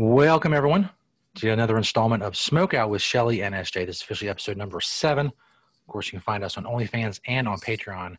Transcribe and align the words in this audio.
Welcome, 0.00 0.54
everyone, 0.54 0.90
to 1.38 1.50
another 1.50 1.76
installment 1.76 2.22
of 2.22 2.36
Smoke 2.36 2.72
Out 2.72 2.88
with 2.88 3.02
Shelly 3.02 3.42
and 3.42 3.52
SJ. 3.52 3.84
This 3.84 3.96
is 3.96 4.02
officially 4.02 4.30
episode 4.30 4.56
number 4.56 4.80
seven. 4.80 5.26
Of 5.26 5.86
course, 5.88 6.06
you 6.06 6.12
can 6.12 6.20
find 6.20 6.44
us 6.44 6.56
on 6.56 6.62
OnlyFans 6.62 7.18
and 7.26 7.48
on 7.48 7.58
Patreon, 7.58 8.14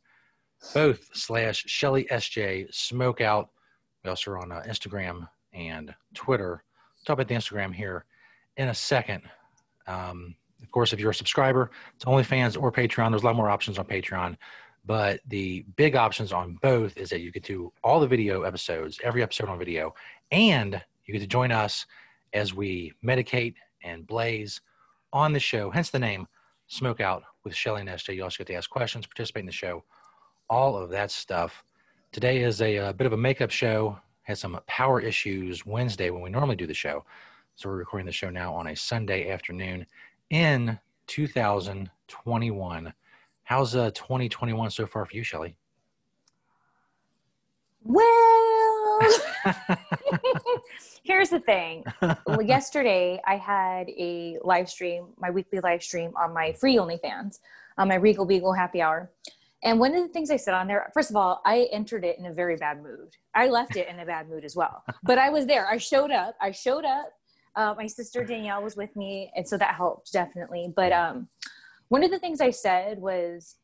both 0.74 1.10
slash 1.14 1.64
Shelly 1.68 2.06
SJ 2.12 2.76
Smoke 2.76 3.22
Out. 3.22 3.52
We 4.04 4.10
also 4.10 4.32
are 4.32 4.40
on 4.40 4.52
uh, 4.52 4.62
Instagram 4.68 5.30
and 5.54 5.96
Twitter. 6.14 6.66
Talk 7.06 7.14
about 7.14 7.30
the 7.30 7.36
Instagram 7.36 7.74
here 7.74 8.04
in 8.58 8.68
a 8.68 8.76
second. 8.76 9.22
Um, 9.88 10.36
of 10.62 10.70
course, 10.72 10.92
if 10.92 11.00
you're 11.00 11.12
a 11.12 11.16
subscriber 11.16 11.72
to 12.00 12.08
OnlyFans 12.08 12.62
or 12.62 12.74
Patreon, 12.74 13.12
there's 13.12 13.24
a 13.24 13.26
lot 13.26 13.38
more 13.38 13.50
options 13.50 13.80
on 13.80 13.86
Patreon. 13.86 14.36
But 14.84 15.22
the 15.30 15.66
big 15.78 15.96
options 15.96 16.34
on 16.34 16.60
both 16.62 16.98
is 16.98 17.10
that 17.12 17.22
you 17.22 17.32
get 17.32 17.46
to 17.46 17.72
all 17.86 18.02
the 18.02 18.08
video 18.08 18.42
episodes, 18.42 19.00
every 19.02 19.24
episode 19.24 19.48
on 19.48 19.58
video, 19.58 19.96
and 20.30 20.82
you 21.10 21.14
get 21.14 21.22
to 21.22 21.28
join 21.28 21.52
us 21.52 21.88
as 22.34 22.54
we 22.54 22.94
medicate 23.04 23.56
and 23.84 24.06
blaze 24.06 24.62
on 25.12 25.34
the 25.34 25.40
show, 25.40 25.72
hence 25.72 25.90
the 25.90 25.98
name 25.98 26.28
Smoke 26.68 27.02
Out 27.02 27.24
with 27.44 27.56
Shelly 27.56 27.82
and 27.82 27.90
SJ. 27.90 28.16
You 28.16 28.24
also 28.24 28.38
get 28.38 28.48
to 28.48 28.54
ask 28.54 28.70
questions, 28.70 29.08
participate 29.08 29.40
in 29.40 29.48
the 29.48 29.52
show, 29.52 29.84
all 30.52 30.78
of 30.78 30.92
that 30.92 31.10
stuff. 31.10 31.64
Today 32.12 32.44
is 32.44 32.62
a, 32.62 32.76
a 32.76 32.94
bit 32.94 33.08
of 33.08 33.14
a 33.14 33.18
makeup 33.18 33.50
show. 33.50 33.98
Had 34.22 34.38
some 34.38 34.60
power 34.68 35.02
issues 35.02 35.66
Wednesday 35.66 36.12
when 36.12 36.22
we 36.22 36.30
normally 36.30 36.56
do 36.56 36.68
the 36.68 36.76
show. 36.76 37.04
So 37.56 37.70
we're 37.70 37.78
recording 37.78 38.06
the 38.06 38.12
show 38.12 38.30
now 38.30 38.54
on 38.54 38.68
a 38.68 38.76
Sunday 38.76 39.32
afternoon 39.32 39.88
in 40.30 40.80
2021. 41.08 42.94
How's 43.42 43.76
uh, 43.76 43.90
2021 43.96 44.70
so 44.70 44.86
far 44.86 45.08
for 45.08 45.16
you, 45.16 45.24
Shelly? 45.24 45.56
Well, 47.84 48.39
here's 51.04 51.30
the 51.30 51.40
thing. 51.40 51.84
Yesterday, 52.42 53.22
I 53.26 53.38
had 53.38 53.90
a 53.90 54.38
live 54.44 54.70
stream, 54.70 55.08
my 55.18 55.30
weekly 55.30 55.60
live 55.60 55.84
stream 55.84 56.12
on 56.18 56.34
my 56.34 56.54
free 56.54 56.78
OnlyFans, 56.78 57.40
on 57.78 57.88
my 57.88 57.96
Regal 57.96 58.26
Beagle 58.26 58.54
Happy 58.54 58.82
Hour. 58.82 59.12
And 59.64 59.80
one 59.80 59.94
of 59.94 60.02
the 60.02 60.08
things 60.08 60.32
I 60.32 60.38
said 60.38 60.54
on 60.54 60.68
there, 60.68 60.90
first 60.94 61.10
of 61.10 61.16
all, 61.16 61.42
I 61.46 61.68
entered 61.72 62.06
it 62.06 62.18
in 62.18 62.28
a 62.28 62.34
very 62.34 62.56
bad 62.56 62.82
mood. 62.82 63.18
I 63.36 63.48
left 63.48 63.76
it 63.76 63.90
in 63.90 64.00
a 64.00 64.06
bad 64.06 64.30
mood 64.30 64.46
as 64.46 64.56
well. 64.56 64.84
But 65.04 65.18
I 65.18 65.30
was 65.30 65.46
there. 65.46 65.68
I 65.68 65.78
showed 65.78 66.12
up. 66.12 66.36
I 66.40 66.52
showed 66.52 66.86
up. 66.86 67.12
Uh, 67.56 67.74
my 67.78 67.88
sister 67.88 68.24
Danielle 68.24 68.64
was 68.64 68.78
with 68.78 68.96
me, 68.96 69.32
and 69.36 69.46
so 69.46 69.58
that 69.58 69.76
helped 69.76 70.14
definitely. 70.14 70.72
But 70.74 70.94
um, 70.94 71.28
one 71.90 72.04
of 72.04 72.12
the 72.12 72.20
things 72.20 72.40
I 72.40 72.52
said 72.52 73.00
was, 73.00 73.56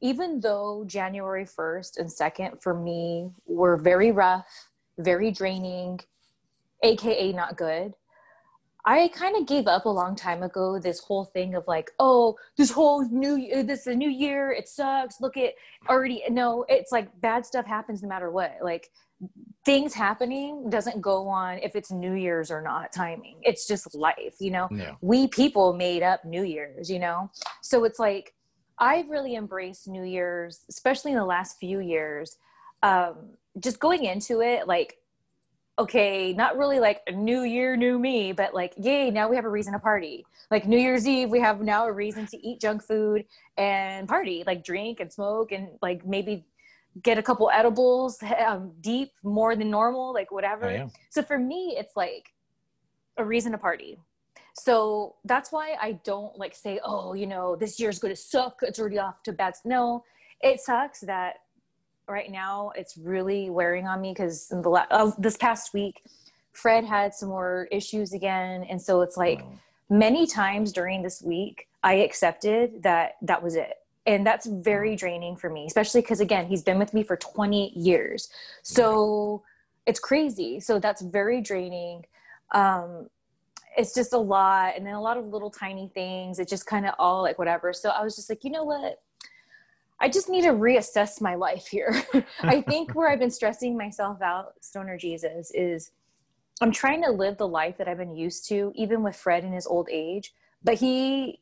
even 0.00 0.40
though 0.40 0.84
January 0.86 1.44
1st 1.44 1.98
and 1.98 2.08
2nd 2.08 2.60
for 2.60 2.74
me 2.74 3.30
were 3.46 3.76
very 3.76 4.10
rough, 4.10 4.68
very 4.98 5.30
draining, 5.30 6.00
aka 6.82 7.32
not 7.32 7.56
good, 7.56 7.94
I 8.86 9.08
kind 9.08 9.36
of 9.36 9.46
gave 9.46 9.66
up 9.66 9.86
a 9.86 9.90
long 9.90 10.14
time 10.14 10.42
ago 10.42 10.78
this 10.78 11.00
whole 11.00 11.24
thing 11.24 11.54
of 11.54 11.66
like, 11.66 11.90
oh, 11.98 12.36
this 12.58 12.70
whole 12.70 13.08
new 13.08 13.64
this 13.64 13.80
is 13.80 13.86
a 13.86 13.94
new 13.94 14.10
year, 14.10 14.52
it 14.52 14.68
sucks. 14.68 15.20
Look 15.20 15.36
at 15.36 15.54
already 15.88 16.22
no, 16.28 16.66
it's 16.68 16.92
like 16.92 17.08
bad 17.20 17.46
stuff 17.46 17.64
happens 17.64 18.02
no 18.02 18.08
matter 18.08 18.30
what. 18.30 18.56
Like 18.62 18.90
things 19.64 19.94
happening 19.94 20.68
doesn't 20.68 21.00
go 21.00 21.26
on 21.28 21.58
if 21.58 21.74
it's 21.76 21.90
New 21.90 22.12
Year's 22.12 22.50
or 22.50 22.60
not 22.60 22.92
timing. 22.92 23.36
It's 23.42 23.66
just 23.66 23.94
life, 23.94 24.34
you 24.38 24.50
know. 24.50 24.68
Yeah. 24.70 24.96
We 25.00 25.28
people 25.28 25.72
made 25.72 26.02
up 26.02 26.22
New 26.26 26.42
Year's, 26.42 26.90
you 26.90 26.98
know. 26.98 27.30
So 27.62 27.84
it's 27.84 27.98
like 27.98 28.34
I've 28.78 29.08
really 29.08 29.34
embraced 29.34 29.88
New 29.88 30.04
Year's, 30.04 30.60
especially 30.68 31.12
in 31.12 31.18
the 31.18 31.24
last 31.24 31.58
few 31.58 31.80
years. 31.80 32.36
Um, 32.82 33.30
just 33.60 33.78
going 33.78 34.04
into 34.04 34.40
it, 34.40 34.66
like, 34.66 34.98
okay, 35.78 36.32
not 36.32 36.56
really 36.56 36.78
like 36.78 37.02
a 37.06 37.12
new 37.12 37.42
year, 37.42 37.76
new 37.76 37.98
me, 37.98 38.32
but 38.32 38.54
like, 38.54 38.74
yay, 38.78 39.10
now 39.10 39.28
we 39.28 39.36
have 39.36 39.44
a 39.44 39.48
reason 39.48 39.72
to 39.72 39.78
party. 39.78 40.24
Like 40.50 40.66
New 40.66 40.78
Year's 40.78 41.06
Eve, 41.06 41.30
we 41.30 41.40
have 41.40 41.60
now 41.62 41.86
a 41.86 41.92
reason 41.92 42.26
to 42.26 42.46
eat 42.46 42.60
junk 42.60 42.82
food 42.82 43.24
and 43.56 44.08
party, 44.08 44.44
like 44.46 44.64
drink 44.64 45.00
and 45.00 45.12
smoke 45.12 45.50
and 45.50 45.68
like 45.82 46.06
maybe 46.06 46.44
get 47.02 47.18
a 47.18 47.22
couple 47.22 47.50
edibles 47.52 48.22
um, 48.46 48.72
deep 48.80 49.12
more 49.22 49.56
than 49.56 49.70
normal, 49.70 50.12
like 50.12 50.30
whatever. 50.30 50.66
Oh, 50.66 50.72
yeah. 50.72 50.88
So 51.10 51.22
for 51.22 51.38
me, 51.38 51.74
it's 51.76 51.96
like 51.96 52.32
a 53.16 53.24
reason 53.24 53.52
to 53.52 53.58
party. 53.58 53.98
So 54.56 55.16
that's 55.24 55.50
why 55.50 55.76
I 55.80 55.92
don't 56.04 56.38
like 56.38 56.54
say, 56.54 56.78
oh, 56.84 57.14
you 57.14 57.26
know, 57.26 57.56
this 57.56 57.80
year's 57.80 57.98
going 57.98 58.14
to 58.14 58.20
suck. 58.20 58.60
It's 58.62 58.78
already 58.78 58.98
off 58.98 59.22
to 59.24 59.32
bad. 59.32 59.54
No, 59.64 60.04
it 60.40 60.60
sucks 60.60 61.00
that 61.00 61.36
right 62.08 62.30
now 62.30 62.72
it's 62.76 62.96
really 62.96 63.50
wearing 63.50 63.86
on 63.86 64.00
me 64.00 64.12
because 64.12 64.50
in 64.50 64.62
the 64.62 64.68
la- 64.68 64.86
uh, 64.90 65.10
this 65.18 65.36
past 65.36 65.72
week, 65.74 66.02
Fred 66.52 66.84
had 66.84 67.14
some 67.14 67.28
more 67.30 67.66
issues 67.70 68.12
again, 68.12 68.64
and 68.64 68.80
so 68.80 69.00
it's 69.00 69.16
like 69.16 69.40
Oh. 69.42 69.58
many 69.88 70.26
times 70.26 70.72
during 70.72 71.02
this 71.02 71.22
week, 71.22 71.68
I 71.82 71.94
accepted 71.94 72.82
that 72.82 73.16
that 73.22 73.42
was 73.42 73.56
it. 73.56 73.78
And 74.06 74.26
that's 74.26 74.46
very 74.46 74.96
draining 74.96 75.34
for 75.36 75.48
me, 75.48 75.66
especially 75.66 76.02
because 76.02 76.20
again, 76.20 76.46
he's 76.46 76.62
been 76.62 76.78
with 76.78 76.92
me 76.92 77.02
for 77.02 77.16
20 77.16 77.70
years. 77.70 78.28
So 78.62 79.42
it's 79.86 79.98
crazy. 79.98 80.60
So 80.60 80.78
that's 80.78 81.00
very 81.00 81.40
draining. 81.40 82.04
Um, 82.52 83.08
it's 83.78 83.94
just 83.94 84.12
a 84.12 84.18
lot. 84.18 84.74
And 84.76 84.86
then 84.86 84.94
a 84.94 85.00
lot 85.00 85.16
of 85.16 85.26
little 85.28 85.50
tiny 85.50 85.88
things. 85.94 86.38
It 86.38 86.48
just 86.48 86.66
kind 86.66 86.86
of 86.86 86.94
all 86.98 87.22
like 87.22 87.38
whatever. 87.38 87.72
So 87.72 87.88
I 87.88 88.02
was 88.04 88.14
just 88.14 88.28
like, 88.28 88.44
you 88.44 88.50
know 88.50 88.62
what? 88.64 89.00
I 90.04 90.08
just 90.08 90.28
need 90.28 90.42
to 90.42 90.50
reassess 90.50 91.22
my 91.22 91.34
life 91.34 91.66
here. 91.66 92.04
I 92.42 92.60
think 92.60 92.92
where 92.94 93.08
I've 93.08 93.18
been 93.18 93.30
stressing 93.30 93.74
myself 93.74 94.20
out, 94.20 94.52
Stoner 94.60 94.98
Jesus, 94.98 95.50
is 95.54 95.92
I'm 96.60 96.72
trying 96.72 97.02
to 97.04 97.10
live 97.10 97.38
the 97.38 97.48
life 97.48 97.78
that 97.78 97.88
I've 97.88 97.96
been 97.96 98.14
used 98.14 98.46
to, 98.50 98.70
even 98.74 99.02
with 99.02 99.16
Fred 99.16 99.44
in 99.44 99.52
his 99.52 99.66
old 99.66 99.88
age. 99.90 100.34
But 100.62 100.74
he, 100.74 101.40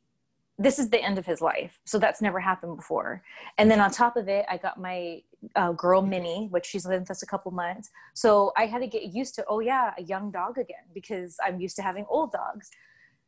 this 0.61 0.79
is 0.79 0.91
the 0.91 1.03
end 1.03 1.19
of 1.19 1.27
his 1.27 1.41
life. 1.41 1.81
So 1.87 1.99
that's 1.99 2.23
never 2.23 2.39
happened 2.39 2.77
before. 2.77 3.25
And 3.59 3.69
then 3.69 3.81
on 3.81 3.91
top 3.91 4.17
of 4.17 4.29
it, 4.29 4.47
I 4.49 4.59
got 4.59 4.81
my 4.81 5.23
uh, 5.57 5.73
girl 5.73 6.01
Minnie, 6.01 6.47
which 6.53 6.67
she's 6.67 6.87
lived 6.87 7.03
with 7.03 7.11
us 7.11 7.25
a 7.25 7.27
couple 7.27 7.51
months. 7.51 7.91
So 8.15 8.53
I 8.57 8.67
had 8.67 8.79
to 8.79 8.87
get 8.87 9.13
used 9.13 9.35
to, 9.35 9.45
oh 9.49 9.59
yeah, 9.59 9.93
a 9.99 10.03
young 10.03 10.31
dog 10.31 10.57
again, 10.57 10.85
because 10.95 11.37
I'm 11.45 11.59
used 11.59 11.75
to 11.77 11.83
having 11.83 12.07
old 12.09 12.31
dogs. 12.31 12.71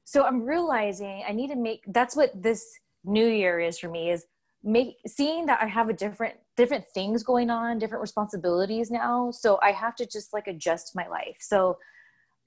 So 0.04 0.22
I'm 0.22 0.44
realizing 0.44 1.24
I 1.28 1.32
need 1.32 1.48
to 1.48 1.56
make, 1.56 1.82
that's 1.88 2.14
what 2.14 2.40
this 2.40 2.78
new 3.02 3.26
year 3.26 3.58
is 3.58 3.80
for 3.80 3.88
me 3.88 4.12
is 4.12 4.26
make 4.64 4.96
seeing 5.06 5.46
that 5.46 5.60
I 5.62 5.66
have 5.66 5.88
a 5.88 5.92
different 5.92 6.34
different 6.56 6.84
things 6.94 7.22
going 7.22 7.50
on, 7.50 7.78
different 7.78 8.00
responsibilities 8.00 8.90
now. 8.90 9.30
So 9.30 9.58
I 9.62 9.72
have 9.72 9.94
to 9.96 10.06
just 10.06 10.32
like 10.32 10.46
adjust 10.46 10.96
my 10.96 11.06
life. 11.06 11.36
So 11.40 11.78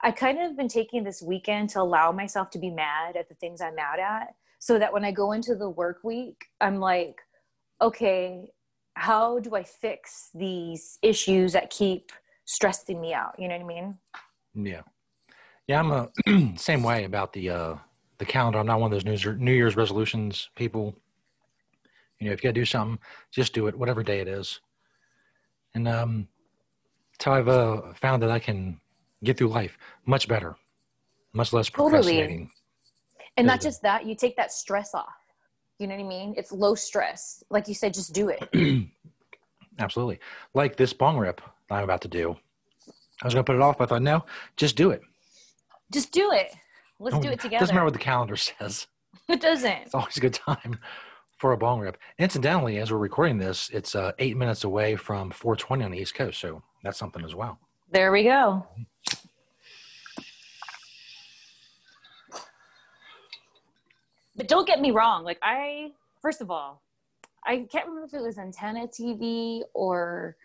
I 0.02 0.10
kind 0.10 0.40
of 0.40 0.56
been 0.56 0.68
taking 0.68 1.04
this 1.04 1.22
weekend 1.22 1.70
to 1.70 1.80
allow 1.80 2.12
myself 2.12 2.50
to 2.50 2.58
be 2.58 2.70
mad 2.70 3.16
at 3.16 3.28
the 3.28 3.34
things 3.36 3.60
I'm 3.60 3.76
mad 3.76 4.00
at 4.00 4.34
so 4.58 4.78
that 4.78 4.92
when 4.92 5.04
I 5.04 5.12
go 5.12 5.32
into 5.32 5.54
the 5.54 5.70
work 5.70 6.00
week, 6.02 6.46
I'm 6.60 6.80
like, 6.80 7.20
okay, 7.80 8.50
how 8.94 9.38
do 9.38 9.54
I 9.54 9.62
fix 9.62 10.30
these 10.34 10.98
issues 11.02 11.52
that 11.52 11.70
keep 11.70 12.10
stressing 12.44 13.00
me 13.00 13.14
out? 13.14 13.36
You 13.38 13.48
know 13.48 13.56
what 13.56 13.64
I 13.64 13.66
mean? 13.66 13.98
Yeah, 14.54 14.82
yeah. 15.68 15.78
I'm 15.78 15.90
a 15.92 16.56
same 16.58 16.82
way 16.82 17.04
about 17.04 17.32
the 17.32 17.50
uh, 17.50 17.74
the 18.18 18.24
calendar. 18.24 18.58
I'm 18.58 18.66
not 18.66 18.80
one 18.80 18.92
of 18.92 19.04
those 19.04 19.36
New 19.38 19.52
Year's 19.52 19.76
resolutions 19.76 20.50
people. 20.56 20.96
You 22.18 22.26
know, 22.26 22.32
if 22.32 22.42
you 22.42 22.48
got 22.48 22.54
to 22.54 22.60
do 22.60 22.64
something, 22.64 22.98
just 23.30 23.52
do 23.52 23.66
it, 23.68 23.78
whatever 23.78 24.02
day 24.02 24.20
it 24.20 24.28
is. 24.28 24.60
And 25.74 25.86
um, 25.86 26.28
that's 27.12 27.24
how 27.24 27.34
I've 27.34 27.48
uh, 27.48 27.92
found 27.94 28.22
that 28.22 28.30
I 28.30 28.38
can 28.38 28.80
get 29.22 29.36
through 29.36 29.48
life 29.48 29.78
much 30.06 30.26
better, 30.28 30.56
much 31.32 31.52
less 31.52 31.68
procrastinating. 31.68 32.46
Totally. 32.46 32.50
And 33.36 33.46
not 33.46 33.60
just 33.60 33.82
that, 33.82 34.04
you 34.04 34.16
take 34.16 34.36
that 34.36 34.50
stress 34.50 34.94
off. 34.94 35.14
You 35.78 35.86
know 35.86 35.94
what 35.94 36.04
I 36.04 36.08
mean? 36.08 36.34
It's 36.36 36.50
low 36.50 36.74
stress. 36.74 37.44
Like 37.50 37.68
you 37.68 37.74
said, 37.74 37.94
just 37.94 38.12
do 38.12 38.30
it. 38.30 38.48
Absolutely. 39.78 40.18
Like 40.54 40.76
this 40.76 40.92
bong 40.92 41.18
rip 41.18 41.40
I'm 41.70 41.84
about 41.84 42.00
to 42.00 42.08
do. 42.08 42.36
I 43.22 43.26
was 43.26 43.34
going 43.34 43.44
to 43.44 43.52
put 43.52 43.54
it 43.54 43.62
off, 43.62 43.78
but 43.78 43.84
I 43.84 43.86
thought, 43.86 44.02
no, 44.02 44.24
just 44.56 44.74
do 44.74 44.90
it. 44.90 45.02
Just 45.92 46.10
do 46.10 46.32
it. 46.32 46.52
Let's 46.98 47.18
do 47.18 47.28
it 47.28 47.38
together. 47.38 47.58
Doesn't 47.60 47.74
matter 47.74 47.84
what 47.84 47.92
the 47.92 48.00
calendar 48.00 48.36
says. 48.36 48.88
It 49.28 49.40
doesn't. 49.40 49.70
It's 49.70 49.94
always 49.94 50.16
a 50.16 50.20
good 50.20 50.34
time 50.34 50.78
for 51.38 51.52
a 51.52 51.56
bong 51.56 51.80
rip. 51.80 51.96
Incidentally, 52.18 52.78
as 52.78 52.92
we're 52.92 52.98
recording 52.98 53.38
this, 53.38 53.70
it's 53.72 53.94
uh, 53.94 54.12
eight 54.18 54.36
minutes 54.36 54.64
away 54.64 54.96
from 54.96 55.30
420 55.30 55.84
on 55.84 55.90
the 55.92 55.98
East 55.98 56.14
Coast, 56.14 56.40
so 56.40 56.62
that's 56.82 56.98
something 56.98 57.24
as 57.24 57.34
well. 57.34 57.58
There 57.90 58.12
we 58.12 58.24
go. 58.24 58.66
But 64.36 64.46
don't 64.46 64.66
get 64.66 64.80
me 64.80 64.90
wrong. 64.90 65.24
Like 65.24 65.38
I, 65.42 65.92
first 66.20 66.40
of 66.40 66.50
all, 66.50 66.82
I 67.44 67.66
can't 67.70 67.86
remember 67.86 68.06
if 68.06 68.14
it 68.14 68.22
was 68.22 68.38
Antenna 68.38 68.86
TV 68.86 69.62
or 69.74 70.36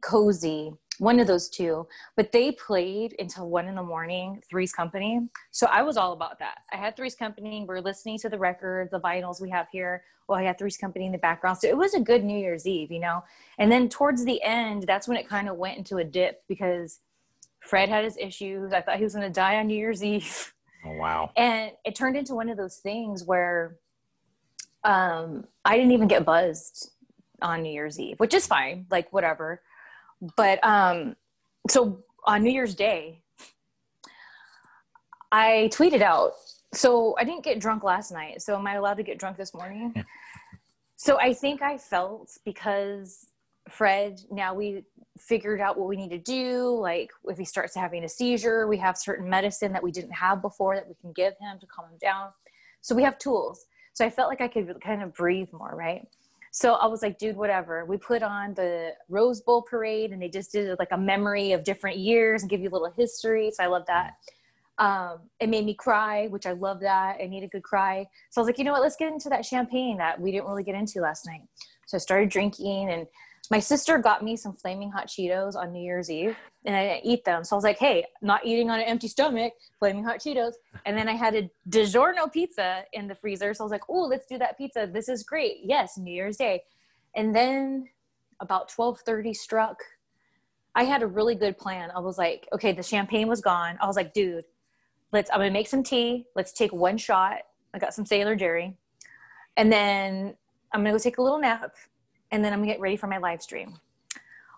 Cozi, 0.00 0.76
one 0.98 1.20
of 1.20 1.26
those 1.26 1.48
two. 1.48 1.86
But 2.16 2.32
they 2.32 2.52
played 2.52 3.14
until 3.18 3.48
one 3.48 3.66
in 3.66 3.74
the 3.74 3.82
morning. 3.82 4.42
Three's 4.48 4.72
Company. 4.72 5.28
So 5.50 5.66
I 5.70 5.82
was 5.82 5.96
all 5.96 6.12
about 6.12 6.38
that. 6.38 6.58
I 6.72 6.76
had 6.76 6.96
Three's 6.96 7.14
Company. 7.14 7.64
We're 7.66 7.80
listening 7.80 8.18
to 8.20 8.28
the 8.28 8.38
records, 8.38 8.90
the 8.90 9.00
vinyls 9.00 9.40
we 9.40 9.50
have 9.50 9.66
here. 9.70 10.02
Well, 10.28 10.38
I 10.38 10.42
had 10.42 10.58
Three's 10.58 10.76
Company 10.76 11.06
in 11.06 11.12
the 11.12 11.18
background. 11.18 11.58
So 11.58 11.68
it 11.68 11.76
was 11.76 11.94
a 11.94 12.00
good 12.00 12.22
New 12.24 12.38
Year's 12.38 12.66
Eve, 12.66 12.90
you 12.90 13.00
know. 13.00 13.24
And 13.58 13.72
then 13.72 13.88
towards 13.88 14.24
the 14.24 14.42
end, 14.42 14.84
that's 14.86 15.08
when 15.08 15.16
it 15.16 15.28
kind 15.28 15.48
of 15.48 15.56
went 15.56 15.78
into 15.78 15.98
a 15.98 16.04
dip 16.04 16.42
because 16.48 17.00
Fred 17.60 17.88
had 17.88 18.04
his 18.04 18.16
issues. 18.18 18.72
I 18.72 18.80
thought 18.80 18.98
he 18.98 19.04
was 19.04 19.14
going 19.14 19.26
to 19.26 19.32
die 19.32 19.56
on 19.56 19.66
New 19.66 19.76
Year's 19.76 20.04
Eve. 20.04 20.54
Oh, 20.84 20.92
wow. 20.92 21.30
And 21.36 21.72
it 21.84 21.94
turned 21.94 22.16
into 22.16 22.34
one 22.34 22.48
of 22.48 22.56
those 22.56 22.76
things 22.76 23.24
where 23.24 23.76
um, 24.84 25.44
I 25.64 25.76
didn't 25.76 25.92
even 25.92 26.08
get 26.08 26.24
buzzed 26.24 26.90
on 27.42 27.62
New 27.62 27.72
Year's 27.72 27.98
Eve, 27.98 28.18
which 28.20 28.34
is 28.34 28.46
fine, 28.46 28.86
like 28.90 29.12
whatever. 29.12 29.62
But 30.36 30.62
um, 30.64 31.16
so 31.68 32.00
on 32.24 32.42
New 32.42 32.50
Year's 32.50 32.74
Day, 32.74 33.22
I 35.30 35.70
tweeted 35.72 36.02
out, 36.02 36.32
so 36.72 37.14
I 37.18 37.24
didn't 37.24 37.44
get 37.44 37.60
drunk 37.60 37.84
last 37.84 38.10
night. 38.12 38.42
So 38.42 38.56
am 38.56 38.66
I 38.66 38.74
allowed 38.74 38.96
to 38.96 39.02
get 39.02 39.18
drunk 39.18 39.36
this 39.36 39.54
morning? 39.54 39.94
so 40.96 41.18
I 41.18 41.34
think 41.34 41.62
I 41.62 41.78
felt 41.78 42.30
because 42.44 43.26
Fred, 43.68 44.20
now 44.30 44.54
we 44.54 44.84
figured 45.18 45.60
out 45.60 45.78
what 45.78 45.88
we 45.88 45.96
need 45.96 46.10
to 46.10 46.18
do. 46.18 46.78
Like 46.78 47.10
if 47.24 47.38
he 47.38 47.44
starts 47.44 47.74
having 47.74 48.04
a 48.04 48.08
seizure, 48.08 48.66
we 48.66 48.78
have 48.78 48.96
certain 48.96 49.28
medicine 49.28 49.72
that 49.72 49.82
we 49.82 49.92
didn't 49.92 50.12
have 50.12 50.40
before 50.40 50.76
that 50.76 50.88
we 50.88 50.94
can 51.00 51.12
give 51.12 51.34
him 51.40 51.58
to 51.60 51.66
calm 51.66 51.86
him 51.90 51.98
down. 52.00 52.30
So 52.80 52.94
we 52.94 53.02
have 53.02 53.18
tools. 53.18 53.66
So 53.92 54.04
I 54.04 54.10
felt 54.10 54.28
like 54.28 54.40
I 54.40 54.48
could 54.48 54.80
kind 54.80 55.02
of 55.02 55.12
breathe 55.12 55.48
more, 55.52 55.74
right? 55.76 56.06
So 56.58 56.72
I 56.72 56.88
was 56.88 57.02
like, 57.02 57.20
dude, 57.20 57.36
whatever. 57.36 57.84
We 57.84 57.98
put 57.98 58.20
on 58.20 58.52
the 58.54 58.92
Rose 59.08 59.40
Bowl 59.40 59.62
parade 59.62 60.10
and 60.10 60.20
they 60.20 60.28
just 60.28 60.50
did 60.50 60.76
like 60.80 60.90
a 60.90 60.98
memory 60.98 61.52
of 61.52 61.62
different 61.62 61.98
years 61.98 62.42
and 62.42 62.50
give 62.50 62.60
you 62.60 62.68
a 62.68 62.72
little 62.72 62.90
history. 62.90 63.52
So 63.54 63.62
I 63.62 63.68
love 63.68 63.84
that. 63.86 64.14
Um, 64.78 65.20
it 65.38 65.48
made 65.50 65.64
me 65.64 65.74
cry, 65.74 66.26
which 66.26 66.46
I 66.46 66.52
love 66.54 66.80
that. 66.80 67.18
I 67.22 67.28
need 67.28 67.44
a 67.44 67.46
good 67.46 67.62
cry. 67.62 68.08
So 68.30 68.40
I 68.40 68.42
was 68.42 68.48
like, 68.48 68.58
you 68.58 68.64
know 68.64 68.72
what? 68.72 68.82
Let's 68.82 68.96
get 68.96 69.12
into 69.12 69.28
that 69.28 69.46
champagne 69.46 69.98
that 69.98 70.20
we 70.20 70.32
didn't 70.32 70.48
really 70.48 70.64
get 70.64 70.74
into 70.74 71.00
last 71.00 71.26
night. 71.26 71.42
So 71.86 71.96
I 71.96 72.00
started 72.00 72.28
drinking 72.28 72.90
and 72.90 73.06
my 73.50 73.58
sister 73.60 73.98
got 73.98 74.22
me 74.22 74.36
some 74.36 74.52
flaming 74.52 74.90
hot 74.90 75.06
Cheetos 75.06 75.56
on 75.56 75.72
New 75.72 75.82
Year's 75.82 76.10
Eve 76.10 76.36
and 76.64 76.76
I 76.76 76.86
didn't 76.86 77.06
eat 77.06 77.24
them. 77.24 77.44
So 77.44 77.54
I 77.54 77.58
was 77.58 77.64
like, 77.64 77.78
hey, 77.78 78.04
not 78.20 78.44
eating 78.44 78.68
on 78.70 78.78
an 78.78 78.84
empty 78.84 79.08
stomach, 79.08 79.54
flaming 79.78 80.04
hot 80.04 80.18
Cheetos. 80.18 80.52
And 80.84 80.96
then 80.96 81.08
I 81.08 81.14
had 81.14 81.34
a 81.34 81.50
DiGiorno 81.70 82.30
pizza 82.30 82.82
in 82.92 83.08
the 83.08 83.14
freezer. 83.14 83.54
So 83.54 83.64
I 83.64 83.66
was 83.66 83.72
like, 83.72 83.88
oh, 83.88 84.02
let's 84.02 84.26
do 84.26 84.36
that 84.38 84.58
pizza. 84.58 84.88
This 84.92 85.08
is 85.08 85.22
great. 85.22 85.58
Yes, 85.62 85.96
New 85.96 86.12
Year's 86.12 86.36
Day. 86.36 86.62
And 87.16 87.34
then 87.34 87.88
about 88.40 88.70
1230 88.70 89.32
struck. 89.32 89.82
I 90.74 90.84
had 90.84 91.02
a 91.02 91.06
really 91.06 91.34
good 91.34 91.56
plan. 91.56 91.90
I 91.96 92.00
was 92.00 92.18
like, 92.18 92.46
okay, 92.52 92.72
the 92.72 92.82
champagne 92.82 93.28
was 93.28 93.40
gone. 93.40 93.78
I 93.80 93.86
was 93.86 93.96
like, 93.96 94.12
dude, 94.12 94.44
let's, 95.12 95.30
I'm 95.32 95.40
to 95.40 95.50
make 95.50 95.68
some 95.68 95.82
tea. 95.82 96.26
Let's 96.36 96.52
take 96.52 96.72
one 96.72 96.98
shot. 96.98 97.38
I 97.72 97.78
got 97.78 97.94
some 97.94 98.04
Sailor 98.04 98.36
Jerry. 98.36 98.76
And 99.56 99.72
then 99.72 100.36
I'm 100.72 100.84
to 100.84 100.90
go 100.90 100.98
take 100.98 101.18
a 101.18 101.22
little 101.22 101.40
nap 101.40 101.72
and 102.30 102.44
then 102.44 102.52
I'm 102.52 102.60
gonna 102.60 102.72
get 102.72 102.80
ready 102.80 102.96
for 102.96 103.06
my 103.06 103.18
live 103.18 103.42
stream. 103.42 103.74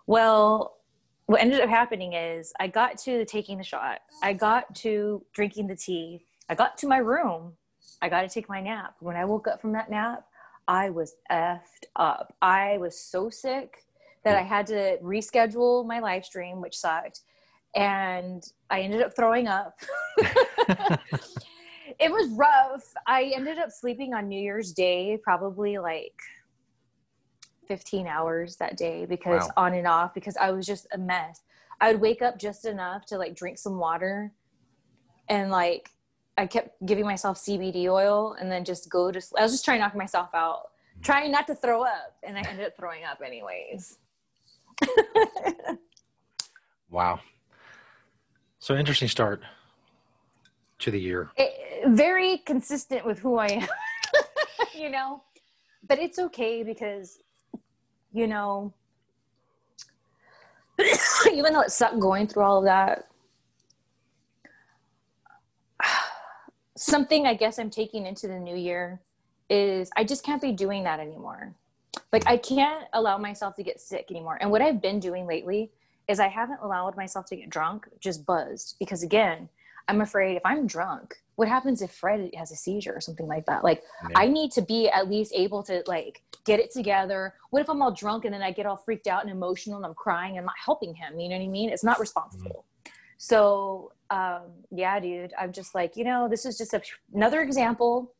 Well, 0.07 0.77
what 1.25 1.41
ended 1.41 1.61
up 1.61 1.69
happening 1.69 2.13
is 2.13 2.51
I 2.59 2.67
got 2.67 2.97
to 2.99 3.25
taking 3.25 3.57
the 3.57 3.63
shot, 3.63 4.01
I 4.21 4.33
got 4.33 4.75
to 4.77 5.23
drinking 5.33 5.67
the 5.67 5.75
tea, 5.75 6.25
I 6.49 6.55
got 6.55 6.77
to 6.79 6.87
my 6.87 6.97
room, 6.97 7.53
I 8.01 8.09
got 8.09 8.21
to 8.21 8.29
take 8.29 8.49
my 8.49 8.61
nap. 8.61 8.95
When 8.99 9.15
I 9.15 9.25
woke 9.25 9.47
up 9.47 9.61
from 9.61 9.71
that 9.73 9.89
nap, 9.89 10.25
I 10.67 10.89
was 10.89 11.15
effed 11.31 11.85
up. 11.95 12.33
I 12.41 12.77
was 12.77 12.99
so 12.99 13.29
sick 13.29 13.85
that 14.23 14.37
I 14.37 14.41
had 14.41 14.67
to 14.67 14.97
reschedule 15.01 15.85
my 15.85 15.99
live 15.99 16.25
stream, 16.25 16.61
which 16.61 16.77
sucked. 16.77 17.21
And 17.75 18.43
I 18.69 18.81
ended 18.81 19.01
up 19.01 19.15
throwing 19.15 19.47
up. 19.47 19.79
it 21.99 22.11
was 22.11 22.29
rough. 22.31 22.83
I 23.07 23.31
ended 23.35 23.57
up 23.57 23.71
sleeping 23.71 24.13
on 24.13 24.27
New 24.27 24.39
Year's 24.39 24.71
Day, 24.73 25.17
probably 25.23 25.77
like 25.77 26.15
15 27.71 28.05
hours 28.05 28.57
that 28.57 28.75
day 28.75 29.05
because 29.05 29.43
wow. 29.43 29.65
on 29.67 29.73
and 29.75 29.87
off 29.87 30.13
because 30.13 30.35
I 30.35 30.51
was 30.51 30.65
just 30.65 30.87
a 30.91 30.97
mess. 30.97 31.39
I 31.79 31.89
would 31.89 32.01
wake 32.01 32.21
up 32.21 32.37
just 32.37 32.65
enough 32.65 33.05
to 33.05 33.17
like 33.17 33.33
drink 33.33 33.57
some 33.57 33.77
water 33.77 34.33
and 35.29 35.49
like 35.49 35.89
I 36.37 36.47
kept 36.47 36.85
giving 36.85 37.05
myself 37.05 37.37
CBD 37.37 37.85
oil 37.85 38.35
and 38.37 38.51
then 38.51 38.65
just 38.65 38.89
go 38.89 39.09
to 39.09 39.21
sleep. 39.21 39.39
I 39.39 39.43
was 39.43 39.53
just 39.53 39.63
trying 39.63 39.77
to 39.77 39.85
knock 39.85 39.95
myself 39.95 40.31
out, 40.33 40.63
mm. 40.99 41.01
trying 41.01 41.31
not 41.31 41.47
to 41.47 41.55
throw 41.55 41.81
up 41.83 42.17
and 42.23 42.37
I 42.37 42.41
ended 42.41 42.65
up 42.65 42.75
throwing 42.75 43.05
up 43.05 43.21
anyways. 43.25 43.99
wow. 46.89 47.21
So 48.59 48.75
interesting 48.75 49.07
start 49.07 49.43
to 50.79 50.91
the 50.91 50.99
year. 50.99 51.31
It, 51.37 51.87
very 51.87 52.39
consistent 52.39 53.05
with 53.05 53.19
who 53.19 53.37
I 53.37 53.47
am. 53.47 53.67
you 54.75 54.89
know, 54.89 55.23
but 55.87 55.99
it's 55.99 56.19
okay 56.19 56.63
because 56.63 57.17
you 58.13 58.27
know, 58.27 58.73
even 61.33 61.53
though 61.53 61.61
it 61.61 61.71
sucked 61.71 61.99
going 61.99 62.27
through 62.27 62.43
all 62.43 62.59
of 62.59 62.65
that, 62.65 63.07
something 66.77 67.25
I 67.25 67.33
guess 67.35 67.59
I'm 67.59 67.69
taking 67.69 68.05
into 68.05 68.27
the 68.27 68.39
new 68.39 68.55
year 68.55 69.01
is 69.49 69.89
I 69.97 70.03
just 70.03 70.23
can't 70.23 70.41
be 70.41 70.51
doing 70.51 70.83
that 70.83 70.99
anymore. 70.99 71.53
Like 72.11 72.25
I 72.25 72.37
can't 72.37 72.85
allow 72.93 73.17
myself 73.17 73.55
to 73.55 73.63
get 73.63 73.79
sick 73.79 74.07
anymore. 74.09 74.37
And 74.39 74.49
what 74.51 74.61
I've 74.61 74.81
been 74.81 74.99
doing 74.99 75.27
lately 75.27 75.71
is 76.07 76.19
I 76.19 76.27
haven't 76.27 76.59
allowed 76.61 76.95
myself 76.97 77.25
to 77.27 77.35
get 77.35 77.49
drunk, 77.49 77.87
just 77.99 78.25
buzzed. 78.25 78.75
Because 78.79 79.03
again, 79.03 79.49
I'm 79.87 80.01
afraid 80.01 80.35
if 80.35 80.45
I'm 80.45 80.67
drunk, 80.67 81.15
what 81.35 81.47
happens 81.47 81.81
if 81.81 81.91
Fred 81.91 82.31
has 82.37 82.51
a 82.51 82.55
seizure 82.55 82.93
or 82.93 83.01
something 83.01 83.27
like 83.27 83.45
that? 83.45 83.63
Like 83.63 83.83
yeah. 84.03 84.09
I 84.15 84.27
need 84.27 84.51
to 84.53 84.61
be 84.61 84.89
at 84.89 85.09
least 85.09 85.33
able 85.35 85.63
to 85.63 85.83
like 85.87 86.21
get 86.45 86.59
it 86.59 86.71
together. 86.71 87.33
What 87.49 87.61
if 87.61 87.69
I'm 87.69 87.81
all 87.81 87.91
drunk 87.91 88.25
and 88.25 88.33
then 88.33 88.41
I 88.41 88.51
get 88.51 88.65
all 88.65 88.77
freaked 88.77 89.07
out 89.07 89.21
and 89.21 89.31
emotional 89.31 89.77
and 89.77 89.85
I'm 89.85 89.93
crying 89.93 90.31
and 90.31 90.39
I'm 90.39 90.45
not 90.45 90.55
helping 90.63 90.93
him? 90.93 91.19
You 91.19 91.29
know 91.29 91.37
what 91.37 91.43
I 91.43 91.47
mean? 91.47 91.69
It's 91.69 91.83
not 91.83 91.99
responsible. 91.99 92.65
Mm. 92.85 92.91
So 93.17 93.91
um, 94.09 94.41
yeah, 94.71 94.99
dude, 94.99 95.33
I'm 95.39 95.51
just 95.51 95.73
like, 95.73 95.95
you 95.95 96.03
know, 96.03 96.27
this 96.27 96.45
is 96.45 96.57
just 96.57 96.73
a, 96.73 96.81
another 97.13 97.41
example 97.41 98.13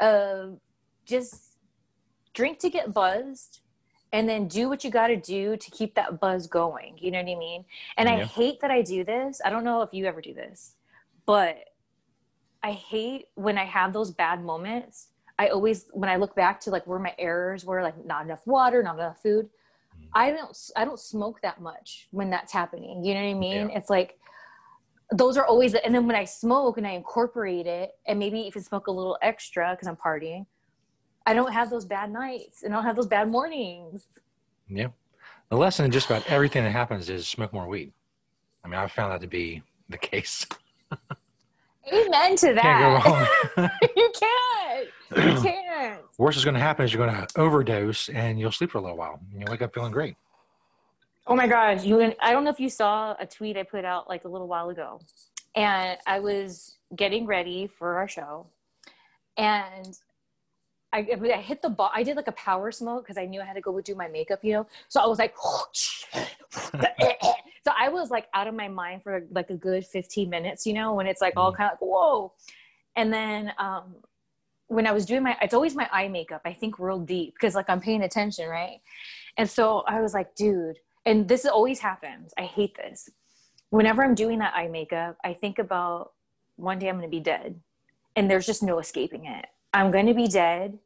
of 0.00 0.58
just 1.06 1.56
drink 2.34 2.58
to 2.60 2.70
get 2.70 2.92
buzzed 2.92 3.60
and 4.12 4.28
then 4.28 4.48
do 4.48 4.68
what 4.68 4.82
you 4.82 4.90
got 4.90 5.06
to 5.08 5.16
do 5.16 5.56
to 5.56 5.70
keep 5.70 5.94
that 5.94 6.20
buzz 6.20 6.46
going. 6.46 6.98
You 6.98 7.10
know 7.10 7.18
what 7.18 7.30
I 7.30 7.36
mean? 7.36 7.64
And 7.96 8.08
yeah. 8.08 8.16
I 8.16 8.24
hate 8.24 8.60
that 8.60 8.70
I 8.70 8.82
do 8.82 9.04
this. 9.04 9.40
I 9.44 9.50
don't 9.50 9.64
know 9.64 9.82
if 9.82 9.94
you 9.94 10.06
ever 10.06 10.20
do 10.20 10.34
this, 10.34 10.74
but 11.26 11.56
I 12.62 12.72
hate 12.72 13.26
when 13.34 13.56
I 13.56 13.64
have 13.64 13.92
those 13.92 14.10
bad 14.10 14.44
moments 14.44 15.08
I 15.40 15.48
always 15.48 15.86
when 15.92 16.10
I 16.10 16.16
look 16.16 16.34
back 16.36 16.60
to 16.60 16.70
like 16.70 16.86
where 16.86 16.98
my 16.98 17.14
errors 17.18 17.64
were, 17.64 17.82
like 17.82 18.04
not 18.04 18.26
enough 18.26 18.46
water, 18.46 18.82
not 18.82 18.96
enough 18.96 19.22
food. 19.22 19.46
Mm. 19.46 20.08
I 20.12 20.30
don't 20.32 20.56
I 20.76 20.84
don't 20.84 21.00
smoke 21.00 21.40
that 21.42 21.62
much 21.62 22.08
when 22.10 22.28
that's 22.28 22.52
happening. 22.52 23.02
You 23.02 23.14
know 23.14 23.22
what 23.22 23.30
I 23.30 23.34
mean? 23.34 23.70
Yeah. 23.70 23.78
It's 23.78 23.88
like 23.88 24.18
those 25.12 25.38
are 25.38 25.46
always 25.46 25.74
and 25.74 25.94
then 25.94 26.06
when 26.06 26.14
I 26.14 26.26
smoke 26.26 26.76
and 26.76 26.86
I 26.86 26.90
incorporate 26.90 27.66
it 27.66 27.92
and 28.06 28.18
maybe 28.18 28.38
even 28.40 28.62
smoke 28.62 28.88
a 28.88 28.90
little 28.90 29.16
extra 29.22 29.70
because 29.70 29.88
I'm 29.88 29.96
partying, 29.96 30.44
I 31.24 31.32
don't 31.32 31.52
have 31.52 31.70
those 31.70 31.86
bad 31.86 32.12
nights 32.12 32.62
and 32.62 32.74
I 32.74 32.76
don't 32.76 32.84
have 32.84 32.96
those 32.96 33.06
bad 33.06 33.30
mornings. 33.30 34.08
Yeah. 34.68 34.88
The 35.48 35.56
lesson 35.56 35.86
in 35.86 35.90
just 35.90 36.04
about 36.04 36.28
everything 36.28 36.64
that 36.64 36.70
happens 36.70 37.08
is 37.08 37.26
smoke 37.26 37.54
more 37.54 37.66
weed. 37.66 37.94
I 38.62 38.68
mean, 38.68 38.78
I've 38.78 38.92
found 38.92 39.10
that 39.12 39.22
to 39.22 39.26
be 39.26 39.62
the 39.88 39.96
case. 39.96 40.46
Amen 41.90 42.36
to 42.36 42.52
that. 42.52 43.02
Can't 43.56 43.72
you 43.96 44.12
can't. 44.20 44.88
You 45.16 45.40
can't. 45.42 46.00
Worst 46.18 46.38
is 46.38 46.44
going 46.44 46.54
to 46.54 46.60
happen 46.60 46.84
is 46.84 46.92
you're 46.92 47.06
going 47.06 47.26
to 47.26 47.40
overdose 47.40 48.08
and 48.10 48.38
you'll 48.38 48.52
sleep 48.52 48.70
for 48.70 48.78
a 48.78 48.80
little 48.82 48.96
while. 48.96 49.20
And 49.32 49.40
you'll 49.40 49.50
wake 49.50 49.62
up 49.62 49.74
feeling 49.74 49.92
great. 49.92 50.16
Oh 51.26 51.36
my 51.36 51.46
gosh! 51.46 51.84
You, 51.84 52.12
I 52.20 52.32
don't 52.32 52.44
know 52.44 52.50
if 52.50 52.58
you 52.58 52.68
saw 52.68 53.14
a 53.20 53.26
tweet 53.26 53.56
I 53.56 53.62
put 53.62 53.84
out 53.84 54.08
like 54.08 54.24
a 54.24 54.28
little 54.28 54.48
while 54.48 54.70
ago, 54.70 55.00
and 55.54 55.96
I 56.06 56.18
was 56.18 56.76
getting 56.96 57.24
ready 57.24 57.68
for 57.68 57.98
our 57.98 58.08
show, 58.08 58.46
and 59.36 59.96
I, 60.92 61.06
I 61.32 61.40
hit 61.40 61.62
the 61.62 61.70
ball. 61.70 61.90
I 61.94 62.02
did 62.02 62.16
like 62.16 62.26
a 62.26 62.32
power 62.32 62.72
smoke 62.72 63.04
because 63.04 63.16
I 63.16 63.26
knew 63.26 63.40
I 63.40 63.44
had 63.44 63.54
to 63.54 63.60
go 63.60 63.80
do 63.80 63.94
my 63.94 64.08
makeup, 64.08 64.40
you 64.42 64.54
know. 64.54 64.66
So 64.88 65.00
I 65.00 65.06
was 65.06 65.18
like, 65.18 65.34
so 66.12 67.72
I 67.78 67.88
was 67.88 68.10
like 68.10 68.26
out 68.34 68.48
of 68.48 68.54
my 68.54 68.68
mind 68.68 69.02
for 69.02 69.24
like 69.30 69.50
a 69.50 69.54
good 69.54 69.86
15 69.86 70.28
minutes, 70.28 70.66
you 70.66 70.72
know, 70.72 70.94
when 70.94 71.06
it's 71.06 71.20
like 71.20 71.34
all 71.36 71.52
mm-hmm. 71.52 71.58
kind 71.58 71.70
of 71.70 71.78
like, 71.80 71.88
whoa. 71.88 72.32
And 72.96 73.12
then 73.12 73.52
um, 73.58 73.94
when 74.70 74.86
I 74.86 74.92
was 74.92 75.04
doing 75.04 75.24
my, 75.24 75.36
it's 75.42 75.52
always 75.52 75.74
my 75.74 75.88
eye 75.90 76.06
makeup, 76.06 76.42
I 76.44 76.52
think 76.52 76.78
real 76.78 77.00
deep 77.00 77.34
because 77.34 77.56
like 77.56 77.68
I'm 77.68 77.80
paying 77.80 78.02
attention, 78.02 78.48
right? 78.48 78.80
And 79.36 79.50
so 79.50 79.82
I 79.88 80.00
was 80.00 80.14
like, 80.14 80.36
dude, 80.36 80.78
and 81.04 81.28
this 81.28 81.44
always 81.44 81.80
happens. 81.80 82.32
I 82.38 82.42
hate 82.42 82.76
this. 82.76 83.10
Whenever 83.70 84.04
I'm 84.04 84.14
doing 84.14 84.38
that 84.38 84.54
eye 84.54 84.68
makeup, 84.68 85.16
I 85.24 85.34
think 85.34 85.58
about 85.58 86.12
one 86.54 86.78
day 86.78 86.88
I'm 86.88 86.98
going 86.98 87.10
to 87.10 87.16
be 87.16 87.20
dead 87.20 87.60
and 88.14 88.30
there's 88.30 88.46
just 88.46 88.62
no 88.62 88.78
escaping 88.78 89.26
it. 89.26 89.46
I'm 89.74 89.90
going 89.90 90.06
to 90.06 90.14
be 90.14 90.28
dead 90.28 90.78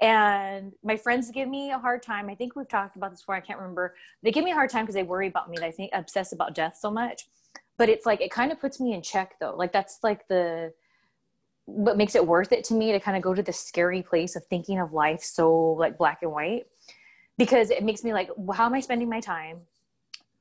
and 0.00 0.72
my 0.82 0.96
friends 0.96 1.30
give 1.30 1.48
me 1.48 1.70
a 1.70 1.78
hard 1.78 2.02
time. 2.02 2.28
I 2.28 2.34
think 2.34 2.56
we've 2.56 2.68
talked 2.68 2.96
about 2.96 3.12
this 3.12 3.20
before. 3.20 3.36
I 3.36 3.40
can't 3.40 3.60
remember. 3.60 3.94
They 4.24 4.32
give 4.32 4.42
me 4.42 4.50
a 4.50 4.54
hard 4.54 4.70
time 4.70 4.82
because 4.84 4.96
they 4.96 5.04
worry 5.04 5.28
about 5.28 5.48
me. 5.48 5.58
I 5.62 5.70
think 5.70 5.92
obsess 5.92 6.32
about 6.32 6.56
death 6.56 6.76
so 6.80 6.90
much. 6.90 7.28
But 7.78 7.88
it's 7.88 8.04
like 8.04 8.20
it 8.20 8.32
kind 8.32 8.50
of 8.50 8.60
puts 8.60 8.80
me 8.80 8.94
in 8.94 9.02
check 9.02 9.36
though. 9.38 9.54
Like 9.56 9.72
that's 9.72 10.00
like 10.02 10.26
the 10.26 10.72
what 11.66 11.96
makes 11.96 12.14
it 12.14 12.26
worth 12.26 12.52
it 12.52 12.64
to 12.64 12.74
me 12.74 12.92
to 12.92 13.00
kind 13.00 13.16
of 13.16 13.22
go 13.22 13.34
to 13.34 13.42
the 13.42 13.52
scary 13.52 14.02
place 14.02 14.36
of 14.36 14.44
thinking 14.46 14.80
of 14.80 14.92
life 14.92 15.22
so 15.22 15.52
like 15.78 15.96
black 15.96 16.18
and 16.22 16.32
white 16.32 16.66
because 17.38 17.70
it 17.70 17.82
makes 17.82 18.04
me 18.04 18.12
like 18.12 18.30
how 18.54 18.66
am 18.66 18.74
I 18.74 18.80
spending 18.80 19.08
my 19.08 19.20
time? 19.20 19.58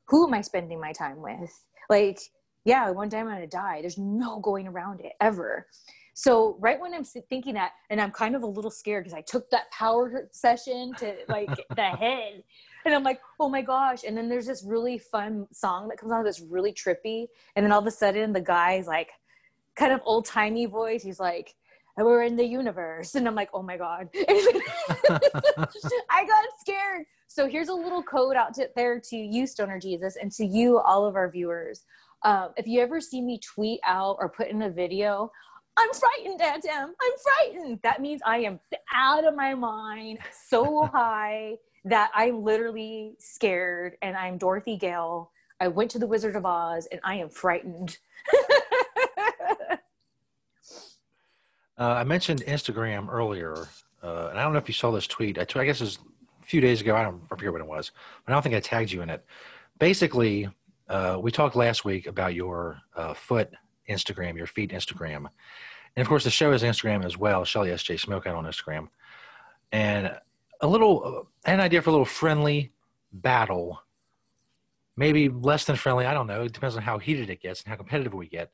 Who 0.05 0.27
am 0.27 0.33
I 0.33 0.41
spending 0.41 0.79
my 0.79 0.91
time 0.91 1.21
with? 1.21 1.51
Like, 1.89 2.19
yeah, 2.65 2.89
one 2.91 3.09
day 3.09 3.19
I'm 3.19 3.27
to 3.27 3.47
die. 3.47 3.79
There's 3.81 3.97
no 3.97 4.39
going 4.39 4.67
around 4.67 5.01
it 5.01 5.13
ever. 5.21 5.67
So 6.13 6.57
right 6.59 6.79
when 6.79 6.93
I'm 6.93 7.03
thinking 7.03 7.53
that, 7.55 7.71
and 7.89 7.99
I'm 7.99 8.11
kind 8.11 8.35
of 8.35 8.43
a 8.43 8.47
little 8.47 8.69
scared 8.69 9.05
because 9.05 9.17
I 9.17 9.21
took 9.21 9.49
that 9.49 9.71
power 9.71 10.29
session 10.31 10.93
to 10.99 11.15
like 11.29 11.49
the 11.75 11.83
head, 11.83 12.43
and 12.85 12.93
I'm 12.93 13.03
like, 13.03 13.21
oh 13.39 13.49
my 13.49 13.61
gosh. 13.61 14.03
And 14.05 14.17
then 14.17 14.27
there's 14.27 14.47
this 14.47 14.63
really 14.63 14.97
fun 14.97 15.47
song 15.51 15.87
that 15.87 15.97
comes 15.97 16.11
on 16.11 16.23
that's 16.23 16.41
really 16.41 16.73
trippy, 16.73 17.27
and 17.55 17.63
then 17.65 17.71
all 17.71 17.79
of 17.79 17.87
a 17.87 17.91
sudden 17.91 18.33
the 18.33 18.41
guy's 18.41 18.87
like, 18.87 19.09
kind 19.81 19.93
of 19.93 20.01
old 20.05 20.25
timey 20.25 20.67
voice. 20.67 21.01
He's 21.01 21.19
like, 21.19 21.55
we're 21.97 22.23
in 22.23 22.35
the 22.35 22.45
universe, 22.45 23.15
and 23.15 23.27
I'm 23.27 23.35
like, 23.35 23.49
oh 23.53 23.63
my 23.63 23.77
god. 23.77 24.09
I 24.27 26.25
got 26.25 26.45
scared. 26.59 27.05
So 27.27 27.47
here's 27.47 27.69
a 27.69 27.73
little 27.73 28.03
code 28.03 28.35
out 28.35 28.53
to, 28.55 28.69
there 28.75 28.99
to 28.99 29.17
you, 29.17 29.47
Stoner 29.47 29.79
Jesus, 29.79 30.17
and 30.21 30.31
to 30.33 30.45
you, 30.45 30.79
all 30.79 31.05
of 31.05 31.15
our 31.15 31.31
viewers. 31.31 31.83
Um, 32.23 32.49
if 32.57 32.67
you 32.67 32.79
ever 32.79 33.01
see 33.01 33.21
me 33.21 33.39
tweet 33.39 33.79
out 33.83 34.17
or 34.19 34.29
put 34.29 34.49
in 34.49 34.61
a 34.61 34.69
video, 34.69 35.31
I'm 35.77 35.89
frightened, 35.93 36.41
Auntie 36.41 36.69
Em. 36.69 36.93
I'm 37.01 37.11
frightened. 37.23 37.79
That 37.81 38.01
means 38.01 38.21
I 38.25 38.39
am 38.39 38.59
out 38.93 39.25
of 39.25 39.35
my 39.35 39.55
mind, 39.55 40.19
so 40.47 40.85
high 40.93 41.55
that 41.85 42.11
I'm 42.13 42.43
literally 42.43 43.15
scared 43.17 43.95
and 44.03 44.15
I'm 44.15 44.37
Dorothy 44.37 44.77
Gale. 44.77 45.31
I 45.59 45.67
went 45.69 45.89
to 45.91 45.99
the 45.99 46.07
Wizard 46.07 46.35
of 46.35 46.45
Oz 46.45 46.87
and 46.91 47.01
I 47.03 47.15
am 47.15 47.29
frightened. 47.29 47.97
Uh, 51.81 51.95
I 51.95 52.03
mentioned 52.03 52.43
Instagram 52.45 53.09
earlier, 53.11 53.67
uh, 54.03 54.27
and 54.27 54.39
I 54.39 54.43
don't 54.43 54.53
know 54.53 54.59
if 54.59 54.67
you 54.67 54.73
saw 54.73 54.91
this 54.91 55.07
tweet. 55.07 55.39
I, 55.39 55.45
guess 55.65 55.81
it 55.81 55.85
was 55.85 55.97
a 56.43 56.45
few 56.45 56.61
days 56.61 56.79
ago. 56.79 56.95
I 56.95 57.01
don't 57.01 57.23
I 57.31 57.35
forget 57.35 57.51
what 57.51 57.61
it 57.61 57.67
was, 57.67 57.91
but 58.23 58.31
I 58.31 58.35
don't 58.35 58.43
think 58.43 58.53
I 58.53 58.59
tagged 58.59 58.91
you 58.91 59.01
in 59.01 59.09
it. 59.09 59.25
Basically, 59.79 60.47
uh, 60.89 61.17
we 61.19 61.31
talked 61.31 61.55
last 61.55 61.83
week 61.83 62.05
about 62.05 62.35
your 62.35 62.77
uh, 62.95 63.15
foot 63.15 63.49
Instagram, 63.89 64.37
your 64.37 64.45
feet 64.45 64.69
Instagram. 64.69 65.25
And 65.95 66.03
of 66.03 66.07
course, 66.07 66.23
the 66.23 66.29
show 66.29 66.51
is 66.51 66.61
Instagram 66.61 67.03
as 67.03 67.17
well, 67.17 67.43
Shelly 67.45 67.69
SJ 67.69 67.99
Smokeout 67.99 68.37
on 68.37 68.45
Instagram. 68.45 68.89
And 69.71 70.15
a 70.61 70.67
little, 70.67 71.29
an 71.45 71.59
idea 71.59 71.81
for 71.81 71.89
a 71.89 71.93
little 71.93 72.05
friendly 72.05 72.73
battle, 73.11 73.81
maybe 74.97 75.29
less 75.29 75.65
than 75.65 75.77
friendly. 75.77 76.05
I 76.05 76.13
don't 76.13 76.27
know. 76.27 76.43
It 76.43 76.53
depends 76.53 76.75
on 76.75 76.83
how 76.83 76.99
heated 76.99 77.31
it 77.31 77.41
gets 77.41 77.63
and 77.63 77.69
how 77.69 77.75
competitive 77.75 78.13
we 78.13 78.27
get. 78.27 78.51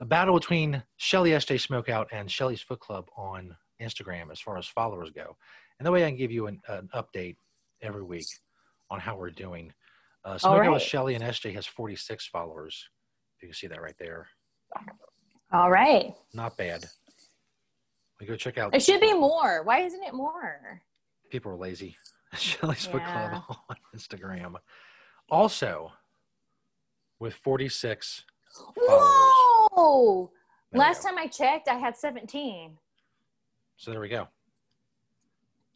A 0.00 0.06
battle 0.06 0.34
between 0.34 0.82
Shelly 0.96 1.30
SJ 1.30 1.66
Smokeout 1.66 2.06
and 2.10 2.30
Shelly's 2.30 2.62
Foot 2.62 2.80
Club 2.80 3.08
on 3.16 3.54
Instagram 3.82 4.32
as 4.32 4.40
far 4.40 4.56
as 4.56 4.66
followers 4.66 5.10
go. 5.10 5.36
And 5.78 5.86
that 5.86 5.92
way 5.92 6.04
I 6.04 6.08
can 6.08 6.16
give 6.16 6.30
you 6.30 6.46
an, 6.46 6.60
an 6.68 6.88
update 6.94 7.36
every 7.82 8.02
week 8.02 8.26
on 8.90 8.98
how 8.98 9.16
we're 9.16 9.30
doing. 9.30 9.72
Uh, 10.24 10.36
Smokeout 10.36 10.58
right. 10.58 10.72
with 10.72 10.82
Shelly 10.82 11.14
and 11.14 11.24
SJ 11.24 11.54
has 11.54 11.66
46 11.66 12.26
followers. 12.28 12.88
You 13.42 13.48
can 13.48 13.54
see 13.54 13.66
that 13.66 13.82
right 13.82 13.94
there. 13.98 14.26
All 15.52 15.70
right. 15.70 16.12
Not 16.32 16.56
bad. 16.56 16.84
We 18.18 18.26
go 18.26 18.36
check 18.36 18.56
out. 18.56 18.74
It 18.74 18.82
should 18.82 19.00
be 19.00 19.12
more. 19.12 19.62
Why 19.64 19.80
isn't 19.80 20.02
it 20.02 20.14
more? 20.14 20.80
People 21.30 21.52
are 21.52 21.56
lazy. 21.56 21.96
Shelly's 22.34 22.86
yeah. 22.86 22.92
Foot 22.92 23.04
Club 23.04 23.42
on 23.68 23.76
Instagram. 23.94 24.54
Also, 25.30 25.92
with 27.18 27.34
46 27.34 28.24
Whoa! 28.76 29.49
Oh 29.76 30.30
last 30.72 31.02
time 31.02 31.18
I 31.18 31.26
checked, 31.26 31.68
I 31.68 31.74
had 31.74 31.96
17. 31.96 32.76
So 33.76 33.90
there 33.90 34.00
we 34.00 34.08
go. 34.08 34.28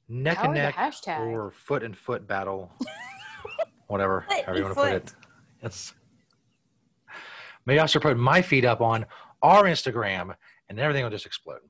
Neck 0.09 0.39
How 0.39 0.45
and 0.45 0.55
neck 0.55 0.77
or 1.09 1.51
foot 1.51 1.83
and 1.83 1.97
foot 1.97 2.27
battle. 2.27 2.71
Whatever, 3.87 4.27
however 4.29 4.57
you 4.57 4.65
want 4.65 4.77
to 4.77 4.83
put 4.83 4.93
it. 4.93 5.15
Yes. 5.63 5.95
Maybe 7.67 7.81
I 7.81 7.87
should 7.87 8.03
put 8.03 8.17
my 8.19 8.43
feet 8.43 8.65
up 8.65 8.81
on 8.81 9.07
our 9.43 9.65
Instagram 9.65 10.35
and 10.69 10.79
everything 10.79 11.05
will 11.05 11.11
just 11.11 11.27
explode. 11.27 11.61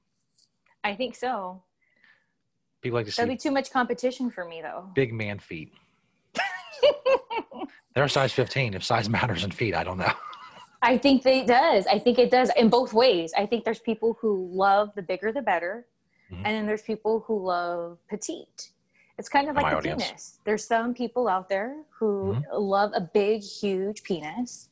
I 0.82 0.94
think 0.94 1.14
so. 1.14 1.62
People 2.82 2.98
like 2.98 3.06
to 3.06 3.12
see. 3.12 3.22
That'd 3.22 3.36
be 3.36 3.40
too 3.40 3.52
much 3.52 3.70
competition 3.70 4.30
for 4.30 4.44
me, 4.44 4.60
though. 4.60 4.90
Big 4.94 5.12
man 5.12 5.38
feet. 5.38 5.72
They're 7.94 8.08
size 8.08 8.32
15. 8.32 8.74
If 8.74 8.84
size 8.84 9.08
matters 9.08 9.44
in 9.44 9.50
feet, 9.52 9.74
I 9.74 9.84
don't 9.84 9.98
know. 9.98 10.12
I 10.84 10.98
think 10.98 11.24
it 11.24 11.46
does. 11.46 11.86
I 11.86 11.98
think 11.98 12.18
it 12.18 12.30
does 12.30 12.50
in 12.56 12.68
both 12.68 12.92
ways. 12.92 13.32
I 13.36 13.46
think 13.46 13.64
there's 13.64 13.80
people 13.80 14.18
who 14.20 14.50
love 14.52 14.90
the 14.94 15.02
bigger 15.02 15.32
the 15.32 15.42
better, 15.42 15.86
mm-hmm. 16.30 16.44
and 16.44 16.54
then 16.54 16.66
there's 16.66 16.82
people 16.82 17.24
who 17.26 17.42
love 17.44 17.98
petite. 18.08 18.70
It's 19.18 19.28
kind 19.28 19.48
of 19.48 19.56
like 19.56 19.72
a 19.72 19.80
penis. 19.80 20.40
There's 20.44 20.66
some 20.66 20.92
people 20.92 21.26
out 21.26 21.48
there 21.48 21.76
who 21.98 22.34
mm-hmm. 22.34 22.56
love 22.56 22.92
a 22.94 23.00
big, 23.00 23.42
huge 23.42 24.02
penis, 24.02 24.68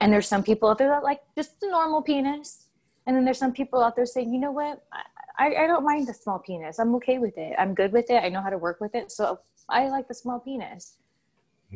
and 0.00 0.12
there's 0.12 0.28
some 0.28 0.42
people 0.42 0.68
out 0.68 0.78
there 0.78 0.90
that 0.90 1.02
like 1.02 1.20
just 1.34 1.58
the 1.60 1.68
normal 1.68 2.02
penis. 2.02 2.64
And 3.06 3.16
then 3.16 3.24
there's 3.24 3.38
some 3.38 3.52
people 3.52 3.82
out 3.82 3.94
there 3.94 4.04
saying, 4.04 4.34
you 4.34 4.40
know 4.40 4.50
what, 4.50 4.82
I, 5.38 5.54
I 5.54 5.66
don't 5.68 5.84
mind 5.84 6.08
the 6.08 6.14
small 6.14 6.40
penis. 6.40 6.80
I'm 6.80 6.94
okay 6.96 7.18
with 7.18 7.38
it. 7.38 7.54
I'm 7.56 7.72
good 7.72 7.92
with 7.92 8.10
it. 8.10 8.22
I 8.22 8.28
know 8.28 8.42
how 8.42 8.50
to 8.50 8.58
work 8.58 8.80
with 8.80 8.96
it. 8.96 9.12
So 9.12 9.38
I 9.68 9.88
like 9.88 10.08
the 10.08 10.14
small 10.14 10.40
penis. 10.40 10.96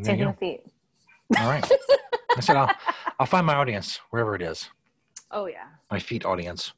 Same 0.03 0.19
thing 0.19 0.27
with 0.27 0.39
feet. 0.39 0.63
All 1.39 1.49
right. 1.49 1.65
I 2.37 2.41
said 2.41 2.57
I'll, 2.57 2.71
I'll 3.19 3.27
find 3.27 3.47
my 3.47 3.55
audience 3.55 4.01
wherever 4.11 4.35
it 4.35 4.43
is. 4.43 4.69
Oh 5.31 5.47
yeah. 5.47 5.67
My 5.91 5.99
feet 5.99 6.25
audience. 6.25 6.73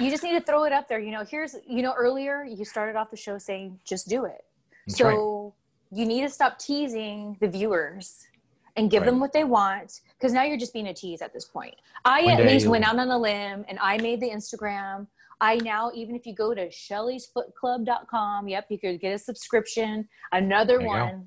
you 0.00 0.10
just 0.10 0.22
need 0.22 0.32
to 0.32 0.40
throw 0.40 0.64
it 0.64 0.72
up 0.72 0.88
there. 0.88 0.98
You 0.98 1.12
know, 1.12 1.24
here's 1.24 1.56
you 1.66 1.82
know 1.82 1.94
earlier 1.96 2.44
you 2.44 2.64
started 2.64 2.96
off 2.96 3.10
the 3.10 3.16
show 3.16 3.38
saying 3.38 3.78
just 3.84 4.08
do 4.08 4.24
it. 4.24 4.44
That's 4.86 4.98
so 4.98 5.54
right. 5.90 5.98
you 5.98 6.06
need 6.06 6.22
to 6.22 6.28
stop 6.28 6.58
teasing 6.58 7.36
the 7.40 7.48
viewers 7.48 8.26
and 8.76 8.90
give 8.90 9.02
right. 9.02 9.10
them 9.10 9.20
what 9.20 9.32
they 9.32 9.44
want 9.44 10.00
because 10.18 10.32
now 10.32 10.42
you're 10.42 10.58
just 10.58 10.72
being 10.72 10.88
a 10.88 10.94
tease 10.94 11.22
at 11.22 11.32
this 11.32 11.44
point. 11.44 11.74
I 12.04 12.24
One 12.24 12.40
at 12.40 12.46
least 12.46 12.66
went 12.66 12.84
out 12.86 12.98
on 12.98 13.08
a 13.08 13.18
limb 13.18 13.64
and 13.68 13.78
I 13.80 13.98
made 13.98 14.20
the 14.20 14.30
Instagram. 14.30 15.06
I 15.40 15.56
now, 15.56 15.90
even 15.94 16.14
if 16.14 16.26
you 16.26 16.34
go 16.34 16.54
to 16.54 16.68
shellysfootclub.com, 16.68 18.48
yep, 18.48 18.66
you 18.68 18.78
could 18.78 19.00
get 19.00 19.14
a 19.14 19.18
subscription, 19.18 20.08
another 20.32 20.80
one. 20.80 21.26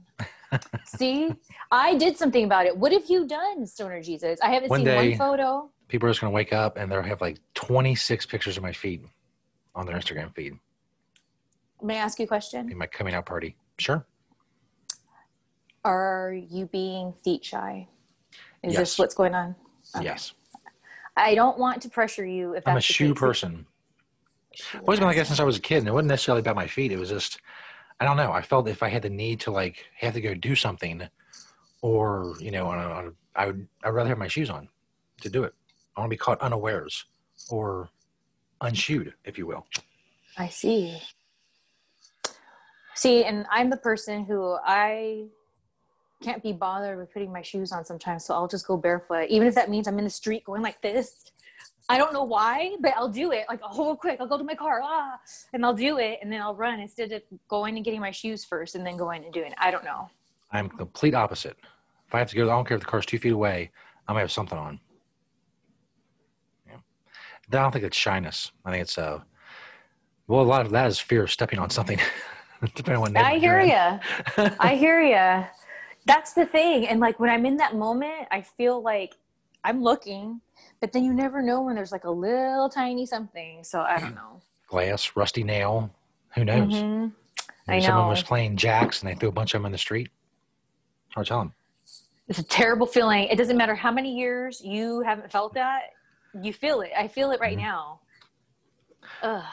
See, 0.86 1.30
I 1.72 1.96
did 1.96 2.18
something 2.18 2.46
about 2.46 2.66
it. 2.66 2.78
What 2.78 2.92
have 2.92 3.06
you 3.08 3.28
done, 3.28 3.66
Stoner 3.66 4.02
Jesus? 4.02 4.40
I 4.42 4.50
haven't 4.50 4.70
one 4.70 4.80
seen 4.80 4.86
day, 4.86 5.10
one 5.10 5.18
photo. 5.18 5.70
People 5.88 6.08
are 6.08 6.12
just 6.12 6.22
going 6.22 6.32
to 6.32 6.36
wake 6.36 6.54
up 6.54 6.78
and 6.78 6.92
they'll 6.92 7.02
have 7.02 7.22
like 7.22 7.38
26 7.56 8.26
pictures 8.26 8.58
of 8.58 8.64
my 8.64 8.72
feet 8.72 9.04
on 9.76 9.86
their 9.86 9.96
Instagram 9.96 10.34
feed. 10.34 10.58
May 11.82 11.96
I 11.96 12.00
ask 12.00 12.20
you 12.20 12.26
a 12.26 12.28
question? 12.28 12.72
In 12.72 12.78
my 12.78 12.88
coming 12.88 13.14
out 13.14 13.26
party. 13.26 13.56
Sure. 13.78 14.06
Are 15.84 16.34
you 16.34 16.66
being 16.66 17.14
feet 17.24 17.46
shy? 17.46 17.88
Is 18.64 18.74
yes. 18.74 18.78
this 18.78 19.00
what's 19.00 19.16
going 19.16 19.36
on? 19.36 19.56
Okay. 19.96 20.06
Yes. 20.06 20.34
I 21.16 21.36
don't 21.36 21.58
want 21.58 21.82
to 21.84 21.90
pressure 21.90 22.26
you. 22.26 22.54
If 22.54 22.68
I'm 22.68 22.78
a 22.78 22.82
shoe 22.82 23.14
person. 23.14 23.66
I've 24.74 24.82
always 24.82 25.00
been 25.00 25.08
like 25.08 25.18
that 25.18 25.28
since 25.28 25.40
I 25.40 25.44
was 25.44 25.58
a 25.58 25.62
kid, 25.62 25.80
and 25.80 25.88
it 25.88 25.94
wasn't 25.94 26.10
necessarily 26.10 26.40
about 26.40 26.56
my 26.56 26.68
feet. 26.68 26.92
It 26.92 26.98
was 26.98 27.10
just, 27.10 27.40
I 28.00 28.06
don't 28.06 28.18
know. 28.18 28.32
I 28.32 28.42
felt 28.42 28.68
if 28.68 28.84
I 28.84 28.90
had 28.90 29.02
the 29.02 29.10
need 29.10 29.40
to 29.42 29.52
like 29.52 29.86
have 29.98 30.14
to 30.14 30.22
go 30.22 30.34
do 30.34 30.56
something, 30.56 31.08
or 31.82 32.36
you 32.40 32.52
know, 32.52 32.68
on 32.68 32.80
a, 32.80 32.90
on 32.90 33.08
a, 33.08 33.40
I 33.40 33.46
would 33.48 33.68
I'd 33.84 33.90
rather 33.90 34.10
have 34.10 34.18
my 34.18 34.28
shoes 34.28 34.50
on 34.50 34.70
to 35.22 35.30
do 35.30 35.44
it. 35.44 35.54
I 35.96 36.02
want 36.02 36.10
to 36.10 36.14
be 36.14 36.18
caught 36.18 36.40
unawares 36.42 37.06
or 37.50 37.90
unshoed, 38.62 39.14
if 39.26 39.38
you 39.38 39.48
will. 39.48 39.66
I 40.38 40.50
see. 40.50 41.02
See, 42.94 43.24
and 43.24 43.46
I'm 43.52 43.70
the 43.70 43.78
person 43.78 44.26
who 44.26 44.58
I 44.64 45.26
can't 46.24 46.42
be 46.42 46.54
bothered 46.54 46.98
with 46.98 47.14
putting 47.14 47.32
my 47.32 47.42
shoes 47.44 47.72
on 47.72 47.86
sometimes, 47.86 48.26
so 48.26 48.34
I'll 48.34 48.48
just 48.48 48.68
go 48.68 48.78
barefoot, 48.78 49.28
even 49.30 49.48
if 49.48 49.56
that 49.56 49.70
means 49.70 49.88
I'm 49.88 50.00
in 50.00 50.04
the 50.04 50.10
street 50.10 50.44
going 50.44 50.62
like 50.62 50.82
this 50.82 51.32
I 51.90 51.98
don't 51.98 52.12
know 52.12 52.24
why, 52.24 52.76
but 52.82 52.94
I'll 52.98 53.08
do 53.10 53.32
it. 53.32 53.46
Like, 53.48 53.62
oh, 53.64 53.96
quick, 53.96 54.20
I'll 54.20 54.28
go 54.28 54.38
to 54.38 54.44
my 54.44 54.56
car, 54.56 54.82
ah, 54.84 55.18
and 55.54 55.66
I'll 55.66 55.74
do 55.74 56.00
it, 56.00 56.20
and 56.22 56.32
then 56.32 56.42
I'll 56.42 56.56
run 56.56 56.80
instead 56.82 57.12
of 57.14 57.22
going 57.48 57.78
and 57.78 57.86
getting 57.86 58.02
my 58.02 58.12
shoes 58.12 58.44
first 58.44 58.76
and 58.76 58.86
then 58.86 58.98
going 58.98 59.24
and 59.24 59.34
doing 59.34 59.52
it. 59.52 59.58
I 59.58 59.72
don't 59.72 59.86
know. 59.86 60.10
I'm 60.52 60.70
complete 60.70 61.14
opposite. 61.14 61.56
If 62.08 62.16
I 62.16 62.20
have 62.20 62.30
to 62.30 62.36
go, 62.36 62.46
I 62.46 62.56
don't 62.56 62.68
care 62.68 62.76
if 62.76 62.84
the 62.84 62.90
car's 62.90 63.06
two 63.06 63.18
feet 63.18 63.32
away. 63.32 63.72
I'm 64.08 64.14
gonna 64.14 64.22
have 64.22 64.32
something 64.32 64.58
on. 64.58 64.80
Yeah. 66.68 66.76
I 67.52 67.64
don't 67.64 67.72
think 67.72 67.86
it's 67.86 67.98
shyness. 67.98 68.52
I 68.66 68.72
think 68.72 68.82
it's 68.82 68.98
uh, 68.98 69.22
well, 70.28 70.42
a 70.42 70.44
lot 70.44 70.66
of 70.66 70.72
that 70.72 70.88
is 70.88 71.00
fear 71.00 71.24
of 71.24 71.32
stepping 71.32 71.60
on 71.60 71.70
something. 71.70 72.00
Depending 72.76 72.96
on 72.96 73.14
what 73.14 73.18
I 73.18 73.38
hear 73.38 73.62
you. 73.62 74.54
I 74.60 74.76
hear 74.76 75.02
you. 75.02 75.46
That's 76.06 76.34
the 76.34 76.46
thing, 76.46 76.88
and 76.88 77.00
like 77.00 77.20
when 77.20 77.30
I'm 77.30 77.46
in 77.46 77.58
that 77.58 77.76
moment, 77.76 78.28
I 78.32 78.42
feel 78.42 78.82
like 78.82 79.16
I'm 79.64 79.82
looking 79.82 80.42
but 80.80 80.94
then 80.94 81.04
you 81.04 81.14
never 81.14 81.42
know 81.42 81.62
when 81.62 81.76
there's 81.76 81.92
like 81.92 82.04
a 82.04 82.12
little 82.12 82.70
tiny 82.70 83.06
something. 83.06 83.64
So 83.64 83.82
I 83.82 84.00
don't 84.00 84.16
know. 84.16 84.42
Glass, 84.68 85.12
rusty 85.16 85.44
nail. 85.44 85.94
Who 86.36 86.46
knows? 86.46 86.74
Mm-hmm. 86.74 87.08
I 87.70 87.80
know. 87.80 87.86
Someone 87.86 88.08
was 88.10 88.24
playing 88.24 88.58
jacks 88.58 89.02
and 89.02 89.10
they 89.10 89.16
threw 89.16 89.30
a 89.30 89.32
bunch 89.32 89.54
of 89.54 89.62
them 89.62 89.66
in 89.66 89.72
the 89.72 89.78
street. 89.78 90.10
Hard 91.10 91.28
telling. 91.28 91.54
It's 92.28 92.40
a 92.40 92.44
terrible 92.44 92.86
feeling. 92.86 93.24
It 93.26 93.38
doesn't 93.38 93.58
matter 93.58 93.76
how 93.76 93.92
many 93.92 94.16
years 94.16 94.62
you 94.64 95.02
haven't 95.02 95.32
felt 95.32 95.54
that. 95.54 95.92
You 96.42 96.52
feel 96.54 96.82
it. 96.82 96.92
I 96.98 97.08
feel 97.08 97.32
it 97.32 97.40
right 97.40 97.58
mm-hmm. 97.58 97.66
now. 97.66 98.00
Ugh. 99.24 99.44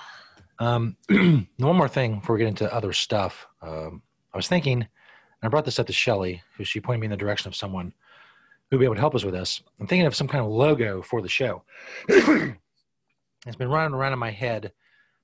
Um, 0.59 0.97
one 1.09 1.77
more 1.77 1.89
thing 1.89 2.21
before 2.21 2.35
we 2.35 2.41
get 2.41 2.49
into 2.49 2.73
other 2.73 2.93
stuff. 2.93 3.47
Um, 3.63 4.03
I 4.33 4.37
was 4.37 4.49
thinking, 4.49 4.83
and 4.83 4.89
I 5.43 5.49
brought 5.49 5.65
this 5.65 5.79
up 5.79 5.87
to 5.87 5.93
Shelly, 5.93 6.43
who 6.57 6.65
she 6.65 6.81
pointed 6.81 7.01
me 7.01 7.07
in 7.07 7.11
the 7.11 7.17
direction 7.17 7.49
of 7.49 7.57
someone 7.57 7.93
who'll 8.71 8.81
be 8.81 8.85
able 8.85 8.95
to 8.95 9.01
help 9.01 9.15
us 9.15 9.25
with 9.25 9.35
this. 9.35 9.63
I'm 9.81 9.87
thinking 9.87 10.07
of 10.07 10.17
some 10.17 10.29
kind 10.29 10.45
of 10.45 10.51
logo 10.51 11.03
for 11.03 11.21
the 11.21 11.29
show. 11.29 11.63
it's 12.09 13.57
been 13.59 13.69
running 13.69 13.95
around 13.95 14.13
in 14.13 14.19
my 14.19 14.31
head 14.31 14.73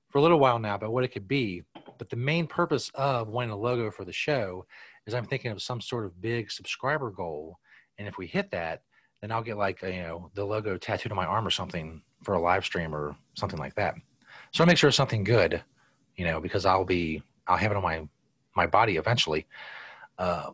for 0.08 0.18
a 0.18 0.22
little 0.22 0.38
while 0.38 0.58
now 0.58 0.74
about 0.74 0.92
what 0.92 1.04
it 1.04 1.08
could 1.08 1.28
be. 1.28 1.62
But 1.98 2.10
the 2.10 2.16
main 2.16 2.46
purpose 2.46 2.90
of 2.94 3.28
wanting 3.28 3.50
a 3.50 3.56
logo 3.56 3.90
for 3.90 4.04
the 4.04 4.12
show 4.12 4.66
is 5.06 5.14
I'm 5.14 5.24
thinking 5.24 5.50
of 5.50 5.62
some 5.62 5.80
sort 5.80 6.04
of 6.04 6.20
big 6.20 6.50
subscriber 6.50 7.10
goal. 7.10 7.58
And 7.98 8.06
if 8.08 8.18
we 8.18 8.26
hit 8.26 8.50
that, 8.50 8.82
then 9.20 9.30
I'll 9.30 9.42
get 9.42 9.56
like, 9.56 9.82
you 9.82 10.02
know, 10.02 10.30
the 10.34 10.44
logo 10.44 10.76
tattooed 10.76 11.12
on 11.12 11.16
my 11.16 11.26
arm 11.26 11.46
or 11.46 11.50
something 11.50 12.02
for 12.22 12.34
a 12.34 12.40
live 12.40 12.64
stream 12.64 12.94
or 12.94 13.16
something 13.34 13.58
like 13.58 13.74
that. 13.74 13.94
So 14.52 14.64
I 14.64 14.66
make 14.66 14.78
sure 14.78 14.88
it's 14.88 14.96
something 14.96 15.24
good, 15.24 15.62
you 16.16 16.24
know, 16.24 16.40
because 16.40 16.64
I'll 16.64 16.84
be, 16.84 17.22
I'll 17.46 17.56
have 17.56 17.70
it 17.70 17.76
on 17.76 17.82
my, 17.82 18.08
my 18.56 18.66
body 18.66 18.96
eventually. 18.96 19.46
Uh, 20.18 20.50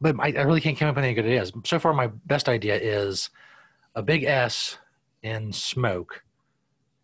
but 0.00 0.16
I, 0.18 0.32
I 0.32 0.42
really 0.42 0.60
can't 0.60 0.78
come 0.78 0.88
up 0.88 0.96
with 0.96 1.04
any 1.04 1.14
good 1.14 1.24
ideas. 1.24 1.52
So 1.64 1.78
far, 1.78 1.92
my 1.92 2.08
best 2.26 2.48
idea 2.48 2.76
is 2.76 3.30
a 3.94 4.02
big 4.02 4.24
S 4.24 4.78
in 5.22 5.52
smoke 5.52 6.22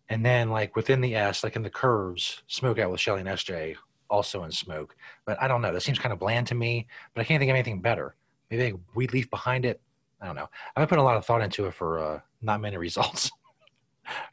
and 0.09 0.25
then 0.25 0.49
like 0.49 0.75
within 0.75 1.01
the 1.01 1.15
S, 1.15 1.43
like 1.43 1.55
in 1.55 1.63
the 1.63 1.69
curves, 1.69 2.43
smoke 2.47 2.77
out 2.77 2.91
with 2.91 2.99
Shelly 2.99 3.21
and 3.21 3.29
SJ 3.29 3.75
also 4.09 4.43
in 4.43 4.51
smoke. 4.51 4.95
But 5.25 5.41
I 5.41 5.47
don't 5.47 5.61
know. 5.61 5.73
That 5.73 5.81
seems 5.81 5.97
kind 5.97 6.13
of 6.13 6.19
bland 6.19 6.45
to 6.47 6.55
me. 6.55 6.87
But 7.13 7.21
I 7.21 7.23
can't 7.23 7.39
think 7.39 7.49
of 7.49 7.55
anything 7.55 7.81
better. 7.81 8.15
Maybe 8.51 8.77
weed 8.93 9.11
leaf 9.13 9.29
behind 9.29 9.65
it. 9.65 9.81
I 10.21 10.27
don't 10.27 10.35
know. 10.35 10.47
I've 10.75 10.81
been 10.81 10.87
putting 10.87 11.01
a 11.01 11.05
lot 11.05 11.17
of 11.17 11.25
thought 11.25 11.41
into 11.41 11.65
it 11.65 11.73
for 11.73 11.99
uh, 11.99 12.19
not 12.41 12.61
many 12.61 12.77
results. 12.87 13.31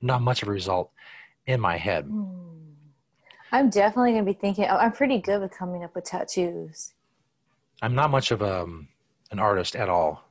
not 0.02 0.21
much 0.21 0.43
of 0.43 0.49
a 0.49 0.52
result 0.52 0.90
in 1.47 1.61
my 1.61 1.76
head. 1.76 2.05
Hmm. 2.05 2.26
I'm 3.52 3.71
definitely 3.71 4.12
going 4.12 4.26
to 4.26 4.33
be 4.33 4.38
thinking. 4.38 4.67
I'm 4.69 4.93
pretty 4.93 5.19
good 5.19 5.40
with 5.40 5.50
coming 5.50 5.83
up 5.83 5.95
with 5.95 6.05
tattoos. 6.05 6.93
I'm 7.82 7.94
not 7.94 8.10
much 8.10 8.30
of 8.30 8.42
a, 8.42 8.62
um, 8.62 8.88
an 9.30 9.38
artist 9.38 9.76
at 9.76 9.88
all, 9.88 10.22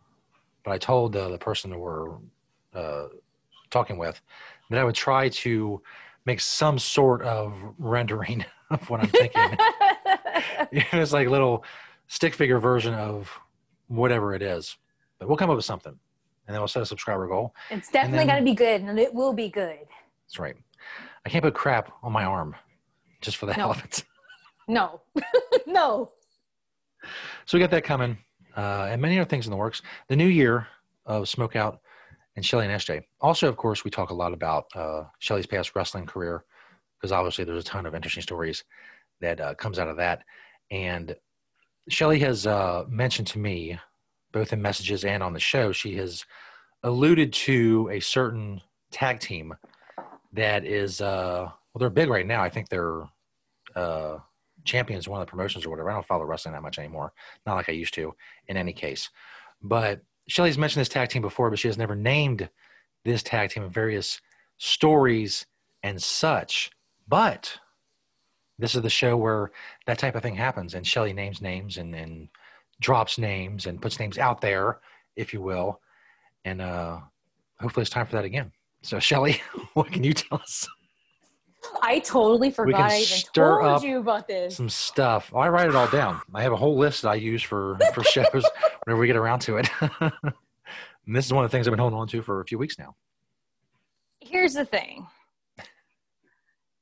but 0.63 0.71
I 0.71 0.77
told 0.77 1.15
uh, 1.15 1.29
the 1.29 1.37
person 1.37 1.71
that 1.71 1.79
we're 1.79 2.15
uh, 2.73 3.07
talking 3.69 3.97
with 3.97 4.21
that 4.69 4.79
I 4.79 4.83
would 4.83 4.95
try 4.95 5.29
to 5.29 5.81
make 6.25 6.39
some 6.39 6.77
sort 6.77 7.23
of 7.23 7.55
rendering 7.79 8.45
of 8.69 8.87
what 8.89 9.01
I'm 9.01 9.07
thinking. 9.07 9.57
it's 10.71 11.13
like 11.13 11.27
a 11.27 11.31
little 11.31 11.63
stick 12.07 12.33
figure 12.33 12.59
version 12.59 12.93
of 12.93 13.31
whatever 13.87 14.33
it 14.33 14.41
is. 14.41 14.77
But 15.17 15.27
we'll 15.27 15.37
come 15.37 15.49
up 15.49 15.55
with 15.55 15.65
something. 15.65 15.97
And 16.47 16.55
then 16.55 16.61
we'll 16.61 16.67
set 16.67 16.81
a 16.81 16.85
subscriber 16.85 17.27
goal. 17.27 17.53
It's 17.69 17.89
definitely 17.89 18.25
going 18.25 18.39
to 18.39 18.45
be 18.45 18.55
good, 18.55 18.81
and 18.81 18.99
it 18.99 19.13
will 19.13 19.33
be 19.33 19.49
good. 19.49 19.79
That's 20.25 20.39
right. 20.39 20.55
I 21.25 21.29
can't 21.29 21.43
put 21.43 21.53
crap 21.53 21.91
on 22.01 22.11
my 22.11 22.23
arm 22.23 22.55
just 23.21 23.37
for 23.37 23.45
the 23.45 23.51
no. 23.51 23.57
hell 23.57 23.71
of 23.71 23.83
it. 23.83 24.03
No. 24.67 25.01
no. 25.67 26.11
So 27.45 27.57
we 27.57 27.61
got 27.61 27.71
that 27.71 27.83
coming. 27.83 28.17
Uh, 28.55 28.87
and 28.89 29.01
many 29.01 29.17
other 29.17 29.29
things 29.29 29.45
in 29.45 29.51
the 29.51 29.57
works. 29.57 29.81
The 30.07 30.15
new 30.15 30.27
year 30.27 30.67
of 31.05 31.29
Smoke 31.29 31.55
Out 31.55 31.79
and 32.35 32.45
Shelly 32.45 32.65
and 32.65 32.73
SJ. 32.73 33.03
Also, 33.21 33.47
of 33.47 33.57
course, 33.57 33.83
we 33.83 33.91
talk 33.91 34.09
a 34.09 34.13
lot 34.13 34.33
about 34.33 34.65
uh, 34.75 35.03
Shelly's 35.19 35.45
past 35.45 35.75
wrestling 35.75 36.05
career 36.05 36.43
because 36.97 37.11
obviously 37.11 37.43
there's 37.45 37.63
a 37.63 37.67
ton 37.67 37.85
of 37.85 37.95
interesting 37.95 38.23
stories 38.23 38.63
that 39.21 39.39
uh, 39.39 39.53
comes 39.55 39.79
out 39.79 39.87
of 39.87 39.97
that. 39.97 40.23
And 40.71 41.15
Shelly 41.89 42.19
has 42.19 42.45
uh, 42.45 42.85
mentioned 42.89 43.27
to 43.27 43.39
me, 43.39 43.79
both 44.31 44.53
in 44.53 44.61
messages 44.61 45.05
and 45.05 45.23
on 45.23 45.33
the 45.33 45.39
show, 45.39 45.71
she 45.71 45.95
has 45.95 46.25
alluded 46.83 47.33
to 47.33 47.89
a 47.91 47.99
certain 47.99 48.61
tag 48.91 49.19
team 49.19 49.53
that 50.33 50.65
is 50.65 51.01
uh, 51.01 51.49
well, 51.73 51.79
they're 51.79 51.89
big 51.89 52.09
right 52.09 52.27
now. 52.27 52.43
I 52.43 52.49
think 52.49 52.69
they're 52.69 53.03
uh, 53.75 54.17
champions 54.69 55.07
one 55.07 55.19
of 55.21 55.27
the 55.27 55.31
promotions 55.31 55.65
or 55.65 55.69
whatever. 55.69 55.89
I 55.89 55.93
don't 55.93 56.05
follow 56.05 56.25
wrestling 56.25 56.53
that 56.53 56.61
much 56.61 56.79
anymore, 56.79 57.13
not 57.45 57.55
like 57.55 57.69
I 57.69 57.73
used 57.73 57.93
to. 57.95 58.13
In 58.47 58.57
any 58.57 58.73
case, 58.73 59.09
but 59.61 60.01
Shelly's 60.27 60.57
mentioned 60.57 60.81
this 60.81 60.89
tag 60.89 61.09
team 61.09 61.21
before, 61.21 61.49
but 61.49 61.59
she 61.59 61.67
has 61.67 61.77
never 61.77 61.95
named 61.95 62.49
this 63.03 63.23
tag 63.23 63.49
team 63.49 63.63
in 63.63 63.69
various 63.69 64.21
stories 64.57 65.45
and 65.83 66.01
such. 66.01 66.71
But 67.07 67.57
this 68.59 68.75
is 68.75 68.81
the 68.81 68.89
show 68.89 69.17
where 69.17 69.51
that 69.87 69.97
type 69.97 70.15
of 70.15 70.21
thing 70.21 70.35
happens, 70.35 70.75
and 70.75 70.85
Shelly 70.85 71.13
names 71.13 71.41
names 71.41 71.77
and, 71.77 71.95
and 71.95 72.29
drops 72.79 73.17
names 73.17 73.65
and 73.65 73.81
puts 73.81 73.99
names 73.99 74.17
out 74.17 74.41
there, 74.41 74.79
if 75.15 75.33
you 75.33 75.41
will. 75.41 75.81
And 76.45 76.61
uh, 76.61 76.99
hopefully, 77.59 77.81
it's 77.81 77.89
time 77.89 78.05
for 78.05 78.13
that 78.13 78.25
again. 78.25 78.51
So, 78.81 78.99
Shelly, 78.99 79.41
what 79.73 79.91
can 79.91 80.03
you 80.03 80.13
tell 80.13 80.39
us? 80.39 80.67
I 81.81 81.99
totally 81.99 82.51
forgot 82.51 82.91
I 82.91 82.99
even 82.99 83.17
told 83.33 83.83
you 83.83 83.99
about 83.99 84.27
this. 84.27 84.55
Some 84.55 84.69
stuff. 84.69 85.33
I 85.35 85.49
write 85.49 85.67
it 85.67 85.75
all 85.75 85.87
down. 85.87 86.21
I 86.33 86.41
have 86.41 86.53
a 86.53 86.57
whole 86.57 86.77
list 86.77 87.01
that 87.03 87.09
I 87.09 87.15
use 87.15 87.43
for 87.43 87.77
for 87.93 88.03
shows 88.03 88.25
whenever 88.85 88.99
we 88.99 89.07
get 89.07 89.15
around 89.15 89.39
to 89.41 89.57
it. 89.57 89.69
and 90.01 91.15
this 91.15 91.25
is 91.25 91.33
one 91.33 91.43
of 91.43 91.51
the 91.51 91.55
things 91.55 91.67
I've 91.67 91.71
been 91.71 91.79
holding 91.79 91.99
on 91.99 92.07
to 92.09 92.21
for 92.21 92.41
a 92.41 92.45
few 92.45 92.57
weeks 92.57 92.77
now. 92.77 92.95
Here's 94.19 94.53
the 94.53 94.65
thing. 94.65 95.07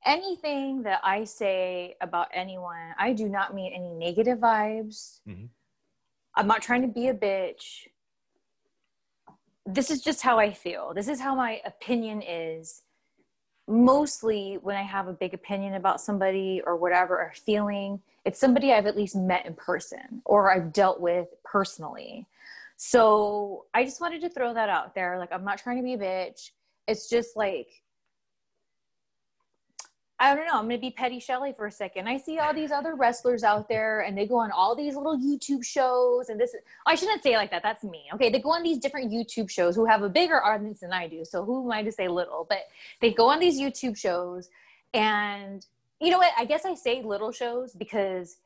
Anything 0.06 0.84
that 0.84 1.02
I 1.04 1.26
say 1.26 1.96
about 2.02 2.28
anyone, 2.34 2.94
I 2.98 3.14
do 3.14 3.28
not 3.28 3.54
mean 3.54 3.74
any 3.74 3.94
negative 3.94 4.40
vibes. 4.40 5.20
Mm-hmm. 5.28 5.46
I'm 6.36 6.48
not 6.48 6.62
trying 6.62 6.84
to 6.84 6.88
be 6.88 7.08
a 7.08 7.14
bitch. 7.14 7.88
This 9.66 9.92
is 9.92 10.02
just 10.02 10.22
how 10.22 10.40
I 10.40 10.54
feel. 10.54 10.94
This 10.94 11.10
is 11.10 11.20
how 11.20 11.36
my 11.36 11.62
opinion 11.66 12.22
is 12.22 12.84
mostly 13.68 14.58
when 14.62 14.76
I 14.76 14.84
have 14.84 15.08
a 15.08 15.14
big 15.14 15.34
opinion 15.34 15.74
about 15.74 16.02
somebody 16.02 16.62
or 16.66 16.76
whatever 16.76 17.18
or 17.18 17.34
feeling, 17.36 18.02
it's 18.26 18.40
somebody 18.40 18.72
I've 18.72 18.86
at 18.86 18.98
least 18.98 19.16
met 19.16 19.46
in 19.46 19.54
person 19.56 20.22
or 20.26 20.52
I've 20.52 20.74
dealt 20.74 21.00
with 21.00 21.28
personally. 21.44 22.28
So 22.78 23.66
I 23.74 23.84
just 23.84 24.00
wanted 24.00 24.22
to 24.22 24.30
throw 24.30 24.54
that 24.54 24.70
out 24.70 24.96
there. 24.96 25.18
Like, 25.18 25.34
I'm 25.34 25.44
not 25.44 25.58
trying 25.58 25.78
to 25.78 25.84
be 25.84 25.94
a 25.94 25.98
bitch. 25.98 26.52
It's 26.88 27.10
just 27.10 27.36
like, 27.36 27.68
I 30.20 30.36
don't 30.36 30.48
know. 30.48 30.54
I'm 30.54 30.68
going 30.68 30.78
to 30.78 30.82
be 30.82 30.90
Petty 30.90 31.20
Shelly 31.20 31.54
for 31.56 31.68
a 31.68 31.72
second. 31.72 32.08
I 32.08 32.18
see 32.18 32.40
all 32.40 32.52
these 32.52 32.72
other 32.72 32.96
wrestlers 32.96 33.44
out 33.44 33.70
there 33.70 34.02
and 34.02 34.18
they 34.18 34.26
go 34.26 34.38
on 34.38 34.50
all 34.52 34.76
these 34.76 34.96
little 34.96 35.18
YouTube 35.18 35.64
shows 35.64 36.30
and 36.30 36.40
this 36.40 36.56
I 36.88 36.96
shouldn't 36.96 37.22
say 37.22 37.38
like 37.38 37.52
that. 37.52 37.62
That's 37.62 37.84
me. 37.84 38.06
Okay. 38.16 38.32
They 38.32 38.40
go 38.40 38.50
on 38.50 38.64
these 38.64 38.80
different 38.80 39.12
YouTube 39.12 39.50
shows 39.50 39.76
who 39.76 39.86
have 39.86 40.02
a 40.02 40.10
bigger 40.10 40.44
audience 40.44 40.80
than 40.80 40.92
I 40.92 41.08
do. 41.08 41.24
So 41.24 41.46
who 41.46 41.66
am 41.66 41.72
I 41.72 41.84
to 41.84 41.92
say 41.92 42.08
little, 42.08 42.48
but 42.50 42.60
they 43.00 43.14
go 43.14 43.30
on 43.30 43.40
these 43.40 43.60
YouTube 43.60 43.96
shows 43.96 44.50
and 44.94 45.66
you 46.02 46.10
know 46.10 46.18
what? 46.18 46.32
I 46.38 46.46
guess 46.46 46.66
I 46.66 46.74
say 46.74 47.04
little 47.04 47.32
shows 47.32 47.74
because 47.74 48.38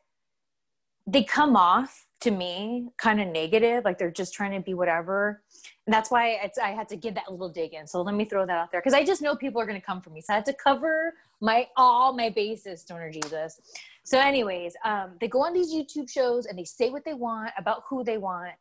they 1.08 1.24
come 1.24 1.56
off 1.56 2.06
to 2.22 2.32
me 2.32 2.88
kind 2.98 3.20
of 3.20 3.28
negative 3.28 3.84
like 3.84 3.98
they're 3.98 4.12
just 4.12 4.34
trying 4.34 4.52
to 4.52 4.60
be 4.60 4.74
whatever 4.76 5.42
and 5.88 5.94
that's 5.94 6.12
why 6.12 6.40
i 6.64 6.70
had 6.70 6.88
to 6.88 6.96
give 6.96 7.16
that 7.16 7.30
little 7.32 7.50
dig 7.50 7.74
in 7.74 7.88
so 7.88 8.02
let 8.02 8.14
me 8.14 8.24
throw 8.24 8.46
that 8.46 8.58
out 8.58 8.72
there 8.72 8.80
because 8.80 8.94
i 8.94 9.04
just 9.04 9.24
know 9.24 9.36
people 9.36 9.60
are 9.60 9.66
going 9.66 9.80
to 9.80 9.86
come 9.86 10.00
for 10.00 10.12
me 10.12 10.22
so 10.22 10.32
i 10.32 10.36
had 10.36 10.46
to 10.46 10.54
cover 10.54 11.16
my 11.41 11.67
all 11.75 12.13
my 12.13 12.30
bases 12.30 12.82
stoner 12.82 13.12
jesus 13.12 13.60
so 14.04 14.19
anyways 14.19 14.73
um, 14.86 15.15
they 15.19 15.27
go 15.27 15.41
on 15.41 15.54
these 15.54 15.73
youtube 15.73 16.10
shows 16.10 16.45
and 16.45 16.58
they 16.58 16.63
say 16.63 16.89
what 16.89 17.04
they 17.04 17.13
want 17.13 17.51
about 17.58 17.84
who 17.89 18.04
they 18.04 18.17
want 18.17 18.54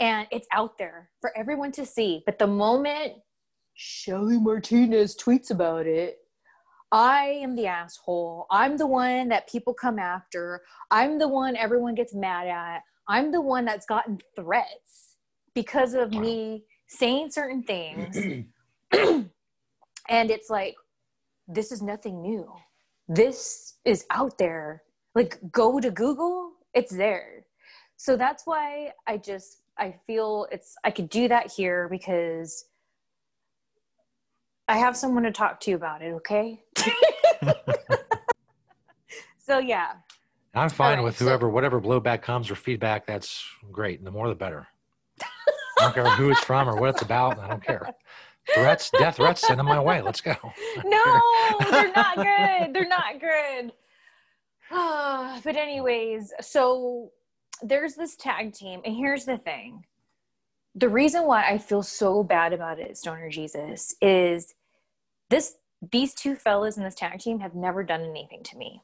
and 0.00 0.26
it's 0.30 0.46
out 0.52 0.76
there 0.76 1.10
for 1.20 1.36
everyone 1.36 1.72
to 1.72 1.86
see 1.86 2.22
but 2.26 2.38
the 2.38 2.46
moment 2.46 3.12
shelly 3.74 4.38
martinez 4.38 5.16
tweets 5.16 5.50
about 5.50 5.86
it 5.86 6.18
I 6.92 7.40
am 7.42 7.56
the 7.56 7.66
asshole. 7.66 8.46
I'm 8.52 8.76
the 8.76 8.86
one 8.86 9.28
that 9.30 9.48
people 9.48 9.74
come 9.74 9.98
after. 9.98 10.62
I'm 10.92 11.18
the 11.18 11.26
one 11.26 11.56
everyone 11.56 11.96
gets 11.96 12.14
mad 12.14 12.46
at. 12.46 12.82
I'm 13.08 13.32
the 13.32 13.40
one 13.40 13.64
that's 13.64 13.84
gotten 13.84 14.20
threats 14.36 15.16
because 15.54 15.94
of 15.94 16.12
me 16.12 16.64
saying 16.88 17.32
certain 17.32 17.64
things. 17.64 18.16
and 18.92 19.30
it's 20.30 20.48
like, 20.48 20.76
this 21.48 21.72
is 21.72 21.82
nothing 21.82 22.22
new. 22.22 22.52
This 23.08 23.74
is 23.84 24.06
out 24.10 24.38
there. 24.38 24.82
Like, 25.14 25.38
go 25.52 25.80
to 25.80 25.90
Google, 25.90 26.52
it's 26.72 26.94
there. 26.94 27.44
So 27.96 28.16
that's 28.16 28.46
why 28.46 28.92
I 29.06 29.18
just, 29.18 29.60
I 29.78 29.94
feel 30.06 30.46
it's, 30.50 30.74
I 30.84 30.90
could 30.90 31.08
do 31.08 31.28
that 31.28 31.52
here 31.52 31.88
because 31.88 32.64
I 34.66 34.78
have 34.78 34.96
someone 34.96 35.24
to 35.24 35.30
talk 35.30 35.60
to 35.60 35.72
about 35.72 36.02
it, 36.02 36.14
okay? 36.14 36.62
so, 39.38 39.58
yeah, 39.58 39.92
I'm 40.54 40.68
fine 40.68 40.98
right, 40.98 41.04
with 41.04 41.18
whoever, 41.18 41.46
so, 41.46 41.50
whatever 41.50 41.80
blowback 41.80 42.22
comes 42.22 42.50
or 42.50 42.54
feedback. 42.54 43.06
That's 43.06 43.44
great. 43.72 43.98
And 43.98 44.06
the 44.06 44.10
more, 44.10 44.28
the 44.28 44.34
better. 44.34 44.66
I 45.20 45.26
don't 45.80 45.94
care 45.94 46.08
who 46.10 46.30
it's 46.30 46.40
from 46.40 46.68
or 46.68 46.76
what 46.76 46.90
it's 46.90 47.02
about. 47.02 47.38
I 47.38 47.48
don't 47.48 47.62
care. 47.62 47.94
Threats, 48.52 48.90
death 48.90 49.16
threats, 49.16 49.46
send 49.46 49.58
them 49.58 49.66
my 49.66 49.80
way. 49.80 50.02
Let's 50.02 50.20
go. 50.20 50.34
No, 50.84 51.70
they're 51.70 51.92
not 51.92 52.16
good. 52.16 52.74
They're 52.74 52.88
not 52.88 53.20
good. 53.20 53.72
Uh, 54.70 55.40
but 55.44 55.56
anyways, 55.56 56.32
so 56.40 57.10
there's 57.62 57.94
this 57.94 58.16
tag 58.16 58.52
team, 58.52 58.80
and 58.84 58.94
here's 58.94 59.24
the 59.24 59.38
thing: 59.38 59.84
the 60.74 60.88
reason 60.88 61.24
why 61.24 61.48
I 61.48 61.58
feel 61.58 61.82
so 61.82 62.22
bad 62.22 62.52
about 62.52 62.78
it, 62.78 62.96
Stoner 62.96 63.30
Jesus, 63.30 63.94
is 64.02 64.54
this 65.30 65.56
these 65.92 66.14
two 66.14 66.34
fellas 66.34 66.76
in 66.76 66.84
this 66.84 66.94
tag 66.94 67.18
team 67.18 67.40
have 67.40 67.54
never 67.54 67.82
done 67.82 68.02
anything 68.02 68.42
to 68.44 68.56
me. 68.56 68.80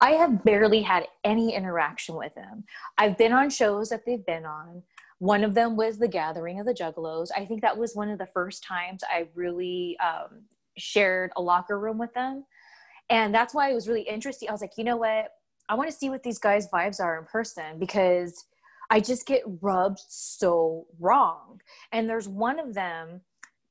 I 0.00 0.12
have 0.12 0.44
barely 0.44 0.82
had 0.82 1.06
any 1.24 1.54
interaction 1.54 2.14
with 2.14 2.34
them. 2.34 2.64
I've 2.98 3.16
been 3.16 3.32
on 3.32 3.50
shows 3.50 3.88
that 3.88 4.04
they've 4.04 4.24
been 4.24 4.44
on, 4.44 4.82
One 5.22 5.44
of 5.44 5.54
them 5.54 5.76
was 5.76 5.98
the 5.98 6.08
Gathering 6.08 6.58
of 6.58 6.66
the 6.66 6.74
Juggalos. 6.74 7.28
I 7.36 7.44
think 7.46 7.62
that 7.62 7.78
was 7.78 7.94
one 7.94 8.10
of 8.10 8.18
the 8.18 8.26
first 8.26 8.64
times 8.64 9.04
I 9.08 9.28
really 9.36 9.96
um, 10.04 10.42
shared 10.76 11.30
a 11.36 11.40
locker 11.40 11.78
room 11.78 11.96
with 11.96 12.12
them. 12.12 12.44
And 13.08 13.32
that's 13.32 13.54
why 13.54 13.70
it 13.70 13.74
was 13.74 13.86
really 13.86 14.02
interesting. 14.02 14.48
I 14.48 14.52
was 14.52 14.60
like, 14.60 14.72
you 14.76 14.82
know 14.82 14.96
what? 14.96 15.28
I 15.68 15.76
want 15.76 15.88
to 15.88 15.96
see 15.96 16.10
what 16.10 16.24
these 16.24 16.40
guys' 16.40 16.66
vibes 16.74 16.98
are 16.98 17.16
in 17.20 17.24
person 17.26 17.78
because 17.78 18.46
I 18.90 18.98
just 18.98 19.24
get 19.24 19.44
rubbed 19.60 20.00
so 20.08 20.86
wrong. 20.98 21.60
And 21.92 22.10
there's 22.10 22.26
one 22.26 22.58
of 22.58 22.74
them 22.74 23.20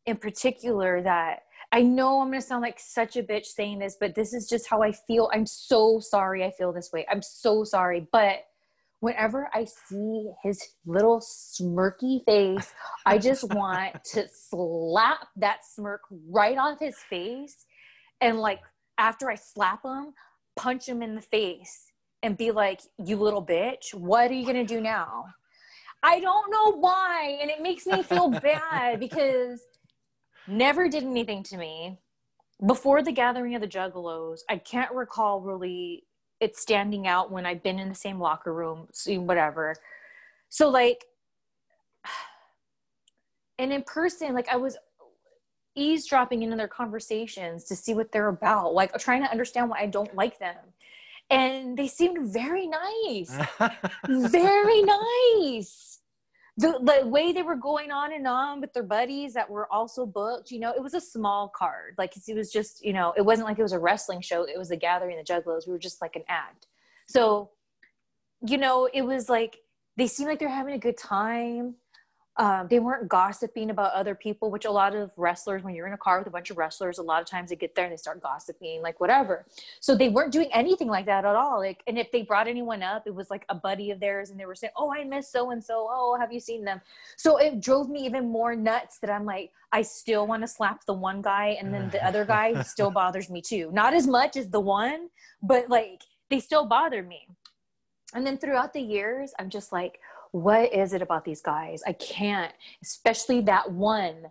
in 0.05 0.15
particular 0.15 1.01
that 1.01 1.39
I 1.73 1.81
know 1.81 2.21
I'm 2.21 2.29
going 2.29 2.39
to 2.39 2.47
sound 2.47 2.61
like 2.61 2.79
such 2.79 3.17
a 3.17 3.23
bitch 3.23 3.47
saying 3.47 3.79
this, 3.79 3.97
but 3.99 4.15
this 4.15 4.33
is 4.33 4.47
just 4.47 4.69
how 4.69 4.83
I 4.83 4.93
feel. 4.93 5.29
I'm 5.33 5.45
so 5.45 5.99
sorry 5.99 6.45
I 6.45 6.51
feel 6.51 6.71
this 6.71 6.91
way. 6.93 7.05
I'm 7.11 7.21
so 7.21 7.65
sorry. 7.65 8.07
But 8.09 8.45
whenever 9.01 9.49
I 9.53 9.65
see 9.65 10.31
his 10.43 10.63
little 10.85 11.19
smirky 11.19 12.23
face, 12.25 12.71
I 13.05 13.17
just 13.17 13.43
want 13.53 13.95
to 14.13 14.27
slap 14.31 15.27
that 15.37 15.65
smirk 15.65 16.01
right 16.29 16.57
off 16.57 16.79
his 16.79 16.95
face. 17.09 17.65
And 18.21 18.39
like 18.39 18.61
after 18.97 19.29
I 19.29 19.35
slap 19.35 19.83
him, 19.83 20.13
punch 20.55 20.87
him 20.87 21.01
in 21.01 21.15
the 21.15 21.21
face 21.21 21.91
and 22.23 22.37
be 22.37 22.51
like, 22.51 22.81
you 23.03 23.17
little 23.17 23.43
bitch, 23.43 23.93
what 23.93 24.29
are 24.29 24.35
you 24.35 24.45
to 24.55 24.63
do 24.63 24.79
now? 24.79 25.25
I 26.03 26.19
don't 26.19 26.51
know 26.51 26.77
why. 26.79 27.39
And 27.41 27.49
it 27.49 27.61
makes 27.61 27.87
me 27.87 28.03
feel 28.03 28.29
bad 28.41 28.99
because 28.99 29.61
never 30.47 30.87
did 30.87 31.03
anything 31.03 31.41
to 31.43 31.57
me. 31.57 31.97
Before 32.67 33.01
the 33.01 33.11
gathering 33.11 33.55
of 33.55 33.61
the 33.61 33.67
Juggalos, 33.67 34.41
I 34.47 34.57
can't 34.57 34.91
recall 34.91 35.41
really 35.41 36.03
it 36.41 36.57
standing 36.57 37.07
out 37.07 37.31
when 37.31 37.45
I've 37.45 37.63
been 37.63 37.79
in 37.79 37.87
the 37.87 37.95
same 37.95 38.19
locker 38.19 38.51
room, 38.53 38.87
whatever. 39.05 39.75
So 40.49 40.69
like, 40.69 41.05
and 43.59 43.71
in 43.71 43.83
person, 43.83 44.33
like 44.33 44.49
I 44.49 44.57
was 44.57 44.75
eavesdropping 45.75 46.41
into 46.41 46.57
their 46.57 46.67
conversations 46.67 47.63
to 47.65 47.75
see 47.75 47.93
what 47.93 48.11
they're 48.11 48.27
about, 48.27 48.73
like 48.73 48.97
trying 48.97 49.21
to 49.23 49.31
understand 49.31 49.69
why 49.69 49.79
I 49.79 49.85
don't 49.85 50.13
like 50.15 50.39
them. 50.39 50.57
And 51.29 51.77
they 51.77 51.87
seemed 51.87 52.33
very 52.33 52.67
nice, 52.67 53.33
very 54.09 54.81
nice 54.81 55.90
the, 56.61 56.79
the 57.01 57.07
way 57.07 57.31
they 57.31 57.41
were 57.41 57.55
going 57.55 57.91
on 57.91 58.13
and 58.13 58.27
on 58.27 58.61
with 58.61 58.71
their 58.73 58.83
buddies 58.83 59.33
that 59.33 59.49
were 59.49 59.71
also 59.73 60.05
booked, 60.05 60.51
you 60.51 60.59
know, 60.59 60.71
it 60.71 60.81
was 60.81 60.93
a 60.93 61.01
small 61.01 61.49
card. 61.49 61.95
Like 61.97 62.13
it 62.27 62.35
was 62.35 62.51
just, 62.51 62.85
you 62.85 62.93
know, 62.93 63.13
it 63.17 63.23
wasn't 63.23 63.47
like 63.47 63.57
it 63.57 63.63
was 63.63 63.71
a 63.71 63.79
wrestling 63.79 64.21
show. 64.21 64.43
It 64.43 64.57
was 64.57 64.69
a 64.69 64.75
gathering, 64.75 65.17
the 65.17 65.23
Juggalos. 65.23 65.65
We 65.65 65.73
were 65.73 65.79
just 65.79 66.01
like 66.01 66.15
an 66.15 66.23
act. 66.29 66.67
So, 67.07 67.49
you 68.45 68.57
know, 68.57 68.87
it 68.93 69.01
was 69.01 69.27
like 69.27 69.57
they 69.97 70.05
seemed 70.05 70.29
like 70.29 70.37
they're 70.39 70.49
having 70.49 70.75
a 70.75 70.79
good 70.79 70.97
time 70.97 71.75
um, 72.37 72.67
they 72.69 72.79
weren't 72.79 73.09
gossiping 73.09 73.69
about 73.69 73.91
other 73.91 74.15
people, 74.15 74.49
which 74.49 74.63
a 74.63 74.71
lot 74.71 74.95
of 74.95 75.11
wrestlers, 75.17 75.63
when 75.63 75.75
you're 75.75 75.87
in 75.87 75.93
a 75.93 75.97
car 75.97 76.19
with 76.19 76.27
a 76.27 76.31
bunch 76.31 76.49
of 76.49 76.57
wrestlers, 76.57 76.97
a 76.97 77.03
lot 77.03 77.21
of 77.21 77.27
times 77.27 77.49
they 77.49 77.57
get 77.57 77.75
there 77.75 77.83
and 77.83 77.91
they 77.91 77.97
start 77.97 78.21
gossiping, 78.21 78.81
like 78.81 79.01
whatever. 79.01 79.45
So 79.81 79.95
they 79.95 80.07
weren't 80.07 80.31
doing 80.31 80.49
anything 80.53 80.87
like 80.87 81.05
that 81.07 81.25
at 81.25 81.35
all. 81.35 81.59
Like, 81.59 81.83
and 81.87 81.99
if 81.99 82.09
they 82.11 82.21
brought 82.21 82.47
anyone 82.47 82.83
up, 82.83 83.03
it 83.05 83.13
was 83.13 83.29
like 83.29 83.45
a 83.49 83.55
buddy 83.55 83.91
of 83.91 83.99
theirs, 83.99 84.29
and 84.29 84.39
they 84.39 84.45
were 84.45 84.55
saying, 84.55 84.71
"Oh, 84.77 84.93
I 84.93 85.03
miss 85.03 85.29
so 85.29 85.51
and 85.51 85.61
so. 85.63 85.87
Oh, 85.91 86.17
have 86.17 86.31
you 86.31 86.39
seen 86.39 86.63
them?" 86.63 86.79
So 87.17 87.35
it 87.35 87.59
drove 87.59 87.89
me 87.89 88.05
even 88.05 88.29
more 88.29 88.55
nuts 88.55 88.99
that 88.99 89.09
I'm 89.09 89.25
like, 89.25 89.51
I 89.73 89.81
still 89.81 90.25
want 90.25 90.43
to 90.43 90.47
slap 90.47 90.85
the 90.85 90.93
one 90.93 91.21
guy, 91.21 91.57
and 91.59 91.73
then 91.73 91.89
the 91.89 92.05
other 92.05 92.23
guy 92.23 92.61
still 92.63 92.91
bothers 92.91 93.29
me 93.29 93.41
too. 93.41 93.69
Not 93.73 93.93
as 93.93 94.07
much 94.07 94.37
as 94.37 94.49
the 94.49 94.61
one, 94.61 95.09
but 95.43 95.69
like 95.69 96.03
they 96.29 96.39
still 96.39 96.65
bother 96.65 97.03
me. 97.03 97.27
And 98.13 98.25
then 98.25 98.37
throughout 98.37 98.73
the 98.73 98.81
years, 98.81 99.33
I'm 99.39 99.49
just 99.49 99.71
like, 99.71 99.99
what 100.31 100.73
is 100.73 100.93
it 100.93 101.01
about 101.01 101.25
these 101.25 101.41
guys? 101.41 101.83
I 101.85 101.93
can't, 101.93 102.53
especially 102.81 103.41
that 103.41 103.71
one. 103.71 104.27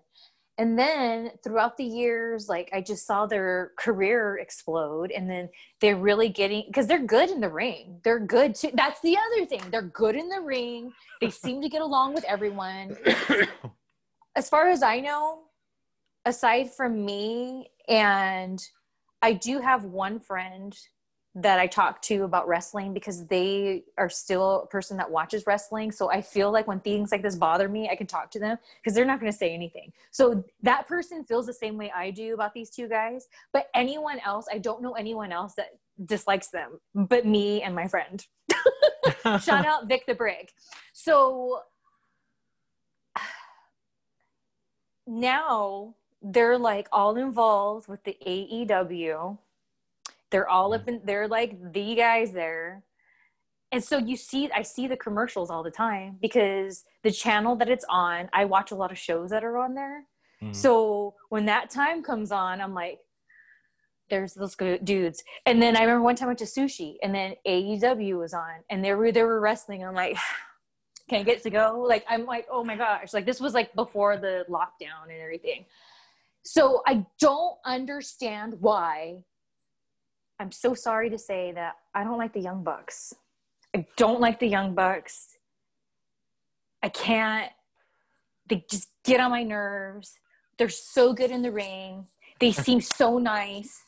And 0.58 0.78
then 0.78 1.30
throughout 1.42 1.76
the 1.78 1.84
years, 1.84 2.48
like 2.48 2.68
I 2.72 2.82
just 2.82 3.06
saw 3.06 3.24
their 3.24 3.72
career 3.78 4.36
explode, 4.36 5.10
and 5.10 5.28
then 5.28 5.48
they're 5.80 5.96
really 5.96 6.28
getting 6.28 6.64
because 6.66 6.86
they're 6.86 6.98
good 6.98 7.30
in 7.30 7.40
the 7.40 7.48
ring. 7.48 7.98
They're 8.04 8.20
good 8.20 8.54
too. 8.54 8.70
That's 8.74 9.00
the 9.00 9.16
other 9.16 9.46
thing. 9.46 9.62
They're 9.70 9.80
good 9.80 10.16
in 10.16 10.28
the 10.28 10.40
ring. 10.40 10.92
They 11.20 11.30
seem 11.30 11.62
to 11.62 11.68
get 11.70 11.80
along 11.80 12.12
with 12.14 12.24
everyone. 12.24 12.94
as 14.36 14.50
far 14.50 14.68
as 14.68 14.82
I 14.82 15.00
know, 15.00 15.44
aside 16.26 16.70
from 16.70 17.06
me, 17.06 17.70
and 17.88 18.62
I 19.22 19.32
do 19.32 19.60
have 19.60 19.84
one 19.84 20.20
friend 20.20 20.76
that 21.42 21.58
I 21.58 21.66
talk 21.66 22.02
to 22.02 22.24
about 22.24 22.48
wrestling 22.48 22.92
because 22.92 23.26
they 23.26 23.84
are 23.96 24.08
still 24.08 24.62
a 24.62 24.66
person 24.66 24.96
that 24.98 25.10
watches 25.10 25.44
wrestling. 25.46 25.92
So 25.92 26.10
I 26.10 26.20
feel 26.20 26.50
like 26.50 26.66
when 26.66 26.80
things 26.80 27.12
like 27.12 27.22
this 27.22 27.36
bother 27.36 27.68
me, 27.68 27.88
I 27.88 27.96
can 27.96 28.06
talk 28.06 28.30
to 28.32 28.38
them 28.38 28.58
because 28.80 28.94
they're 28.94 29.04
not 29.04 29.20
going 29.20 29.30
to 29.30 29.36
say 29.36 29.54
anything. 29.54 29.92
So 30.10 30.44
that 30.62 30.86
person 30.86 31.24
feels 31.24 31.46
the 31.46 31.54
same 31.54 31.76
way 31.76 31.92
I 31.94 32.10
do 32.10 32.34
about 32.34 32.54
these 32.54 32.70
two 32.70 32.88
guys. 32.88 33.28
But 33.52 33.68
anyone 33.74 34.18
else, 34.24 34.46
I 34.52 34.58
don't 34.58 34.82
know 34.82 34.92
anyone 34.92 35.32
else 35.32 35.54
that 35.54 35.78
dislikes 36.06 36.48
them 36.48 36.80
but 36.94 37.26
me 37.26 37.62
and 37.62 37.74
my 37.74 37.86
friend. 37.86 38.26
Shout 39.22 39.66
out 39.66 39.86
Vic 39.86 40.06
the 40.06 40.14
Brig. 40.14 40.48
So 40.92 41.60
now 45.06 45.94
they're 46.22 46.58
like 46.58 46.88
all 46.92 47.16
involved 47.16 47.88
with 47.88 48.02
the 48.04 48.16
AEW 48.26 49.38
they're 50.30 50.48
all 50.48 50.72
up 50.74 50.88
in, 50.88 51.00
they're 51.04 51.28
like 51.28 51.56
the 51.72 51.94
guys 51.94 52.32
there. 52.32 52.82
And 53.72 53.82
so 53.82 53.98
you 53.98 54.16
see, 54.16 54.50
I 54.52 54.62
see 54.62 54.88
the 54.88 54.96
commercials 54.96 55.50
all 55.50 55.62
the 55.62 55.70
time 55.70 56.16
because 56.20 56.84
the 57.04 57.10
channel 57.10 57.54
that 57.56 57.68
it's 57.68 57.84
on, 57.88 58.28
I 58.32 58.44
watch 58.44 58.72
a 58.72 58.74
lot 58.74 58.90
of 58.90 58.98
shows 58.98 59.30
that 59.30 59.44
are 59.44 59.58
on 59.58 59.74
there. 59.74 60.04
Mm. 60.42 60.54
So 60.54 61.14
when 61.28 61.46
that 61.46 61.70
time 61.70 62.02
comes 62.02 62.32
on, 62.32 62.60
I'm 62.60 62.74
like, 62.74 62.98
there's 64.08 64.34
those 64.34 64.56
dudes. 64.82 65.22
And 65.46 65.62
then 65.62 65.76
I 65.76 65.82
remember 65.82 66.02
one 66.02 66.16
time 66.16 66.26
I 66.26 66.30
went 66.30 66.40
to 66.40 66.44
sushi 66.46 66.96
and 67.02 67.14
then 67.14 67.34
AEW 67.46 68.18
was 68.18 68.34
on 68.34 68.64
and 68.68 68.84
they 68.84 68.92
were, 68.92 69.12
they 69.12 69.22
were 69.22 69.40
wrestling. 69.40 69.84
I'm 69.84 69.94
like, 69.94 70.16
can 71.08 71.20
I 71.20 71.22
get 71.22 71.42
to 71.44 71.50
go? 71.50 71.84
Like, 71.86 72.04
I'm 72.08 72.26
like, 72.26 72.46
oh 72.50 72.64
my 72.64 72.76
gosh. 72.76 73.14
Like 73.14 73.24
this 73.24 73.40
was 73.40 73.54
like 73.54 73.72
before 73.74 74.16
the 74.16 74.44
lockdown 74.50 75.10
and 75.10 75.20
everything. 75.20 75.64
So 76.42 76.82
I 76.86 77.06
don't 77.20 77.56
understand 77.64 78.54
why 78.58 79.22
I'm 80.40 80.50
so 80.50 80.72
sorry 80.72 81.10
to 81.10 81.18
say 81.18 81.52
that 81.52 81.76
I 81.94 82.02
don't 82.02 82.16
like 82.16 82.32
the 82.32 82.40
Young 82.40 82.64
Bucks. 82.64 83.12
I 83.76 83.86
don't 83.98 84.20
like 84.20 84.40
the 84.40 84.46
Young 84.46 84.74
Bucks. 84.74 85.36
I 86.82 86.88
can't. 86.88 87.52
They 88.48 88.64
just 88.70 88.88
get 89.04 89.20
on 89.20 89.30
my 89.30 89.42
nerves. 89.42 90.18
They're 90.56 90.70
so 90.70 91.12
good 91.12 91.30
in 91.30 91.42
the 91.42 91.52
ring. 91.52 92.06
They 92.38 92.52
seem 92.52 92.80
so 92.80 93.18
nice. 93.18 93.82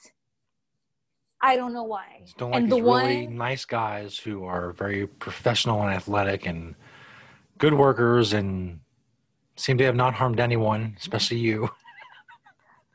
I 1.41 1.57
don't 1.57 1.73
know 1.73 1.85
why. 1.85 2.21
Just 2.23 2.37
don't 2.37 2.51
like 2.51 2.63
and 2.63 2.71
these 2.71 2.79
the 2.79 2.83
really 2.83 3.27
one, 3.27 3.37
nice 3.37 3.65
guys 3.65 4.19
who 4.19 4.45
are 4.45 4.73
very 4.73 5.07
professional 5.07 5.83
and 5.83 5.95
athletic 5.95 6.45
and 6.45 6.75
good 7.57 7.73
workers 7.73 8.35
and 8.35 8.79
seem 9.57 9.79
to 9.79 9.85
have 9.85 9.97
not 9.97 10.13
harmed 10.13 10.39
anyone, 10.39 10.97
especially 11.01 11.39
you. 11.39 11.71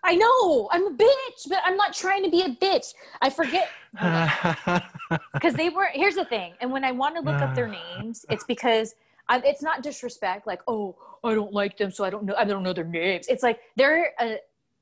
I 0.08 0.16
know 0.16 0.70
I'm 0.72 0.88
a 0.88 0.92
bitch, 0.92 1.50
but 1.50 1.60
I'm 1.66 1.76
not 1.76 1.94
trying 1.94 2.24
to 2.24 2.30
be 2.30 2.42
a 2.42 2.50
bitch. 2.50 2.94
I 3.22 3.30
forget 3.30 3.70
because 5.34 5.54
they 5.54 5.68
were. 5.68 5.90
Here's 5.92 6.16
the 6.16 6.24
thing, 6.24 6.54
and 6.62 6.72
when 6.72 6.86
I 6.86 6.94
want 6.94 7.16
to 7.16 7.22
look 7.22 7.42
up 7.42 7.54
their 7.54 7.68
names, 7.98 8.26
it's 8.30 8.46
because 8.46 8.96
I'm, 9.28 9.44
it's 9.44 9.62
not 9.62 9.84
disrespect. 9.84 10.48
Like, 10.48 10.62
oh, 10.68 10.96
I 11.26 11.34
don't 11.34 11.52
like 11.52 11.78
them, 11.78 11.92
so 11.92 12.06
I 12.06 12.10
don't 12.10 12.24
know. 12.24 12.36
I 12.38 12.46
don't 12.46 12.64
know 12.64 12.72
their 12.72 12.86
names. 12.86 13.28
It's 13.28 13.44
like 13.44 13.60
they're 13.76 14.14
a 14.22 14.38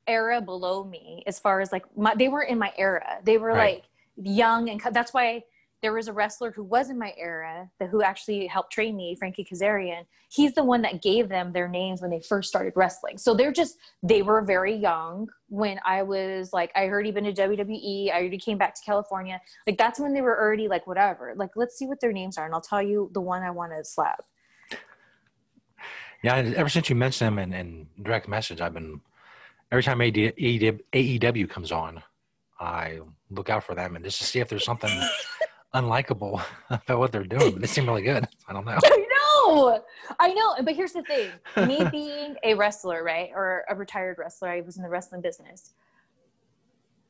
era 0.08 0.40
below 0.40 0.84
me 0.84 1.24
as 1.26 1.40
far 1.40 1.60
as 1.60 1.72
like 1.72 1.86
my, 1.98 2.14
they 2.14 2.28
weren't 2.28 2.52
in 2.52 2.60
my 2.60 2.72
era. 2.78 3.18
They 3.24 3.40
were 3.40 3.48
right. 3.48 3.84
like 4.18 4.28
young, 4.28 4.70
and 4.70 4.80
that's 4.94 5.12
why 5.12 5.44
there 5.86 5.94
was 5.94 6.08
a 6.08 6.14
wrestler 6.14 6.50
who 6.50 6.64
was 6.64 6.90
in 6.90 6.98
my 6.98 7.14
era 7.16 7.70
that 7.80 7.90
who 7.90 8.02
actually 8.02 8.48
helped 8.48 8.74
train 8.74 8.98
me, 8.98 9.16
Frankie 9.16 9.46
Kazarian. 9.46 10.04
He's 10.32 10.56
the 10.56 10.64
one 10.64 10.82
that 10.82 11.04
gave 11.04 11.30
them 11.30 11.54
their 11.54 11.68
names 11.68 12.02
when 12.02 12.10
they 12.10 12.20
first 12.22 12.50
started 12.50 12.74
wrestling. 12.76 13.20
So 13.20 13.36
they're 13.36 13.52
just 13.52 13.78
they 14.02 14.24
were 14.24 14.42
very 14.42 14.76
young 14.76 15.28
when 15.48 15.80
I 15.86 16.02
was 16.02 16.52
like 16.54 16.72
I 16.76 16.86
already 16.86 17.12
been 17.12 17.26
to 17.26 17.34
WWE. 17.34 18.12
I 18.12 18.18
already 18.18 18.40
came 18.40 18.58
back 18.58 18.74
to 18.74 18.82
California. 18.84 19.40
Like 19.68 19.78
that's 19.78 20.00
when 20.00 20.16
they 20.16 20.22
were 20.22 20.36
already 20.36 20.68
like 20.68 20.88
whatever. 20.88 21.36
Like 21.38 21.52
let's 21.56 21.78
see 21.78 21.86
what 21.86 22.02
their 22.02 22.12
names 22.12 22.40
are, 22.40 22.46
and 22.46 22.56
I'll 22.56 22.62
tell 22.62 22.82
you 22.82 23.12
the 23.14 23.22
one 23.22 23.44
I 23.44 23.52
want 23.52 23.72
to 23.72 23.86
slap. 23.86 24.26
Yeah, 26.24 26.38
ever 26.38 26.70
since 26.70 26.90
you 26.90 26.96
mentioned 26.96 27.28
them 27.28 27.38
in, 27.38 27.54
in 27.54 27.88
direct 28.02 28.28
message, 28.28 28.60
I've 28.60 28.74
been 28.74 29.02
every 29.72 29.84
time 29.84 30.00
AEW 30.00 31.48
comes 31.48 31.72
on, 31.72 32.02
I 32.60 33.02
look 33.30 33.52
out 33.52 33.64
for 33.64 33.76
them 33.76 33.96
and 33.96 34.04
just 34.04 34.18
to 34.18 34.24
see 34.24 34.40
if 34.40 34.50
there's 34.50 34.66
something 34.66 34.90
unlikable 35.76 36.42
about 36.70 37.00
what 37.00 37.12
they're 37.12 37.24
doing, 37.24 37.52
but 37.54 37.62
they 37.62 37.68
seem 37.68 37.86
really 37.86 38.02
good. 38.04 38.26
I 38.48 38.54
don't 38.54 38.66
know. 38.66 38.80
I 38.84 39.06
know, 39.48 39.82
I 40.20 40.34
know. 40.34 40.56
But 40.64 40.76
here's 40.76 40.94
the 40.94 41.04
thing: 41.04 41.30
me 41.68 41.86
being 41.92 42.36
a 42.44 42.54
wrestler, 42.56 43.04
right, 43.04 43.30
or 43.36 43.66
a 43.70 43.76
retired 43.76 44.18
wrestler, 44.18 44.50
I 44.50 44.62
was 44.62 44.78
in 44.78 44.84
the 44.84 44.90
wrestling 44.90 45.22
business. 45.22 45.72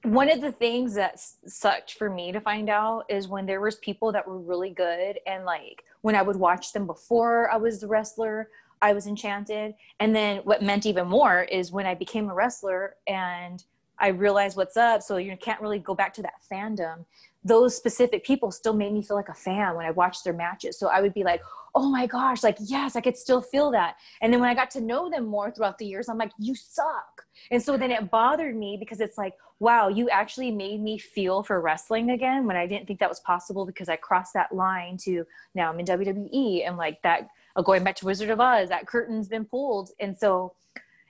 one 0.04 0.30
of 0.30 0.40
the 0.42 0.52
things 0.52 0.94
that 0.94 1.20
sucked 1.48 1.94
for 1.94 2.10
me 2.10 2.32
to 2.32 2.40
find 2.40 2.70
out 2.70 3.06
is 3.10 3.28
when 3.28 3.46
there 3.46 3.62
was 3.62 3.76
people 3.78 4.12
that 4.12 4.28
were 4.28 4.38
really 4.40 4.70
good 4.70 5.20
and 5.26 5.46
like 5.46 5.84
when 6.02 6.16
i 6.16 6.22
would 6.22 6.36
watch 6.36 6.74
them 6.74 6.86
before 6.86 7.50
i 7.52 7.58
was 7.58 7.80
the 7.82 7.88
wrestler 7.88 8.50
i 8.84 8.94
was 8.94 9.08
enchanted 9.08 9.74
and 10.00 10.16
then 10.16 10.38
what 10.44 10.62
meant 10.62 10.86
even 10.86 11.08
more 11.08 11.44
is 11.44 11.72
when 11.72 11.88
i 11.88 11.96
became 11.96 12.30
a 12.30 12.34
wrestler 12.36 12.96
and 13.08 13.64
i 13.98 14.10
realized 14.10 14.56
what's 14.58 14.78
up 14.78 15.02
so 15.02 15.18
you 15.18 15.36
can't 15.38 15.60
really 15.62 15.80
go 15.80 15.96
back 15.96 16.14
to 16.14 16.22
that 16.22 16.36
fandom 16.52 17.04
those 17.46 17.78
specific 17.78 18.26
people 18.26 18.52
still 18.52 18.74
made 18.74 18.92
me 18.92 19.02
feel 19.02 19.16
like 19.16 19.30
a 19.30 19.34
fan 19.34 19.76
when 19.76 19.86
i 19.86 19.92
watched 19.92 20.26
their 20.26 20.34
matches 20.34 20.78
so 20.78 20.90
i 20.90 21.00
would 21.00 21.14
be 21.14 21.24
like 21.24 21.42
oh 21.76 21.90
my 21.90 22.08
gosh, 22.08 22.42
like, 22.42 22.58
yes, 22.62 22.96
I 22.96 23.02
could 23.02 23.18
still 23.18 23.42
feel 23.42 23.70
that. 23.72 23.98
And 24.22 24.32
then 24.32 24.40
when 24.40 24.50
I 24.50 24.56
got 24.56 24.72
to 24.72 24.82
know 24.82 25.10
them 25.10 25.26
more 25.26 25.52
throughout 25.52 25.78
the 25.78 25.86
years, 25.86 26.08
I'm 26.08 26.18
like, 26.18 26.32
you 26.40 26.56
suck. 26.56 27.26
And 27.52 27.62
so 27.62 27.76
then 27.76 27.92
it 27.92 28.10
bothered 28.10 28.56
me 28.56 28.78
because 28.80 29.02
it's 29.02 29.18
like, 29.18 29.34
wow, 29.60 29.90
you 29.90 30.10
actually 30.10 30.52
made 30.52 30.82
me 30.82 30.98
feel 30.98 31.44
for 31.44 31.60
wrestling 31.60 32.12
again 32.12 32.48
when 32.48 32.56
I 32.56 32.66
didn't 32.66 32.88
think 32.88 33.00
that 33.02 33.10
was 33.10 33.20
possible 33.20 33.66
because 33.66 33.90
I 33.90 33.98
crossed 33.98 34.34
that 34.34 34.56
line 34.56 34.98
to 35.04 35.26
now 35.54 35.70
I'm 35.70 35.80
in 35.80 35.86
WWE 35.86 36.66
and 36.66 36.78
like 36.78 37.02
that, 37.04 37.28
uh, 37.58 37.62
going 37.62 37.84
back 37.84 37.98
to 37.98 38.06
Wizard 38.06 38.30
of 38.30 38.40
Oz, 38.40 38.70
that 38.70 38.88
curtain's 38.88 39.28
been 39.28 39.46
pulled. 39.46 39.90
And 40.00 40.18
so 40.18 40.54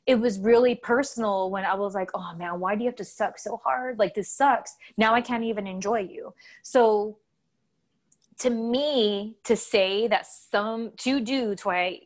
it 0.07 0.15
was 0.15 0.39
really 0.39 0.75
personal 0.75 1.49
when 1.49 1.65
I 1.65 1.73
was 1.73 1.95
like, 1.95 2.11
oh 2.13 2.33
man, 2.37 2.59
why 2.59 2.75
do 2.75 2.83
you 2.83 2.89
have 2.89 2.97
to 2.97 3.05
suck 3.05 3.39
so 3.39 3.59
hard? 3.63 3.97
Like 3.97 4.13
this 4.13 4.29
sucks. 4.29 4.75
Now 4.97 5.15
I 5.15 5.21
can't 5.21 5.43
even 5.43 5.65
enjoy 5.65 6.01
you. 6.01 6.33
So 6.61 7.17
to 8.39 8.49
me 8.49 9.37
to 9.45 9.55
say 9.55 10.07
that 10.07 10.27
some 10.27 10.91
two 10.97 11.21
dudes 11.21 11.63
who 11.63 11.71
I 11.71 12.01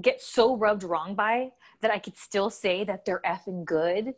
get 0.00 0.22
so 0.22 0.56
rubbed 0.56 0.84
wrong 0.84 1.14
by 1.14 1.52
that 1.82 1.90
I 1.90 1.98
could 1.98 2.16
still 2.16 2.48
say 2.48 2.82
that 2.84 3.04
they're 3.04 3.22
effing 3.26 3.64
good. 3.64 4.14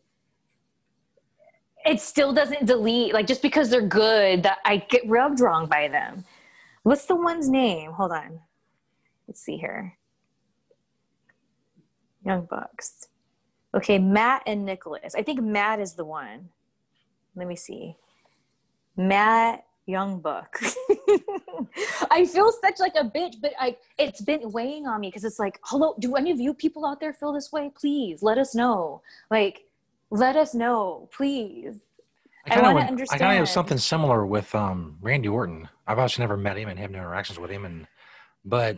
It 1.84 2.00
still 2.00 2.32
doesn't 2.32 2.66
delete 2.66 3.12
like 3.12 3.26
just 3.26 3.42
because 3.42 3.70
they're 3.70 3.82
good 3.82 4.44
that 4.44 4.58
I 4.64 4.78
get 4.78 5.02
rubbed 5.08 5.40
wrong 5.40 5.66
by 5.66 5.88
them. 5.88 6.24
What's 6.84 7.06
the 7.06 7.16
one's 7.16 7.48
name? 7.48 7.90
Hold 7.92 8.12
on. 8.12 8.40
Let's 9.26 9.40
see 9.40 9.56
here. 9.56 9.98
Young 12.24 12.46
Bucks. 12.48 13.08
Okay, 13.76 13.98
Matt 13.98 14.42
and 14.46 14.64
Nicholas. 14.64 15.14
I 15.14 15.22
think 15.22 15.40
Matt 15.40 15.80
is 15.80 15.94
the 15.94 16.04
one. 16.04 16.48
Let 17.34 17.46
me 17.46 17.56
see. 17.56 17.96
Matt 18.96 19.66
young 19.86 20.18
buck 20.18 20.58
i 22.10 22.26
feel 22.26 22.50
such 22.60 22.80
like 22.80 22.94
a 22.96 23.04
bitch 23.04 23.36
but 23.40 23.52
i 23.60 23.76
it's 23.98 24.20
been 24.20 24.40
weighing 24.50 24.84
on 24.84 25.00
me 25.00 25.08
because 25.08 25.22
it's 25.22 25.38
like 25.38 25.60
hello 25.62 25.94
do 26.00 26.16
any 26.16 26.32
of 26.32 26.40
you 26.40 26.52
people 26.52 26.84
out 26.84 26.98
there 26.98 27.12
feel 27.12 27.32
this 27.32 27.52
way 27.52 27.70
please 27.78 28.20
let 28.20 28.36
us 28.36 28.52
know 28.52 29.00
like 29.30 29.62
let 30.10 30.34
us 30.34 30.54
know 30.54 31.08
please 31.12 31.78
i, 32.50 32.60
want 32.60 32.78
to 32.80 32.84
understand 32.84 33.22
i 33.22 33.24
kind 33.24 33.38
of 33.38 33.38
have 33.38 33.48
something 33.48 33.78
similar 33.78 34.26
with 34.26 34.52
um 34.56 34.98
randy 35.00 35.28
orton 35.28 35.68
i've 35.86 36.00
actually 36.00 36.22
never 36.22 36.36
met 36.36 36.56
him 36.56 36.68
and 36.68 36.80
have 36.80 36.90
no 36.90 36.98
interactions 36.98 37.38
with 37.38 37.50
him 37.50 37.64
and 37.64 37.86
but 38.44 38.76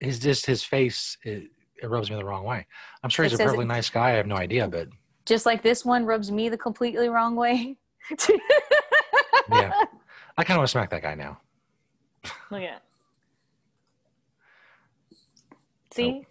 his 0.00 0.18
just 0.18 0.46
his 0.46 0.64
face 0.64 1.18
it, 1.22 1.50
it 1.84 1.90
rubs 1.90 2.10
me 2.10 2.16
the 2.16 2.24
wrong 2.24 2.44
way 2.44 2.66
i'm 3.02 3.10
sure 3.10 3.24
he's 3.24 3.32
it 3.32 3.40
a 3.40 3.44
perfectly 3.44 3.64
nice 3.64 3.88
guy 3.88 4.10
i 4.10 4.14
have 4.14 4.26
no 4.26 4.36
idea 4.36 4.66
but 4.66 4.88
just 5.26 5.46
like 5.46 5.62
this 5.62 5.84
one 5.84 6.04
rubs 6.04 6.30
me 6.32 6.48
the 6.48 6.58
completely 6.58 7.08
wrong 7.08 7.36
way 7.36 7.76
yeah 9.50 9.72
I 10.36 10.42
kind 10.42 10.56
of 10.56 10.60
want 10.60 10.68
to 10.68 10.72
smack 10.72 10.90
that 10.90 11.02
guy 11.02 11.14
now. 11.14 11.38
Look 12.50 12.62
at. 12.62 12.82
See, 15.92 16.12
nope. 16.12 16.24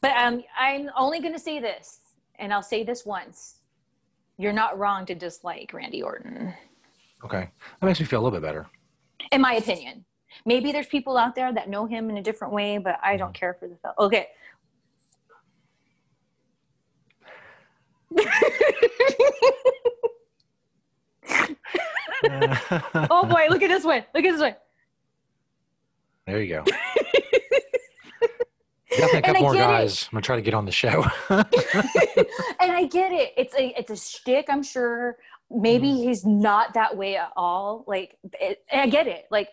but 0.00 0.12
um, 0.16 0.42
I'm 0.58 0.88
only 0.96 1.20
going 1.20 1.34
to 1.34 1.38
say 1.38 1.60
this, 1.60 2.00
and 2.38 2.54
I'll 2.54 2.62
say 2.62 2.84
this 2.84 3.04
once: 3.04 3.56
you're 4.38 4.52
not 4.52 4.78
wrong 4.78 5.04
to 5.06 5.14
dislike 5.14 5.72
Randy 5.74 6.02
Orton. 6.02 6.54
Okay, 7.22 7.50
that 7.80 7.86
makes 7.86 8.00
me 8.00 8.06
feel 8.06 8.20
a 8.20 8.22
little 8.22 8.38
bit 8.38 8.46
better. 8.46 8.66
In 9.30 9.42
my 9.42 9.54
opinion, 9.54 10.06
maybe 10.46 10.72
there's 10.72 10.86
people 10.86 11.18
out 11.18 11.34
there 11.34 11.52
that 11.52 11.68
know 11.68 11.84
him 11.84 12.08
in 12.08 12.16
a 12.16 12.22
different 12.22 12.54
way, 12.54 12.78
but 12.78 12.98
I 13.02 13.18
don't 13.18 13.28
mm-hmm. 13.28 13.34
care 13.34 13.54
for 13.60 13.68
the 13.68 13.76
fellow. 13.76 13.94
Okay. 13.98 14.28
Oh 23.08 23.26
boy, 23.28 23.46
look 23.48 23.62
at 23.62 23.68
this 23.68 23.84
one. 23.84 24.04
Look 24.14 24.24
at 24.24 24.32
this 24.32 24.40
one. 24.40 24.56
There 26.26 26.42
you 26.42 26.54
go. 26.54 26.64
Definitely 28.90 29.18
a 29.18 29.22
couple 29.22 29.42
more 29.42 29.54
guys. 29.54 30.02
It. 30.02 30.08
I'm 30.10 30.16
gonna 30.16 30.22
try 30.22 30.36
to 30.36 30.42
get 30.42 30.54
on 30.54 30.64
the 30.64 30.72
show. 30.72 31.04
and 31.30 31.44
I 32.60 32.88
get 32.90 33.12
it. 33.12 33.32
It's 33.36 33.54
a 33.54 33.68
it's 33.78 33.90
a 33.90 33.96
shtick. 33.96 34.46
I'm 34.48 34.62
sure. 34.62 35.16
Maybe 35.50 35.88
mm. 35.88 36.04
he's 36.04 36.24
not 36.24 36.74
that 36.74 36.96
way 36.96 37.16
at 37.16 37.32
all. 37.36 37.84
Like, 37.88 38.16
it, 38.40 38.64
I 38.72 38.88
get 38.88 39.08
it. 39.08 39.26
Like, 39.32 39.48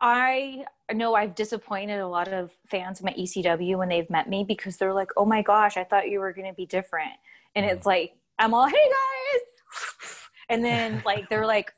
I 0.00 0.64
know 0.92 1.14
I've 1.14 1.36
disappointed 1.36 2.00
a 2.00 2.08
lot 2.08 2.28
of 2.28 2.50
fans 2.66 2.98
of 2.98 3.04
my 3.04 3.12
ECW 3.12 3.78
when 3.78 3.88
they've 3.88 4.10
met 4.10 4.28
me 4.28 4.44
because 4.44 4.76
they're 4.76 4.92
like, 4.92 5.10
"Oh 5.16 5.24
my 5.24 5.42
gosh, 5.42 5.76
I 5.76 5.84
thought 5.84 6.08
you 6.08 6.20
were 6.20 6.32
gonna 6.32 6.52
be 6.52 6.66
different," 6.66 7.12
and 7.54 7.66
it's 7.66 7.86
like 7.86 8.12
I'm 8.38 8.54
all, 8.54 8.66
"Hey 8.66 8.74
guys." 8.74 9.40
And 10.48 10.64
then 10.64 11.02
like 11.06 11.28
they're 11.28 11.46
like, 11.46 11.72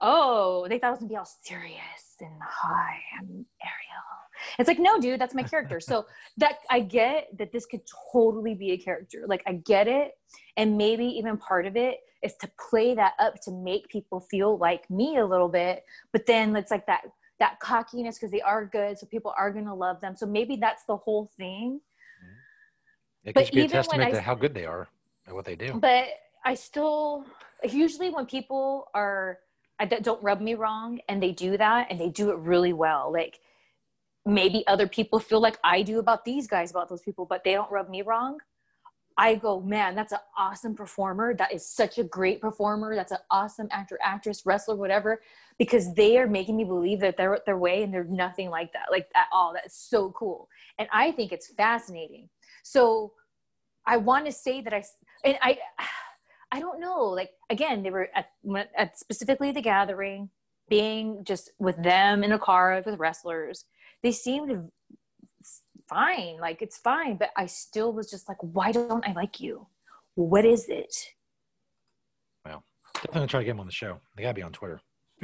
oh, 0.00 0.66
they 0.68 0.78
thought 0.78 0.88
I 0.88 0.90
was 0.90 0.98
gonna 1.00 1.08
be 1.08 1.16
all 1.16 1.28
serious 1.42 2.16
and 2.20 2.30
hi, 2.42 2.98
I'm 3.18 3.46
Ariel. 3.62 4.06
It's 4.58 4.68
like, 4.68 4.78
no, 4.78 5.00
dude, 5.00 5.20
that's 5.20 5.34
my 5.34 5.42
character. 5.42 5.80
so 5.80 6.06
that 6.36 6.58
I 6.70 6.80
get 6.80 7.28
that 7.38 7.52
this 7.52 7.66
could 7.66 7.80
totally 8.12 8.54
be 8.54 8.72
a 8.72 8.78
character. 8.78 9.24
Like 9.26 9.42
I 9.46 9.54
get 9.54 9.88
it. 9.88 10.12
And 10.56 10.76
maybe 10.76 11.04
even 11.04 11.36
part 11.36 11.66
of 11.66 11.76
it 11.76 11.98
is 12.22 12.34
to 12.40 12.50
play 12.70 12.94
that 12.94 13.14
up 13.18 13.40
to 13.42 13.50
make 13.50 13.88
people 13.88 14.20
feel 14.20 14.56
like 14.58 14.88
me 14.90 15.18
a 15.18 15.26
little 15.26 15.48
bit. 15.48 15.84
But 16.12 16.26
then 16.26 16.54
it's 16.56 16.70
like 16.70 16.86
that 16.86 17.02
that 17.38 17.60
cockiness 17.60 18.16
because 18.16 18.30
they 18.30 18.40
are 18.40 18.64
good, 18.64 18.98
so 18.98 19.06
people 19.06 19.34
are 19.36 19.50
gonna 19.50 19.74
love 19.74 20.00
them. 20.00 20.16
So 20.16 20.24
maybe 20.24 20.56
that's 20.56 20.84
the 20.84 20.96
whole 20.96 21.30
thing. 21.36 21.80
It 23.24 23.34
could 23.34 23.50
be 23.50 23.62
a 23.62 23.68
testament 23.68 24.08
I, 24.08 24.12
to 24.12 24.20
how 24.22 24.34
good 24.34 24.54
they 24.54 24.64
are 24.64 24.88
what 25.34 25.44
they 25.44 25.56
do. 25.56 25.74
But 25.74 26.08
I 26.44 26.54
still 26.54 27.24
usually 27.64 28.10
when 28.10 28.26
people 28.26 28.88
are 28.94 29.38
that 29.78 30.02
don't 30.02 30.22
rub 30.22 30.40
me 30.40 30.54
wrong 30.54 31.00
and 31.08 31.22
they 31.22 31.32
do 31.32 31.56
that 31.56 31.88
and 31.90 32.00
they 32.00 32.08
do 32.08 32.30
it 32.30 32.38
really 32.38 32.72
well 32.72 33.12
like 33.12 33.40
maybe 34.24 34.66
other 34.66 34.86
people 34.86 35.18
feel 35.18 35.40
like 35.40 35.58
i 35.64 35.82
do 35.82 35.98
about 35.98 36.24
these 36.24 36.46
guys 36.46 36.70
about 36.70 36.88
those 36.88 37.02
people 37.02 37.26
but 37.26 37.44
they 37.44 37.52
don't 37.52 37.70
rub 37.70 37.88
me 37.90 38.00
wrong 38.00 38.38
i 39.18 39.34
go 39.34 39.60
man 39.60 39.94
that's 39.94 40.12
an 40.12 40.18
awesome 40.36 40.74
performer. 40.74 41.34
That 41.34 41.52
is 41.52 41.66
such 41.66 41.98
a 41.98 42.04
great 42.04 42.40
performer. 42.40 42.94
That's 42.94 43.12
an 43.12 43.18
awesome 43.30 43.68
actor 43.70 43.98
actress 44.02 44.44
wrestler 44.44 44.76
whatever 44.76 45.20
because 45.58 45.94
they 45.94 46.18
are 46.18 46.26
making 46.26 46.56
me 46.56 46.64
believe 46.64 47.00
that 47.00 47.16
they're 47.16 47.38
their 47.46 47.58
way 47.58 47.82
and 47.82 47.92
they're 47.92 48.04
nothing 48.04 48.50
like 48.50 48.72
that 48.74 48.86
like 48.90 49.08
at 49.14 49.26
all. 49.32 49.52
That's 49.54 49.76
so 49.76 50.10
cool. 50.10 50.48
And 50.78 50.88
i 50.92 51.12
think 51.12 51.32
it's 51.32 51.48
fascinating. 51.48 52.28
So 52.62 53.12
i 53.86 53.96
want 53.96 54.26
to 54.26 54.32
say 54.32 54.60
that 54.60 54.72
i 54.72 54.82
and 55.24 55.38
i 55.42 55.58
I 56.52 56.60
don't 56.60 56.80
know. 56.80 57.04
Like 57.04 57.30
again, 57.50 57.82
they 57.82 57.90
were 57.90 58.08
at, 58.14 58.26
at 58.76 58.98
specifically 58.98 59.52
the 59.52 59.60
gathering, 59.60 60.30
being 60.68 61.24
just 61.24 61.50
with 61.58 61.76
them 61.82 62.24
in 62.24 62.32
a 62.32 62.38
car 62.38 62.82
with 62.84 62.98
wrestlers. 62.98 63.64
They 64.02 64.12
seemed 64.12 64.70
fine. 65.88 66.38
Like 66.40 66.62
it's 66.62 66.78
fine, 66.78 67.16
but 67.16 67.30
I 67.36 67.46
still 67.46 67.92
was 67.92 68.10
just 68.10 68.28
like, 68.28 68.38
why 68.40 68.72
don't 68.72 69.06
I 69.06 69.12
like 69.12 69.40
you? 69.40 69.66
What 70.14 70.44
is 70.44 70.68
it? 70.68 70.94
Well, 72.44 72.64
definitely 72.94 73.28
try 73.28 73.40
to 73.40 73.44
get 73.44 73.50
him 73.50 73.60
on 73.60 73.66
the 73.66 73.72
show. 73.72 74.00
They 74.16 74.22
gotta 74.22 74.34
be 74.34 74.42
on 74.42 74.52
Twitter. 74.52 74.80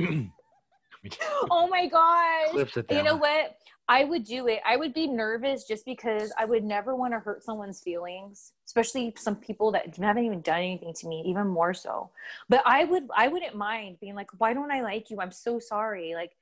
oh 1.51 1.68
my 1.68 1.87
gosh! 1.87 2.75
You 2.90 3.03
know 3.03 3.16
what? 3.16 3.57
I 3.88 4.05
would 4.05 4.25
do 4.25 4.47
it. 4.47 4.61
I 4.64 4.77
would 4.77 4.95
be 4.95 5.07
nervous 5.07 5.64
just 5.64 5.85
because 5.85 6.33
I 6.38 6.45
would 6.45 6.64
never 6.64 6.95
want 6.95 7.12
to 7.14 7.18
hurt 7.18 7.42
someone's 7.42 7.81
feelings, 7.81 8.53
especially 8.66 9.12
some 9.18 9.37
people 9.37 9.73
that 9.73 9.97
haven't 9.97 10.25
even 10.25 10.40
done 10.40 10.59
anything 10.59 10.95
to 10.95 11.09
me, 11.09 11.23
even 11.27 11.49
more 11.49 11.75
so. 11.75 12.11
But 12.49 12.62
I 12.64 12.85
would, 12.85 13.09
I 13.16 13.29
wouldn't 13.29 13.57
mind 13.57 13.99
being 14.01 14.14
like, 14.14 14.31
"Why 14.38 14.55
don't 14.55 14.71
I 14.71 14.83
like 14.83 15.11
you? 15.11 15.21
I'm 15.21 15.33
so 15.33 15.59
sorry." 15.59 16.14
Like, 16.14 16.37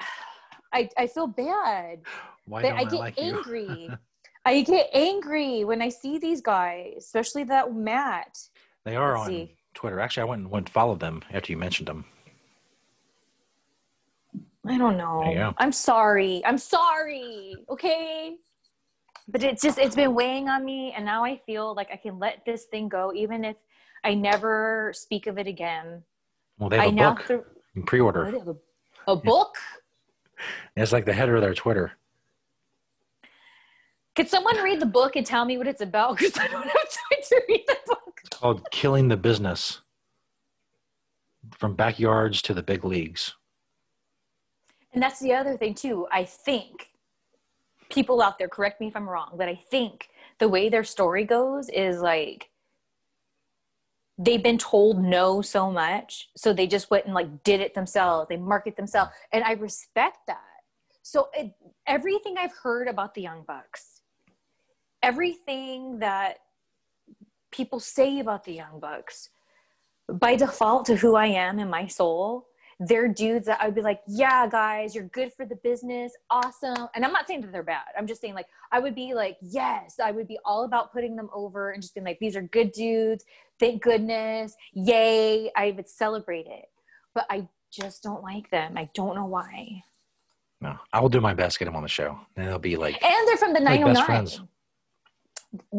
I, 0.72 0.88
I 0.98 1.06
feel 1.06 1.26
bad. 1.26 2.00
Why 2.46 2.62
don't 2.62 2.74
I, 2.74 2.80
I 2.80 2.84
get 2.84 3.00
like 3.00 3.18
angry. 3.18 3.90
I 4.44 4.62
get 4.62 4.88
angry 4.94 5.64
when 5.64 5.82
I 5.82 5.90
see 5.90 6.18
these 6.18 6.40
guys, 6.40 6.94
especially 6.98 7.44
that 7.44 7.74
Matt. 7.74 8.38
They 8.84 8.96
are 8.96 9.12
Let's 9.12 9.22
on 9.22 9.28
see. 9.28 9.56
Twitter. 9.74 10.00
Actually, 10.00 10.22
I 10.22 10.24
went 10.24 10.42
and 10.42 10.50
went 10.50 10.66
and 10.66 10.72
followed 10.72 11.00
them 11.00 11.22
after 11.32 11.52
you 11.52 11.58
mentioned 11.58 11.88
them. 11.88 12.04
I 14.66 14.76
don't 14.78 14.96
know. 14.96 15.54
I'm 15.58 15.72
sorry. 15.72 16.42
I'm 16.44 16.58
sorry. 16.58 17.54
Okay. 17.70 18.36
But 19.28 19.42
it's 19.42 19.62
just 19.62 19.78
it's 19.78 19.94
been 19.96 20.14
weighing 20.14 20.48
on 20.48 20.64
me 20.64 20.92
and 20.96 21.04
now 21.04 21.24
I 21.24 21.40
feel 21.46 21.74
like 21.74 21.88
I 21.92 21.96
can 21.96 22.18
let 22.18 22.44
this 22.44 22.64
thing 22.64 22.88
go 22.88 23.12
even 23.14 23.44
if 23.44 23.56
I 24.04 24.14
never 24.14 24.92
speak 24.94 25.26
of 25.26 25.38
it 25.38 25.46
again. 25.46 26.02
Well, 26.58 26.68
they 26.68 26.76
have 26.78 26.86
I 26.86 26.88
a 26.88 27.14
book 27.14 27.26
th- 27.26 27.40
in 27.76 27.82
pre-order. 27.84 28.32
Oh, 28.34 28.58
a, 29.06 29.12
a, 29.12 29.16
book? 29.16 29.54
it's 30.76 30.92
like 30.92 31.06
the 31.06 31.12
header 31.12 31.36
of 31.36 31.42
their 31.42 31.54
Twitter. 31.54 31.92
Could 34.16 34.28
someone 34.28 34.56
read 34.62 34.80
the 34.80 34.86
book 34.86 35.16
and 35.16 35.24
tell 35.24 35.44
me 35.44 35.56
what 35.56 35.66
it's 35.68 35.80
about? 35.80 36.18
Because 36.18 36.36
I 36.36 36.48
don't 36.48 36.64
have 36.64 36.72
time 36.72 37.22
to 37.28 37.42
read 37.48 37.64
the 37.66 37.78
book. 37.86 38.20
It's 38.24 38.36
called 38.36 38.68
Killing 38.70 39.08
the 39.08 39.16
Business. 39.16 39.80
from 41.56 41.74
backyards 41.74 42.42
to 42.42 42.54
the 42.54 42.62
big 42.62 42.84
leagues. 42.84 43.34
And 44.92 45.02
that's 45.02 45.20
the 45.20 45.32
other 45.32 45.56
thing 45.56 45.74
too. 45.74 46.06
I 46.10 46.24
think 46.24 46.90
people 47.90 48.22
out 48.22 48.38
there 48.38 48.48
correct 48.48 48.80
me 48.80 48.88
if 48.88 48.96
I'm 48.96 49.08
wrong, 49.08 49.34
but 49.36 49.48
I 49.48 49.60
think 49.70 50.08
the 50.38 50.48
way 50.48 50.68
their 50.68 50.84
story 50.84 51.24
goes 51.24 51.68
is 51.68 52.00
like 52.00 52.50
they've 54.18 54.42
been 54.42 54.58
told 54.58 55.02
no 55.02 55.40
so 55.40 55.70
much 55.70 56.28
so 56.36 56.52
they 56.52 56.66
just 56.66 56.90
went 56.90 57.06
and 57.06 57.14
like 57.14 57.42
did 57.44 57.60
it 57.60 57.74
themselves. 57.74 58.28
They 58.28 58.36
market 58.36 58.76
themselves. 58.76 59.12
And 59.32 59.44
i 59.44 59.52
respect 59.52 60.18
that. 60.26 60.40
So 61.02 61.28
it, 61.34 61.54
everything 61.90 62.36
i've 62.38 62.56
heard 62.62 62.86
about 62.86 63.14
the 63.14 63.20
young 63.20 63.42
bucks 63.46 64.02
everything 65.02 65.98
that 65.98 66.38
people 67.50 67.80
say 67.80 68.20
about 68.20 68.44
the 68.44 68.52
young 68.52 68.78
bucks 68.78 69.30
by 70.08 70.36
default 70.36 70.86
to 70.86 70.94
who 70.96 71.16
i 71.16 71.26
am 71.26 71.58
in 71.58 71.68
my 71.68 71.86
soul 71.86 72.46
they're 72.80 73.08
dudes 73.08 73.46
that 73.46 73.60
I'd 73.60 73.74
be 73.74 73.82
like, 73.82 74.00
yeah, 74.06 74.48
guys, 74.48 74.94
you're 74.94 75.04
good 75.04 75.32
for 75.34 75.44
the 75.44 75.56
business. 75.56 76.14
Awesome. 76.30 76.88
And 76.94 77.04
I'm 77.04 77.12
not 77.12 77.28
saying 77.28 77.42
that 77.42 77.52
they're 77.52 77.62
bad. 77.62 77.84
I'm 77.96 78.06
just 78.06 78.22
saying, 78.22 78.32
like, 78.34 78.46
I 78.72 78.80
would 78.80 78.94
be 78.94 79.12
like, 79.12 79.36
yes, 79.42 80.00
I 80.02 80.10
would 80.10 80.26
be 80.26 80.38
all 80.46 80.64
about 80.64 80.90
putting 80.90 81.14
them 81.14 81.28
over 81.34 81.72
and 81.72 81.82
just 81.82 81.94
being 81.94 82.06
like, 82.06 82.18
these 82.20 82.36
are 82.36 82.42
good 82.42 82.72
dudes. 82.72 83.26
Thank 83.58 83.82
goodness. 83.82 84.54
Yay. 84.72 85.50
I 85.54 85.72
would 85.72 85.90
celebrate 85.90 86.46
it. 86.46 86.70
But 87.14 87.26
I 87.28 87.46
just 87.70 88.02
don't 88.02 88.22
like 88.22 88.48
them. 88.48 88.78
I 88.78 88.88
don't 88.94 89.14
know 89.14 89.26
why. 89.26 89.82
No, 90.62 90.76
I 90.92 91.00
will 91.00 91.10
do 91.10 91.20
my 91.20 91.34
best 91.34 91.54
to 91.54 91.58
get 91.60 91.64
them 91.66 91.76
on 91.76 91.82
the 91.82 91.88
show. 91.88 92.18
And 92.36 92.48
they'll 92.48 92.58
be 92.58 92.76
like, 92.76 93.02
and 93.02 93.28
they're 93.28 93.36
from 93.36 93.52
the 93.52 93.60
like 93.60 93.80
909 93.80 94.48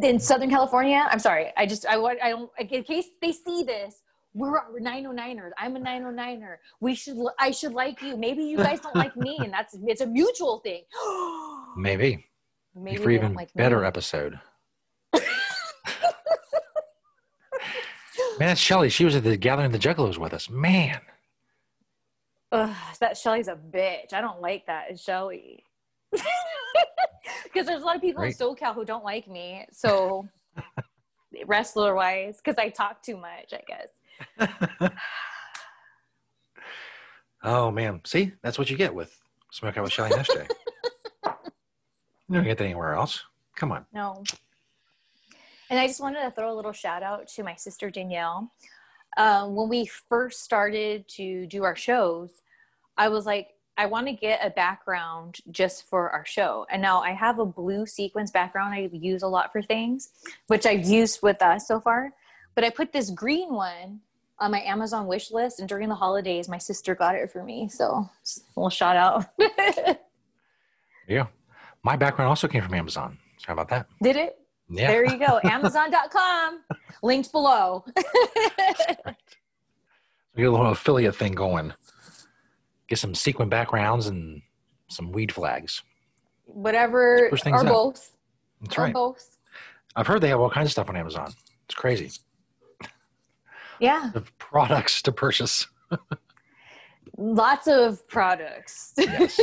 in 0.04 0.20
Southern 0.20 0.52
California. 0.52 1.08
I'm 1.10 1.20
sorry. 1.20 1.52
I 1.58 1.66
just, 1.66 1.88
I 1.88 1.98
want, 1.98 2.20
I 2.22 2.30
don't, 2.30 2.52
in 2.60 2.84
case 2.84 3.08
they 3.22 3.32
see 3.32 3.64
this, 3.64 4.02
we're 4.34 4.62
909ers. 4.80 5.52
I'm 5.58 5.76
a 5.76 5.80
909er. 5.80 6.58
We 6.80 6.96
should, 6.96 7.18
I 7.40 7.52
should 7.52 7.74
like 7.74 8.02
you. 8.02 8.18
Maybe 8.18 8.44
you 8.44 8.58
guys 8.58 8.80
don't 8.80 8.96
like 8.96 9.16
me, 9.18 9.38
and 9.40 9.52
that's 9.52 9.78
it's 9.86 10.02
a 10.02 10.08
mutual 10.08 10.60
thing. 10.60 10.84
Maybe. 11.78 12.26
Maybe 12.76 12.98
for 12.98 13.12
even 13.12 13.34
like 13.34 13.54
better 13.54 13.82
me. 13.82 13.88
episode. 13.88 14.40
Man, 15.14 15.22
that's 18.40 18.62
Shelly. 18.62 18.90
She 18.90 19.06
was 19.06 19.16
at 19.16 19.24
the 19.24 19.36
gathering 19.38 19.68
of 19.68 19.72
the 19.74 19.80
Juggalos 19.80 20.18
with 20.18 20.34
us. 20.34 20.50
Man. 20.50 21.02
Ugh, 22.54 22.76
that 23.00 23.18
Shelly's 23.18 23.48
a 23.48 23.56
bitch. 23.56 24.14
I 24.14 24.22
don't 24.22 24.42
like 24.42 24.66
that. 24.68 24.88
It's 24.90 25.04
Shelly. 25.04 25.66
Because 27.44 27.68
there's 27.68 27.82
a 27.82 27.86
lot 27.86 27.96
of 27.96 28.02
people 28.02 28.24
in 28.24 28.32
SoCal 28.32 28.74
who 28.74 28.86
don't 28.86 29.04
like 29.04 29.28
me. 29.28 29.66
So 29.72 30.28
wrestler 31.46 31.96
wise, 31.96 32.38
because 32.38 32.58
I 32.58 32.70
talk 32.70 33.04
too 33.04 33.18
much, 33.18 33.54
I 33.54 33.62
guess. 33.68 33.90
oh 37.44 37.72
man, 37.72 38.02
see, 38.06 38.34
that's 38.44 38.58
what 38.58 38.70
you 38.70 38.78
get 38.78 38.94
with 38.94 39.16
Smoke 39.52 39.78
Out 39.78 39.84
with 39.84 39.94
Shelly 39.94 40.12
yesterday. 40.12 40.48
you 41.26 42.36
don't 42.36 42.44
get 42.44 42.58
that 42.58 42.66
anywhere 42.66 42.94
else. 42.94 43.24
Come 43.56 43.72
on. 43.72 43.86
No. 43.94 44.24
And 45.70 45.80
I 45.80 45.88
just 45.88 46.02
wanted 46.02 46.22
to 46.22 46.32
throw 46.32 46.52
a 46.52 46.56
little 46.56 46.74
shout 46.74 47.04
out 47.04 47.28
to 47.30 47.44
my 47.44 47.56
sister 47.56 47.90
Danielle. 47.90 48.52
Um, 49.18 49.56
when 49.56 49.70
we 49.70 49.86
first 49.86 50.44
started 50.44 51.08
to 51.10 51.46
do 51.48 51.64
our 51.64 51.76
shows, 51.76 52.32
I 52.98 53.10
was 53.10 53.26
like, 53.26 53.50
I 53.78 53.86
want 53.86 54.08
to 54.08 54.14
get 54.14 54.46
a 54.46 54.50
background 54.50 55.38
just 55.50 55.90
for 55.90 56.10
our 56.10 56.26
show. 56.26 56.66
And 56.70 56.82
now 56.82 57.02
I 57.02 57.12
have 57.12 57.40
a 57.40 57.46
blue 57.46 57.86
sequence 57.86 58.32
background 58.32 58.74
I 58.74 58.90
use 58.92 59.24
a 59.24 59.28
lot 59.28 59.52
for 59.52 59.62
things, 59.62 60.10
which 60.48 60.66
I've 60.66 60.86
used 60.86 61.20
with 61.24 61.42
us 61.42 61.68
so 61.68 61.80
far. 61.80 62.12
But 62.54 62.64
I 62.64 62.70
put 62.70 62.92
this 62.92 63.10
green 63.10 63.54
one 63.54 64.02
on 64.42 64.52
my 64.52 64.62
Amazon 64.62 65.06
wish 65.08 65.32
list, 65.32 65.60
and 65.60 65.70
during 65.70 65.88
the 65.88 65.96
holidays, 65.96 66.50
my 66.50 66.58
sister 66.58 66.96
got 66.96 67.16
it 67.16 67.30
for 67.32 67.44
me. 67.44 67.70
So, 67.70 67.86
a 67.86 68.60
little 68.60 68.70
shout 68.70 68.98
out. 68.98 69.28
yeah, 71.08 71.28
my 71.84 71.96
background 71.96 72.28
also 72.28 72.48
came 72.48 72.64
from 72.64 72.74
Amazon. 72.74 73.18
So 73.38 73.46
how 73.48 73.54
about 73.54 73.70
that? 73.70 73.88
Did 74.02 74.16
it? 74.18 74.38
Yeah. 74.70 74.88
There 74.88 75.06
you 75.06 75.18
go. 75.18 75.40
Amazon.com. 75.50 76.62
Linked 77.04 77.32
below. 77.32 77.86
right. 77.96 78.98
We 80.36 80.44
get 80.44 80.50
a 80.50 80.52
little 80.52 80.72
affiliate 80.72 81.16
thing 81.16 81.34
going. 81.34 81.74
Get 82.88 83.00
some 83.00 83.14
sequin 83.14 83.50
backgrounds 83.50 84.08
and 84.08 84.42
some 84.90 85.12
weed 85.12 85.32
flags. 85.32 85.84
Whatever, 86.46 87.30
or 87.46 87.64
both. 87.64 88.12
That's 88.62 88.78
or 88.78 88.82
right. 88.82 88.94
Both. 88.94 89.38
I've 89.96 90.08
heard 90.08 90.22
they 90.22 90.30
have 90.30 90.40
all 90.40 90.50
kinds 90.50 90.68
of 90.68 90.72
stuff 90.72 90.90
on 90.90 90.96
Amazon. 90.96 91.32
It's 91.66 91.76
crazy 91.76 92.12
yeah. 93.82 94.12
Of 94.16 94.38
products 94.38 95.02
to 95.04 95.12
purchase. 95.12 95.68
Lots 97.18 97.68
of 97.68 98.08
products. 98.08 98.94
Yes. 98.98 99.40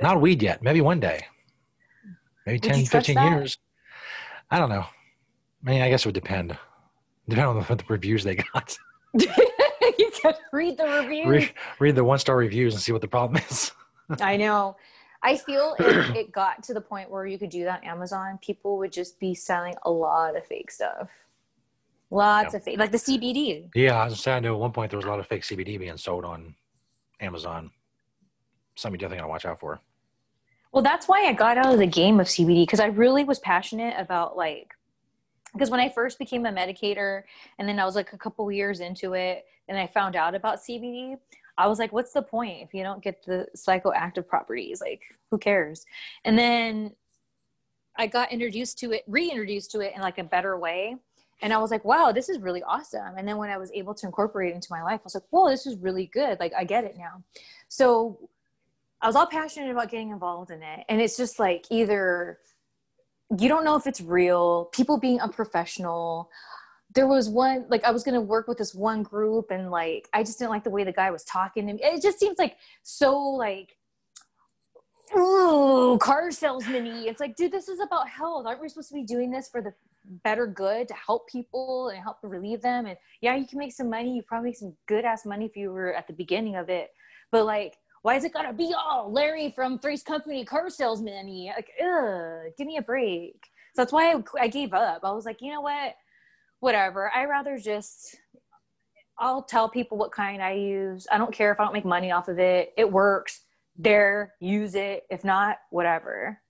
not 0.00 0.20
weed 0.20 0.42
yet. 0.42 0.62
Maybe 0.62 0.80
one 0.80 1.00
day. 1.00 1.26
Maybe 2.46 2.60
10 2.60 2.84
15 2.86 3.18
years. 3.18 3.58
I 4.50 4.58
don't 4.58 4.68
know. 4.68 4.84
I 5.66 5.70
mean 5.70 5.82
i 5.82 5.88
guess 5.88 6.02
it 6.02 6.08
would 6.08 6.14
depend. 6.14 6.56
Depend 7.28 7.48
on 7.48 7.56
the, 7.56 7.74
the 7.74 7.84
reviews 7.88 8.22
they 8.22 8.36
got. 8.36 8.76
You 9.98 10.10
can 10.10 10.34
read 10.52 10.76
the 10.76 10.84
reviews. 10.84 11.26
Read, 11.26 11.52
read 11.78 11.94
the 11.94 12.04
one 12.04 12.18
star 12.18 12.36
reviews 12.36 12.74
and 12.74 12.82
see 12.82 12.92
what 12.92 13.00
the 13.00 13.08
problem 13.08 13.42
is. 13.48 13.72
I 14.20 14.36
know. 14.36 14.76
I 15.22 15.36
feel 15.36 15.74
if 15.78 16.10
it 16.16 16.32
got 16.32 16.62
to 16.64 16.74
the 16.74 16.80
point 16.80 17.10
where 17.10 17.26
you 17.26 17.38
could 17.38 17.50
do 17.50 17.64
that 17.64 17.82
on 17.82 17.88
Amazon, 17.88 18.38
people 18.42 18.78
would 18.78 18.92
just 18.92 19.18
be 19.18 19.34
selling 19.34 19.74
a 19.84 19.90
lot 19.90 20.36
of 20.36 20.44
fake 20.46 20.70
stuff. 20.70 21.08
Lots 22.10 22.52
yeah. 22.52 22.58
of 22.58 22.64
fake, 22.64 22.78
like 22.78 22.92
the 22.92 22.98
CBD. 22.98 23.68
Yeah, 23.74 24.00
I 24.00 24.04
was 24.04 24.20
saying, 24.20 24.36
I 24.36 24.40
know 24.40 24.54
at 24.54 24.60
one 24.60 24.72
point 24.72 24.90
there 24.90 24.98
was 24.98 25.06
a 25.06 25.08
lot 25.08 25.18
of 25.18 25.26
fake 25.26 25.42
CBD 25.42 25.78
being 25.78 25.96
sold 25.96 26.24
on 26.24 26.54
Amazon. 27.20 27.70
Something 28.76 28.98
definitely 28.98 29.18
gotta 29.18 29.28
watch 29.28 29.44
out 29.44 29.58
for. 29.58 29.80
Well, 30.72 30.82
that's 30.82 31.08
why 31.08 31.24
I 31.26 31.32
got 31.32 31.58
out 31.58 31.72
of 31.72 31.78
the 31.78 31.86
game 31.86 32.20
of 32.20 32.26
CBD 32.26 32.62
because 32.62 32.80
I 32.80 32.86
really 32.86 33.24
was 33.24 33.38
passionate 33.38 33.94
about 33.98 34.36
like, 34.36 34.74
because 35.52 35.70
when 35.70 35.80
I 35.80 35.88
first 35.88 36.18
became 36.18 36.44
a 36.46 36.52
medicator 36.52 37.22
and 37.58 37.68
then 37.68 37.80
I 37.80 37.84
was 37.84 37.96
like 37.96 38.12
a 38.12 38.18
couple 38.18 38.50
years 38.52 38.80
into 38.80 39.14
it 39.14 39.46
and 39.68 39.78
I 39.78 39.86
found 39.86 40.16
out 40.16 40.34
about 40.34 40.58
CBD, 40.58 41.16
I 41.58 41.66
was 41.66 41.78
like, 41.78 41.92
what's 41.92 42.12
the 42.12 42.22
point 42.22 42.62
if 42.62 42.74
you 42.74 42.82
don't 42.82 43.02
get 43.02 43.24
the 43.24 43.46
psychoactive 43.56 44.28
properties? 44.28 44.80
Like, 44.80 45.02
who 45.30 45.38
cares? 45.38 45.86
And 46.24 46.38
then 46.38 46.92
I 47.96 48.06
got 48.06 48.30
introduced 48.30 48.78
to 48.80 48.92
it, 48.92 49.04
reintroduced 49.06 49.70
to 49.70 49.80
it 49.80 49.94
in 49.96 50.02
like 50.02 50.18
a 50.18 50.24
better 50.24 50.58
way 50.58 50.96
and 51.42 51.52
I 51.52 51.58
was 51.58 51.70
like, 51.70 51.84
wow, 51.84 52.12
this 52.12 52.28
is 52.28 52.38
really 52.38 52.62
awesome. 52.62 53.16
And 53.16 53.28
then 53.28 53.36
when 53.36 53.50
I 53.50 53.58
was 53.58 53.70
able 53.72 53.94
to 53.94 54.06
incorporate 54.06 54.52
it 54.52 54.54
into 54.54 54.68
my 54.70 54.82
life, 54.82 55.00
I 55.00 55.04
was 55.04 55.14
like, 55.14 55.24
whoa, 55.30 55.50
this 55.50 55.66
is 55.66 55.76
really 55.76 56.06
good. 56.06 56.40
Like, 56.40 56.52
I 56.56 56.64
get 56.64 56.84
it 56.84 56.96
now. 56.96 57.22
So 57.68 58.28
I 59.02 59.06
was 59.06 59.16
all 59.16 59.26
passionate 59.26 59.70
about 59.70 59.90
getting 59.90 60.10
involved 60.10 60.50
in 60.50 60.62
it. 60.62 60.84
And 60.88 61.00
it's 61.00 61.16
just 61.16 61.38
like 61.38 61.66
either 61.70 62.38
you 63.38 63.48
don't 63.48 63.64
know 63.64 63.76
if 63.76 63.86
it's 63.86 64.00
real, 64.00 64.66
people 64.66 64.98
being 64.98 65.20
unprofessional. 65.20 66.30
There 66.94 67.06
was 67.06 67.28
one, 67.28 67.66
like, 67.68 67.84
I 67.84 67.90
was 67.90 68.04
going 68.04 68.14
to 68.14 68.20
work 68.20 68.46
with 68.48 68.58
this 68.58 68.74
one 68.74 69.02
group, 69.02 69.50
and 69.50 69.70
like, 69.70 70.08
I 70.12 70.22
just 70.22 70.38
didn't 70.38 70.52
like 70.52 70.64
the 70.64 70.70
way 70.70 70.84
the 70.84 70.92
guy 70.92 71.10
was 71.10 71.24
talking 71.24 71.66
to 71.66 71.72
me. 71.74 71.80
It 71.82 72.02
just 72.02 72.20
seems 72.20 72.38
like 72.38 72.56
so, 72.82 73.18
like, 73.18 73.76
ooh, 75.16 75.98
car 76.00 76.30
salesman 76.30 76.86
It's 76.86 77.20
like, 77.20 77.36
dude, 77.36 77.52
this 77.52 77.68
is 77.68 77.80
about 77.80 78.08
health. 78.08 78.46
Aren't 78.46 78.62
we 78.62 78.68
supposed 78.68 78.88
to 78.88 78.94
be 78.94 79.02
doing 79.02 79.30
this 79.30 79.48
for 79.48 79.60
the 79.60 79.74
better 80.24 80.46
good 80.46 80.88
to 80.88 80.94
help 80.94 81.28
people 81.28 81.88
and 81.88 82.02
help 82.02 82.18
relieve 82.22 82.62
them. 82.62 82.86
And 82.86 82.96
yeah, 83.20 83.36
you 83.36 83.46
can 83.46 83.58
make 83.58 83.72
some 83.72 83.90
money. 83.90 84.14
You 84.14 84.22
probably 84.22 84.50
make 84.50 84.56
some 84.56 84.74
good 84.86 85.04
ass 85.04 85.26
money 85.26 85.44
if 85.44 85.56
you 85.56 85.72
were 85.72 85.94
at 85.94 86.06
the 86.06 86.12
beginning 86.12 86.56
of 86.56 86.68
it. 86.68 86.90
But 87.30 87.44
like, 87.44 87.76
why 88.02 88.14
is 88.14 88.24
it 88.24 88.32
gotta 88.32 88.52
be 88.52 88.74
all 88.76 89.10
Larry 89.12 89.52
from 89.54 89.78
Three's 89.78 90.02
Company 90.02 90.44
car 90.44 90.70
salesman? 90.70 91.26
Like, 91.46 91.70
ugh, 91.82 92.52
give 92.56 92.66
me 92.66 92.76
a 92.76 92.82
break. 92.82 93.36
So 93.74 93.82
that's 93.82 93.92
why 93.92 94.12
I, 94.12 94.22
I 94.40 94.48
gave 94.48 94.72
up. 94.72 95.00
I 95.04 95.10
was 95.12 95.24
like, 95.24 95.42
you 95.42 95.52
know 95.52 95.60
what? 95.60 95.94
Whatever. 96.60 97.10
I 97.14 97.24
rather 97.24 97.58
just 97.58 98.16
I'll 99.18 99.42
tell 99.42 99.68
people 99.68 99.96
what 99.96 100.12
kind 100.12 100.42
I 100.42 100.52
use. 100.52 101.06
I 101.10 101.18
don't 101.18 101.32
care 101.32 101.50
if 101.52 101.58
I 101.58 101.64
don't 101.64 101.72
make 101.72 101.84
money 101.84 102.10
off 102.10 102.28
of 102.28 102.38
it. 102.38 102.72
It 102.76 102.90
works. 102.90 103.42
There, 103.78 104.34
use 104.40 104.74
it. 104.74 105.04
If 105.10 105.24
not, 105.24 105.58
whatever. 105.70 106.40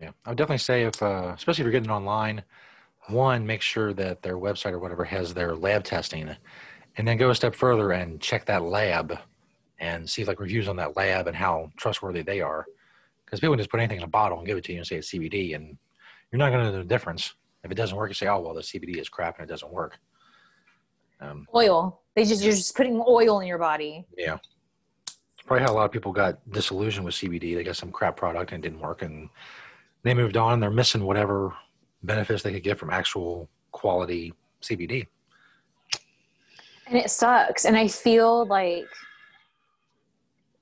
Yeah, 0.00 0.10
I 0.24 0.30
would 0.30 0.38
definitely 0.38 0.58
say 0.58 0.84
if, 0.84 1.02
uh, 1.02 1.32
especially 1.36 1.62
if 1.62 1.66
you're 1.66 1.72
getting 1.72 1.90
online, 1.90 2.42
one, 3.08 3.46
make 3.46 3.60
sure 3.60 3.92
that 3.94 4.22
their 4.22 4.36
website 4.36 4.72
or 4.72 4.78
whatever 4.78 5.04
has 5.04 5.34
their 5.34 5.54
lab 5.54 5.84
testing, 5.84 6.34
and 6.96 7.08
then 7.08 7.16
go 7.16 7.30
a 7.30 7.34
step 7.34 7.54
further 7.54 7.92
and 7.92 8.20
check 8.20 8.46
that 8.46 8.62
lab 8.62 9.18
and 9.78 10.08
see 10.08 10.24
like 10.24 10.40
reviews 10.40 10.68
on 10.68 10.76
that 10.76 10.96
lab 10.96 11.26
and 11.26 11.36
how 11.36 11.70
trustworthy 11.76 12.22
they 12.22 12.40
are. 12.40 12.64
Because 13.24 13.40
people 13.40 13.56
just 13.56 13.70
put 13.70 13.80
anything 13.80 13.98
in 13.98 14.04
a 14.04 14.08
bottle 14.08 14.38
and 14.38 14.46
give 14.46 14.56
it 14.56 14.64
to 14.64 14.72
you 14.72 14.78
and 14.78 14.86
say 14.86 14.96
it's 14.96 15.10
CBD, 15.10 15.54
and 15.54 15.76
you're 16.30 16.38
not 16.38 16.50
going 16.50 16.64
to 16.64 16.72
know 16.72 16.78
the 16.78 16.84
difference. 16.84 17.34
If 17.62 17.70
it 17.70 17.74
doesn't 17.74 17.96
work, 17.96 18.10
you 18.10 18.14
say, 18.14 18.26
"Oh 18.26 18.40
well, 18.40 18.54
the 18.54 18.60
CBD 18.60 18.98
is 18.98 19.08
crap 19.08 19.38
and 19.38 19.48
it 19.48 19.52
doesn't 19.52 19.72
work." 19.72 19.98
Um, 21.20 21.46
oil. 21.54 22.02
They 22.14 22.24
just 22.24 22.42
you're 22.42 22.52
just 22.52 22.76
putting 22.76 23.02
oil 23.06 23.40
in 23.40 23.46
your 23.46 23.58
body. 23.58 24.04
Yeah. 24.16 24.38
It's 25.06 25.46
probably 25.46 25.64
how 25.64 25.72
a 25.72 25.74
lot 25.74 25.84
of 25.84 25.92
people 25.92 26.12
got 26.12 26.38
disillusioned 26.50 27.04
with 27.04 27.14
CBD. 27.14 27.54
They 27.54 27.64
got 27.64 27.76
some 27.76 27.90
crap 27.90 28.16
product 28.16 28.52
and 28.52 28.64
it 28.64 28.68
didn't 28.68 28.82
work, 28.82 29.02
and 29.02 29.28
they 30.02 30.14
moved 30.14 30.36
on. 30.36 30.60
They're 30.60 30.70
missing 30.70 31.04
whatever 31.04 31.54
benefits 32.04 32.42
they 32.42 32.52
could 32.52 32.62
get 32.62 32.78
from 32.78 32.90
actual 32.90 33.48
quality 33.72 34.32
CBD. 34.62 35.06
and 36.86 36.96
it 36.96 37.10
sucks. 37.10 37.64
And 37.64 37.76
i 37.76 37.88
feel 37.88 38.46
like 38.46 38.88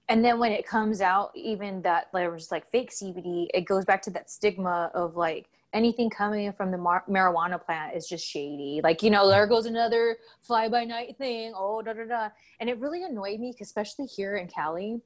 and 0.09 0.25
then 0.25 0.39
when 0.39 0.53
it 0.53 0.67
comes 0.67 1.01
out 1.01 1.31
even 1.35 1.83
that 1.83 2.09
there 2.13 2.31
was 2.31 2.51
like 2.51 2.71
fake 2.71 2.91
cbd 2.91 3.47
it 3.55 3.63
goes 3.63 3.85
back 3.85 4.03
to 4.03 4.11
that 4.11 4.31
stigma 4.31 4.91
of 4.95 5.17
like 5.17 5.49
anything 5.73 6.11
coming 6.11 6.53
from 6.53 6.71
the 6.71 6.79
mar- 6.79 7.05
marijuana 7.09 7.63
plant 7.63 7.97
is 7.97 8.07
just 8.07 8.27
shady. 8.27 8.81
Like 8.83 9.03
you 9.03 9.11
know 9.11 9.29
there 9.29 9.47
goes 9.47 9.67
another 9.67 10.19
fly 10.43 10.69
by 10.69 10.85
night 10.85 11.17
thing. 11.17 11.55
Oh 11.57 11.83
da 11.83 11.95
da 11.95 12.05
da. 12.05 12.29
And 12.61 12.69
it 12.69 12.79
really 12.79 13.05
annoyed 13.05 13.41
me 13.41 13.55
especially 13.61 14.07
here 14.07 14.37
in 14.37 14.49
cali 14.49 15.01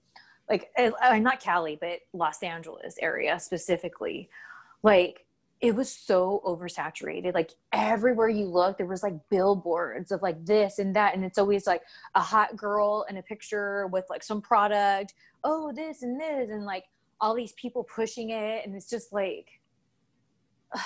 like 0.49 0.71
uh, 0.79 1.19
not 1.19 1.41
cali 1.41 1.77
but 1.81 2.01
los 2.13 2.43
angeles 2.43 2.97
area 3.01 3.39
specifically 3.41 4.29
like 4.83 5.26
it 5.61 5.75
was 5.75 5.91
so 5.91 6.43
oversaturated. 6.45 7.35
Like 7.35 7.53
everywhere 7.73 8.29
you 8.29 8.47
look 8.47 8.77
there 8.77 8.87
was 8.87 9.03
like 9.03 9.15
billboards 9.31 10.13
of 10.13 10.23
like 10.23 10.45
this 10.45 10.79
and 10.79 10.95
that 10.97 11.15
and 11.15 11.25
it's 11.25 11.39
always 11.39 11.67
like 11.67 11.83
a 12.15 12.21
hot 12.21 12.57
girl 12.57 13.07
in 13.09 13.17
a 13.17 13.23
picture 13.23 13.87
with 13.87 14.05
like 14.11 14.23
some 14.23 14.43
product. 14.43 15.15
Oh 15.45 15.73
this 15.73 16.03
and 16.03 16.21
this 16.21 16.51
and 16.51 16.65
like 16.65 16.85
all 17.21 17.35
these 17.35 17.53
people 17.53 17.85
pushing 17.85 18.31
it 18.31 18.67
and 18.67 18.75
it's 18.75 18.91
just 18.91 19.13
like 19.13 19.49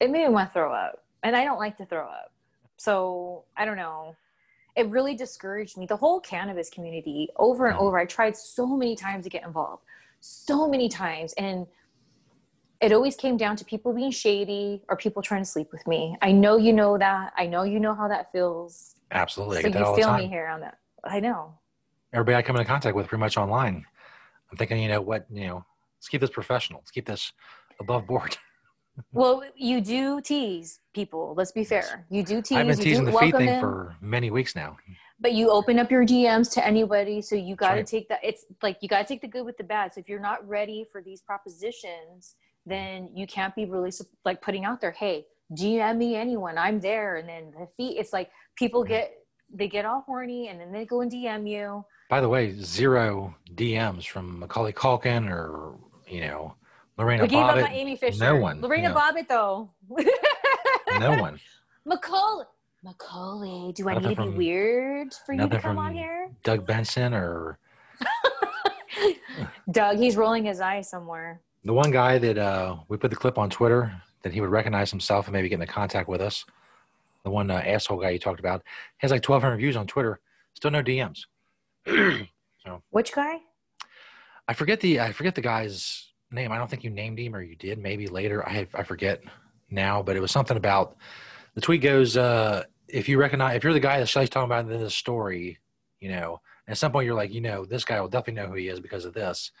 it 0.00 0.10
made 0.10 0.26
me 0.26 0.32
want 0.32 0.48
to 0.48 0.54
throw 0.54 0.72
up 0.72 1.04
and 1.22 1.36
i 1.36 1.44
don't 1.44 1.58
like 1.58 1.76
to 1.76 1.84
throw 1.84 2.06
up. 2.06 2.32
So 2.76 3.44
i 3.56 3.64
don't 3.64 3.76
know. 3.76 4.16
It 4.76 4.88
really 4.88 5.14
discouraged 5.14 5.76
me. 5.76 5.84
The 5.84 5.96
whole 5.96 6.20
cannabis 6.20 6.70
community 6.70 7.28
over 7.36 7.66
and 7.66 7.76
over 7.76 7.98
i 7.98 8.06
tried 8.06 8.36
so 8.36 8.66
many 8.66 8.96
times 8.96 9.24
to 9.24 9.30
get 9.30 9.44
involved. 9.44 9.82
So 10.20 10.66
many 10.66 10.88
times 10.88 11.34
and 11.34 11.66
it 12.80 12.92
always 12.92 13.16
came 13.16 13.36
down 13.36 13.56
to 13.56 13.64
people 13.64 13.92
being 13.92 14.10
shady 14.10 14.82
or 14.88 14.96
people 14.96 15.22
trying 15.22 15.42
to 15.42 15.48
sleep 15.48 15.68
with 15.72 15.86
me. 15.86 16.16
I 16.22 16.32
know 16.32 16.56
you 16.56 16.72
know 16.72 16.96
that. 16.96 17.32
I 17.36 17.46
know 17.46 17.62
you 17.62 17.78
know 17.78 17.94
how 17.94 18.08
that 18.08 18.32
feels. 18.32 18.96
Absolutely. 19.10 19.62
So 19.62 19.68
you 19.68 19.96
feel 19.96 20.16
me 20.16 20.26
here 20.26 20.46
on 20.46 20.60
that. 20.60 20.78
I 21.04 21.20
know. 21.20 21.54
Everybody 22.12 22.36
I 22.36 22.42
come 22.42 22.56
into 22.56 22.66
contact 22.66 22.96
with 22.96 23.06
pretty 23.06 23.20
much 23.20 23.36
online. 23.36 23.84
I'm 24.50 24.56
thinking, 24.56 24.82
you 24.82 24.88
know, 24.88 25.00
what, 25.00 25.26
you 25.30 25.46
know, 25.46 25.64
let's 25.98 26.08
keep 26.08 26.20
this 26.20 26.30
professional. 26.30 26.80
Let's 26.80 26.90
keep 26.90 27.06
this 27.06 27.32
above 27.80 28.06
board. 28.06 28.36
well, 29.12 29.44
you 29.54 29.80
do 29.80 30.20
tease 30.20 30.80
people. 30.94 31.34
Let's 31.36 31.52
be 31.52 31.64
fair. 31.64 32.06
You 32.10 32.22
do 32.22 32.40
tease. 32.40 32.58
I've 32.58 32.66
been 32.66 32.78
teasing 32.78 33.04
the 33.04 33.12
feet 33.12 33.36
thing 33.36 33.48
in, 33.48 33.60
for 33.60 33.94
many 34.00 34.30
weeks 34.30 34.56
now. 34.56 34.76
But 35.20 35.34
you 35.34 35.50
open 35.50 35.78
up 35.78 35.90
your 35.90 36.04
DMs 36.04 36.50
to 36.54 36.66
anybody, 36.66 37.20
so 37.20 37.36
you 37.36 37.54
got 37.54 37.72
to 37.72 37.76
right. 37.76 37.86
take 37.86 38.08
that. 38.08 38.20
It's 38.22 38.46
like 38.62 38.78
you 38.80 38.88
got 38.88 39.02
to 39.02 39.04
take 39.04 39.20
the 39.20 39.28
good 39.28 39.44
with 39.44 39.58
the 39.58 39.64
bad. 39.64 39.92
So 39.92 40.00
if 40.00 40.08
you're 40.08 40.18
not 40.18 40.46
ready 40.48 40.84
for 40.90 41.02
these 41.02 41.20
propositions, 41.20 42.36
then 42.66 43.10
you 43.14 43.26
can't 43.26 43.54
be 43.54 43.64
really 43.64 43.92
like 44.24 44.42
putting 44.42 44.64
out 44.64 44.80
there, 44.80 44.92
hey, 44.92 45.26
DM 45.52 45.98
me 45.98 46.16
anyone, 46.16 46.58
I'm 46.58 46.80
there. 46.80 47.16
And 47.16 47.28
then 47.28 47.52
the 47.58 47.66
feet, 47.76 47.98
it's 47.98 48.12
like 48.12 48.30
people 48.56 48.84
get 48.84 49.12
they 49.52 49.68
get 49.68 49.84
all 49.84 50.02
horny 50.06 50.48
and 50.48 50.60
then 50.60 50.72
they 50.72 50.84
go 50.84 51.00
and 51.00 51.10
DM 51.10 51.48
you. 51.48 51.84
By 52.08 52.20
the 52.20 52.28
way, 52.28 52.54
zero 52.60 53.34
DMs 53.54 54.06
from 54.06 54.38
Macaulay 54.38 54.72
Culkin 54.72 55.30
or 55.30 55.76
you 56.08 56.20
know 56.20 56.54
Lorena 56.98 57.22
we 57.22 57.28
gave 57.28 57.38
Bobbitt. 57.38 57.62
Up 57.62 57.70
on 57.70 57.72
Amy 57.72 57.96
Fisher. 57.96 58.24
No 58.24 58.36
one. 58.36 58.60
Lorena 58.60 58.90
know. 58.90 58.94
Bobbitt 58.94 59.28
though. 59.28 59.70
no 60.98 61.16
one. 61.20 61.40
Macaulay. 61.84 62.44
Macaulay, 62.82 63.72
do 63.72 63.88
I 63.88 63.94
nothing 63.94 64.08
need 64.08 64.16
to 64.16 64.30
be 64.30 64.36
weird 64.36 65.12
for 65.26 65.34
you 65.34 65.48
to 65.48 65.60
come 65.60 65.78
on 65.78 65.92
here? 65.92 66.30
Doug 66.44 66.66
Benson 66.66 67.12
or 67.12 67.58
Doug, 69.70 69.98
he's 69.98 70.16
rolling 70.16 70.44
his 70.44 70.60
eyes 70.60 70.88
somewhere 70.88 71.42
the 71.64 71.72
one 71.72 71.90
guy 71.90 72.18
that 72.18 72.38
uh, 72.38 72.76
we 72.88 72.96
put 72.96 73.10
the 73.10 73.16
clip 73.16 73.38
on 73.38 73.50
Twitter 73.50 73.92
that 74.22 74.32
he 74.32 74.40
would 74.40 74.50
recognize 74.50 74.90
himself 74.90 75.26
and 75.26 75.32
maybe 75.32 75.48
get 75.48 75.60
into 75.60 75.72
contact 75.72 76.08
with 76.08 76.20
us, 76.20 76.44
the 77.24 77.30
one 77.30 77.50
uh, 77.50 77.62
asshole 77.64 77.98
guy 77.98 78.10
you 78.10 78.18
talked 78.18 78.40
about, 78.40 78.62
has 78.98 79.10
like 79.10 79.26
1,200 79.26 79.56
views 79.56 79.76
on 79.76 79.86
Twitter. 79.86 80.20
Still 80.54 80.70
no 80.70 80.82
DMs. 80.82 81.26
so 81.86 82.82
which 82.90 83.12
guy? 83.12 83.38
I 84.48 84.54
forget 84.54 84.80
the 84.80 85.00
I 85.00 85.12
forget 85.12 85.34
the 85.34 85.40
guy's 85.40 86.08
name. 86.30 86.52
I 86.52 86.58
don't 86.58 86.68
think 86.68 86.84
you 86.84 86.90
named 86.90 87.18
him 87.18 87.34
or 87.34 87.42
you 87.42 87.56
did. 87.56 87.78
Maybe 87.78 88.08
later. 88.08 88.46
I 88.46 88.66
I 88.74 88.82
forget 88.82 89.22
now, 89.70 90.02
but 90.02 90.16
it 90.16 90.20
was 90.20 90.30
something 90.30 90.56
about 90.56 90.96
the 91.54 91.60
tweet 91.60 91.82
goes. 91.82 92.16
Uh, 92.16 92.64
if 92.88 93.08
you 93.08 93.18
recognize, 93.18 93.56
if 93.56 93.64
you're 93.64 93.72
the 93.72 93.80
guy 93.80 94.00
that 94.00 94.08
Shelly's 94.08 94.30
talking 94.30 94.46
about 94.46 94.64
in 94.64 94.80
this 94.80 94.94
story, 94.94 95.58
you 96.00 96.10
know, 96.10 96.40
at 96.66 96.78
some 96.78 96.92
point 96.92 97.06
you're 97.06 97.14
like, 97.14 97.32
you 97.32 97.40
know, 97.40 97.64
this 97.64 97.84
guy 97.84 98.00
will 98.00 98.08
definitely 98.08 98.42
know 98.42 98.48
who 98.48 98.54
he 98.54 98.68
is 98.68 98.80
because 98.80 99.04
of 99.04 99.14
this. 99.14 99.52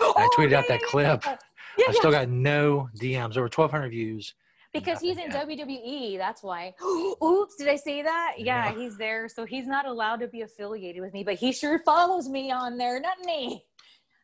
Oh, 0.00 0.14
I 0.16 0.28
tweeted 0.36 0.50
yeah, 0.50 0.58
out 0.58 0.68
that 0.68 0.82
clip. 0.82 1.24
Yeah, 1.24 1.36
I 1.78 1.92
still 1.92 2.10
got 2.10 2.28
no 2.28 2.88
DMs, 2.96 3.36
over 3.36 3.42
1,200 3.42 3.90
views. 3.90 4.34
Because 4.72 5.00
he's 5.00 5.16
in 5.16 5.30
yet. 5.30 5.48
WWE, 5.48 6.18
that's 6.18 6.42
why. 6.42 6.74
Oops, 7.24 7.56
did 7.56 7.68
I 7.68 7.76
say 7.76 8.02
that? 8.02 8.34
Yeah, 8.38 8.70
yeah, 8.70 8.78
he's 8.78 8.96
there. 8.96 9.28
So 9.28 9.44
he's 9.44 9.66
not 9.66 9.86
allowed 9.86 10.20
to 10.20 10.28
be 10.28 10.42
affiliated 10.42 11.00
with 11.00 11.12
me, 11.14 11.24
but 11.24 11.34
he 11.34 11.52
sure 11.52 11.78
follows 11.78 12.28
me 12.28 12.50
on 12.50 12.76
there, 12.76 13.00
doesn't 13.00 13.28
he? 13.28 13.62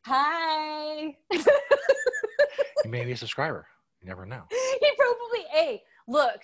Hi. 0.04 1.16
he 2.82 2.88
may 2.88 3.04
be 3.04 3.12
a 3.12 3.16
subscriber. 3.16 3.66
You 4.00 4.08
never 4.08 4.26
know. 4.26 4.42
He 4.80 4.90
probably, 4.96 5.46
hey, 5.52 5.82
look, 6.08 6.40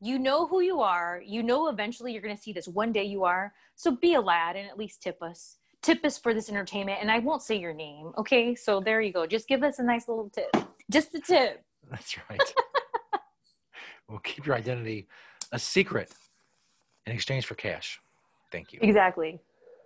you 0.00 0.18
know 0.18 0.46
who 0.46 0.60
you 0.60 0.80
are. 0.80 1.20
You 1.24 1.42
know 1.42 1.68
eventually 1.68 2.12
you're 2.12 2.22
going 2.22 2.36
to 2.36 2.40
see 2.40 2.52
this. 2.52 2.68
One 2.68 2.92
day 2.92 3.04
you 3.04 3.24
are. 3.24 3.52
So 3.74 3.90
be 3.90 4.14
a 4.14 4.20
lad 4.20 4.56
and 4.56 4.68
at 4.68 4.78
least 4.78 5.02
tip 5.02 5.20
us 5.22 5.56
tip 5.82 6.04
us 6.04 6.18
for 6.18 6.34
this 6.34 6.48
entertainment 6.48 6.98
and 7.00 7.10
i 7.10 7.18
won't 7.18 7.42
say 7.42 7.56
your 7.56 7.72
name 7.72 8.12
okay? 8.20 8.54
So 8.54 8.80
there 8.80 9.00
you 9.00 9.12
go. 9.12 9.26
Just 9.26 9.48
give 9.48 9.62
us 9.62 9.78
a 9.78 9.82
nice 9.82 10.08
little 10.08 10.30
tip. 10.30 10.54
Just 10.90 11.14
a 11.14 11.20
tip. 11.20 11.64
That's 11.90 12.16
right. 12.28 12.40
We'll 14.08 14.18
keep 14.18 14.44
your 14.44 14.56
identity 14.56 15.06
a 15.52 15.58
secret 15.58 16.12
in 17.06 17.12
exchange 17.12 17.46
for 17.46 17.54
cash. 17.54 18.00
Thank 18.50 18.72
you. 18.72 18.80
Exactly. 18.82 19.38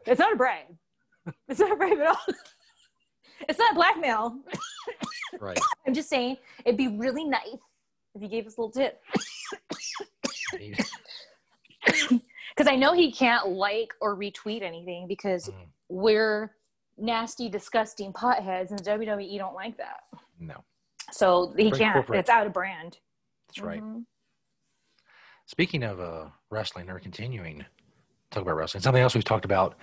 It's 0.07 0.19
not 0.19 0.33
a 0.33 0.37
bribe. 0.37 0.65
It's 1.47 1.61
not 1.61 1.73
a 1.73 1.77
bribe 1.77 1.99
at 1.99 2.07
all. 2.07 2.17
It's 3.49 3.59
not 3.59 3.75
blackmail. 3.75 4.39
Right. 5.41 5.59
I'm 5.87 5.93
just 5.93 6.09
saying 6.09 6.37
it'd 6.65 6.79
be 6.79 6.89
really 6.89 7.25
nice 7.25 7.61
if 8.15 8.23
you 8.23 8.29
gave 8.29 8.47
us 8.47 8.57
a 8.57 8.61
little 8.63 8.73
tip. 8.73 9.03
Because 12.57 12.73
I 12.73 12.77
know 12.77 12.95
he 12.95 13.11
can't 13.11 13.49
like 13.49 13.93
or 14.01 14.17
retweet 14.17 14.63
anything 14.63 15.09
because 15.09 15.49
mm 15.49 15.55
we're 15.89 16.55
nasty, 16.97 17.49
disgusting 17.49 18.13
potheads, 18.13 18.71
and 18.71 18.83
WWE 18.83 19.39
don't 19.39 19.55
like 19.55 19.77
that. 19.77 20.01
No. 20.39 20.63
So 21.11 21.53
he 21.57 21.71
can't. 21.71 21.95
Corporate. 21.95 22.21
It's 22.21 22.31
out 22.31 22.47
of 22.47 22.53
brand. 22.53 22.99
That's 23.49 23.61
right. 23.61 23.81
Mm-hmm. 23.81 24.01
Speaking 25.47 25.83
of 25.83 26.01
uh, 26.01 26.27
wrestling, 26.51 26.89
or 26.89 26.99
continuing 26.99 27.65
talk 28.31 28.43
about 28.43 28.57
wrestling, 28.57 28.83
something 28.83 29.03
else 29.03 29.15
we've 29.15 29.25
talked 29.25 29.45
about 29.45 29.77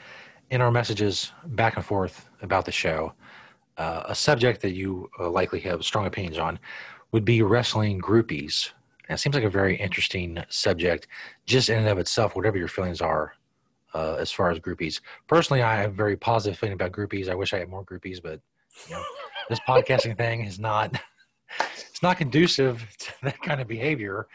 in 0.49 0.59
our 0.59 0.71
messages 0.71 1.31
back 1.45 1.77
and 1.77 1.85
forth 1.85 2.29
about 2.41 2.65
the 2.65 2.71
show, 2.71 3.13
uh, 3.77 4.03
a 4.05 4.15
subject 4.15 4.61
that 4.61 4.71
you 4.71 5.09
uh, 5.19 5.29
likely 5.29 5.59
have 5.59 5.85
strong 5.85 6.05
opinions 6.05 6.37
on, 6.37 6.59
would 7.11 7.23
be 7.23 7.41
wrestling 7.41 8.01
groupies. 8.01 8.71
And 9.07 9.15
it 9.17 9.21
seems 9.21 9.35
like 9.35 9.43
a 9.43 9.49
very 9.49 9.75
interesting 9.75 10.43
subject, 10.49 11.07
just 11.45 11.69
in 11.69 11.77
and 11.77 11.87
of 11.87 11.99
itself, 11.99 12.35
whatever 12.35 12.57
your 12.57 12.67
feelings 12.67 13.01
are 13.01 13.33
uh, 13.93 14.15
as 14.15 14.31
far 14.31 14.51
as 14.51 14.59
groupies. 14.59 15.01
Personally, 15.27 15.61
I 15.61 15.77
have 15.77 15.91
a 15.91 15.93
very 15.93 16.17
positive 16.17 16.57
feeling 16.57 16.73
about 16.73 16.91
groupies. 16.91 17.29
I 17.29 17.35
wish 17.35 17.53
I 17.53 17.59
had 17.59 17.69
more 17.69 17.83
groupies, 17.83 18.21
but 18.21 18.39
you 18.87 18.95
know, 18.95 19.03
this 19.49 19.59
podcasting 19.67 20.17
thing 20.17 20.45
is 20.45 20.59
not 20.59 20.99
it's 21.59 22.01
not 22.01 22.17
conducive 22.17 22.85
to 22.99 23.13
that 23.23 23.41
kind 23.41 23.61
of 23.61 23.67
behavior 23.67 24.27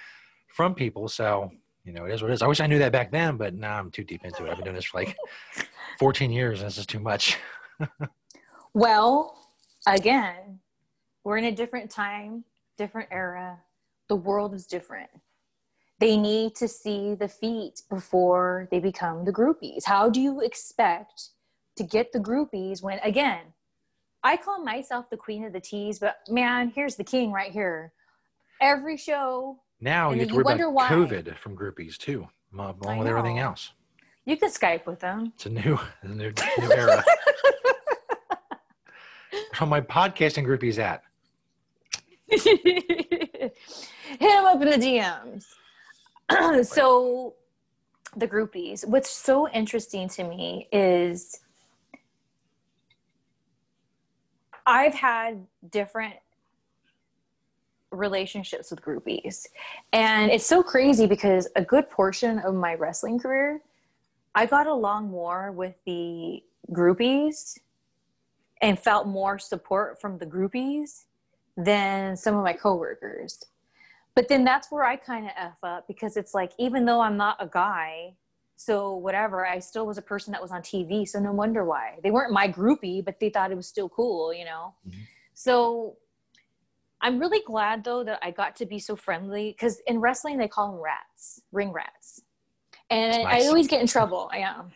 from 0.49 0.75
people. 0.75 1.09
So 1.09 1.51
you 1.85 1.93
know, 1.93 2.05
it 2.05 2.13
is 2.13 2.21
what 2.21 2.31
it 2.31 2.35
is. 2.35 2.43
I 2.43 2.49
wish 2.49 2.61
I 2.61 2.67
knew 2.67 2.81
that 2.81 2.91
back 2.91 3.13
then, 3.13 3.37
but 3.37 3.55
now 3.55 3.79
I'm 3.79 3.93
too 3.93 4.03
deep 4.03 4.25
into 4.25 4.45
it. 4.45 4.51
I've 4.51 4.57
been 4.57 4.65
doing 4.65 4.77
this 4.77 4.87
for 4.87 4.99
like 4.99 5.17
14 6.01 6.33
years, 6.33 6.61
and 6.61 6.67
this 6.67 6.79
is 6.79 6.87
too 6.87 6.99
much. 6.99 7.39
well, 8.75 9.39
again, 9.87 10.59
we're 11.23 11.39
in 11.39 11.45
a 11.45 11.53
different 11.53 11.89
time, 11.89 12.45
different 12.77 13.09
era. 13.13 13.61
The 14.09 14.17
world 14.17 14.53
is 14.53 14.67
different 14.67 15.11
they 15.99 16.17
need 16.17 16.55
to 16.57 16.69
see 16.69 17.15
the 17.15 17.29
feet 17.29 17.83
before 17.89 18.69
they 18.71 18.81
become 18.81 19.25
the 19.25 19.33
groupies. 19.33 19.85
How 19.85 20.11
do 20.11 20.21
you 20.21 20.41
expect 20.41 21.31
to 21.77 21.85
get 21.85 22.13
the 22.13 22.19
groupies 22.19 22.83
when, 22.83 22.99
again, 23.03 23.41
I 24.23 24.37
call 24.37 24.63
myself 24.63 25.09
the 25.11 25.17
queen 25.17 25.45
of 25.45 25.53
the 25.53 25.61
teas, 25.61 25.99
but 25.99 26.17
man, 26.29 26.73
here's 26.75 26.97
the 26.97 27.05
king 27.05 27.33
right 27.33 27.53
here. 27.53 27.93
Every 28.61 28.97
show. 28.97 29.61
Now 29.81 30.11
you 30.13 30.27
worry 30.35 30.55
about 30.55 30.73
why. 30.73 30.89
COVID 30.89 31.39
from 31.39 31.57
groupies 31.57 31.97
too, 31.97 32.27
along 32.53 32.99
with 32.99 33.09
everything 33.09 33.39
else. 33.39 33.73
You 34.25 34.37
can 34.37 34.51
Skype 34.51 34.87
with 34.87 34.99
them. 34.99 35.33
It's 35.37 35.47
a 35.47 35.51
new, 35.51 35.79
a 36.03 36.09
new, 36.09 36.33
new 36.59 36.73
era. 36.73 37.05
How 39.53 39.65
my 39.65 39.81
podcasting 39.81 40.45
groupies 40.45 40.79
at? 40.79 41.03
Hit 42.29 43.53
him 44.19 44.45
up 44.45 44.61
in 44.61 44.69
the 44.69 44.77
DMs. 44.77 45.45
so 46.63 47.35
the 48.17 48.27
groupies. 48.27 48.87
What's 48.87 49.11
so 49.11 49.49
interesting 49.49 50.09
to 50.11 50.25
me 50.25 50.69
is 50.73 51.41
i've 54.69 54.95
had 54.95 55.47
different 55.71 56.15
relationships 57.93 58.71
with 58.71 58.83
groupies. 58.83 59.47
And 59.93 60.31
it's 60.31 60.45
so 60.45 60.63
crazy 60.63 61.07
because 61.07 61.49
a 61.57 61.63
good 61.63 61.89
portion 61.89 62.41
of 62.41 62.55
my 62.55 62.75
wrestling 62.75 63.19
career 63.19 63.61
I 64.35 64.45
got 64.45 64.67
along 64.67 65.09
more 65.09 65.51
with 65.51 65.75
the 65.87 66.43
groupies 66.71 67.59
and 68.61 68.79
felt 68.79 69.07
more 69.07 69.39
support 69.39 69.99
from 70.01 70.19
the 70.19 70.27
groupies 70.27 71.05
than 71.57 72.17
some 72.19 72.37
of 72.37 72.45
my 72.45 72.53
coworkers. 72.53 73.43
But 74.17 74.29
then 74.29 74.45
that's 74.45 74.73
where 74.73 74.83
I 74.83 74.97
kind 74.97 75.27
of 75.27 75.33
F 75.37 75.59
up 75.63 75.87
because 75.87 76.17
it's 76.17 76.33
like, 76.35 76.53
even 76.59 76.87
though 76.87 77.01
I'm 77.01 77.19
not 77.19 77.37
a 77.39 77.47
guy, 77.47 78.15
so 78.57 78.97
whatever, 78.97 79.47
I 79.47 79.59
still 79.59 79.87
was 79.87 79.99
a 79.99 80.03
person 80.03 80.33
that 80.33 80.41
was 80.41 80.51
on 80.51 80.63
TV. 80.63 81.07
So 81.07 81.21
no 81.21 81.33
wonder 81.33 81.67
why. 81.67 81.99
They 82.03 82.11
weren't 82.11 82.33
my 82.33 82.49
groupie, 82.49 83.05
but 83.05 83.21
they 83.21 83.29
thought 83.29 83.53
it 83.53 83.57
was 83.57 83.69
still 83.69 83.91
cool, 83.91 84.33
you 84.33 84.47
know? 84.47 84.75
Mm-hmm. 84.89 85.01
So 85.35 85.99
I'm 87.03 87.19
really 87.19 87.43
glad 87.47 87.85
though 87.85 88.03
that 88.05 88.19
I 88.23 88.31
got 88.31 88.57
to 88.57 88.67
be 88.67 88.79
so 88.79 88.97
friendly 88.97 89.53
because 89.53 89.81
in 89.87 90.01
wrestling 90.01 90.39
they 90.39 90.49
call 90.49 90.73
them 90.73 90.81
rats, 90.81 91.43
ring 91.53 91.71
rats. 91.71 92.23
And 92.89 93.25
nice. 93.25 93.45
I 93.45 93.49
always 93.49 93.69
get 93.69 93.83
in 93.83 93.87
trouble. 93.87 94.31
I 94.33 94.39
am. 94.39 94.71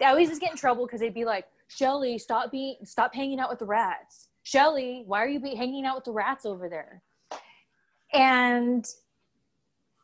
I 0.00 0.06
always 0.06 0.30
just 0.30 0.40
get 0.40 0.50
in 0.50 0.56
trouble 0.56 0.86
because 0.86 1.00
they'd 1.00 1.12
be 1.12 1.26
like, 1.26 1.44
Shelly, 1.66 2.16
stop 2.16 2.50
being, 2.50 2.76
stop 2.84 3.14
hanging 3.14 3.38
out 3.38 3.50
with 3.50 3.58
the 3.58 3.66
rats. 3.66 4.28
Shelly, 4.44 5.02
why 5.06 5.22
are 5.22 5.28
you 5.28 5.40
be, 5.40 5.54
hanging 5.54 5.84
out 5.84 5.96
with 5.96 6.04
the 6.04 6.12
rats 6.12 6.46
over 6.46 6.70
there? 6.70 7.02
And 8.12 8.86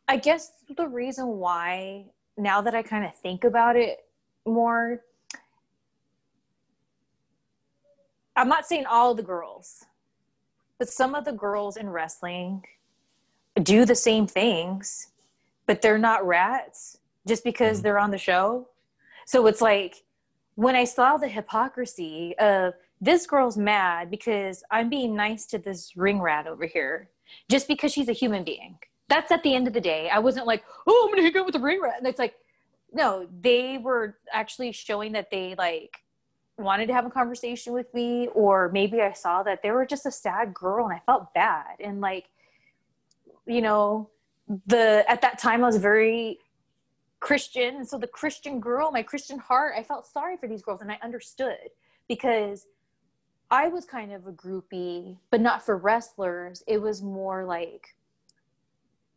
I 0.09 0.17
guess 0.17 0.53
the 0.77 0.87
reason 0.87 1.27
why, 1.27 2.07
now 2.37 2.61
that 2.61 2.75
I 2.75 2.83
kind 2.83 3.05
of 3.05 3.15
think 3.15 3.45
about 3.45 3.77
it 3.77 4.05
more, 4.45 5.01
I'm 8.37 8.49
not 8.49 8.67
saying 8.67 8.87
all 8.87 9.15
the 9.15 9.23
girls, 9.23 9.85
but 10.79 10.89
some 10.89 11.15
of 11.15 11.25
the 11.25 11.33
girls 11.33 11.77
in 11.77 11.89
wrestling 11.89 12.65
do 13.63 13.85
the 13.85 13.95
same 13.95 14.27
things, 14.27 15.09
but 15.67 15.81
they're 15.81 15.99
not 15.99 16.27
rats 16.27 16.99
just 17.27 17.45
because 17.45 17.79
mm-hmm. 17.79 17.85
they're 17.85 17.99
on 17.99 18.11
the 18.11 18.19
show. 18.19 18.69
So 19.27 19.47
it's 19.47 19.61
like 19.61 20.03
when 20.57 20.77
I 20.77 20.85
saw 20.85 21.17
the 21.17 21.29
hypocrisy 21.29 22.37
of 22.39 22.75
this 23.01 23.27
girl's 23.27 23.57
mad 23.57 24.11
because 24.11 24.63
I'm 24.71 24.91
being 24.91 25.15
nice 25.15 25.47
to 25.47 25.59
this 25.59 25.97
ring 25.97 26.21
rat 26.21 26.47
over 26.47 26.67
here 26.67 27.09
just 27.49 27.69
because 27.69 27.93
she's 27.93 28.09
a 28.09 28.13
human 28.13 28.45
being. 28.45 28.79
That's 29.09 29.31
at 29.31 29.43
the 29.43 29.55
end 29.55 29.67
of 29.67 29.75
the 29.75 29.81
day. 29.81 30.09
I 30.11 30.19
wasn't 30.19 30.47
like, 30.47 30.65
oh, 30.87 31.05
I'm 31.05 31.15
gonna 31.15 31.23
hang 31.23 31.37
out 31.37 31.47
with 31.47 31.55
the 31.55 31.61
ring 31.61 31.81
rat. 31.81 31.99
And 31.99 32.07
it's 32.07 32.19
like, 32.19 32.35
no, 32.93 33.29
they 33.41 33.79
were 33.79 34.17
actually 34.33 34.73
showing 34.73 35.13
that 35.13 35.31
they 35.31 35.55
like 35.57 35.99
wanted 36.57 36.87
to 36.87 36.95
have 36.95 37.05
a 37.05 37.11
conversation 37.11 37.73
with 37.73 37.93
me, 37.93 38.29
or 38.29 38.71
maybe 38.73 39.01
I 39.03 39.13
saw 39.13 39.43
that 39.43 39.63
they 39.63 39.71
were 39.71 39.85
just 39.85 40.07
a 40.07 40.11
sad 40.11 40.55
girl 40.55 40.87
and 40.87 40.95
I 40.95 41.03
felt 41.05 41.35
bad. 41.35 41.77
And 41.81 42.01
like, 42.01 42.27
you 43.47 43.61
know, 43.61 44.11
the 44.67 45.05
at 45.09 45.21
that 45.23 45.39
time 45.39 45.63
I 45.63 45.67
was 45.67 45.77
very 45.77 46.39
Christian. 47.21 47.77
And 47.77 47.89
so 47.89 47.99
the 47.99 48.07
Christian 48.07 48.61
girl, 48.61 48.91
my 48.93 49.03
Christian 49.03 49.39
heart, 49.39 49.75
I 49.77 49.83
felt 49.83 50.07
sorry 50.07 50.37
for 50.37 50.47
these 50.47 50.63
girls 50.63 50.81
and 50.81 50.91
I 50.91 50.99
understood 51.03 51.71
because 52.09 52.67
I 53.51 53.69
was 53.69 53.85
kind 53.85 54.13
of 54.13 54.27
a 54.27 54.33
groupie, 54.33 55.19
but 55.31 55.41
not 55.41 55.65
for 55.65 55.77
wrestlers. 55.77 56.63
It 56.67 56.79
was 56.79 57.03
more 57.03 57.45
like 57.45 57.95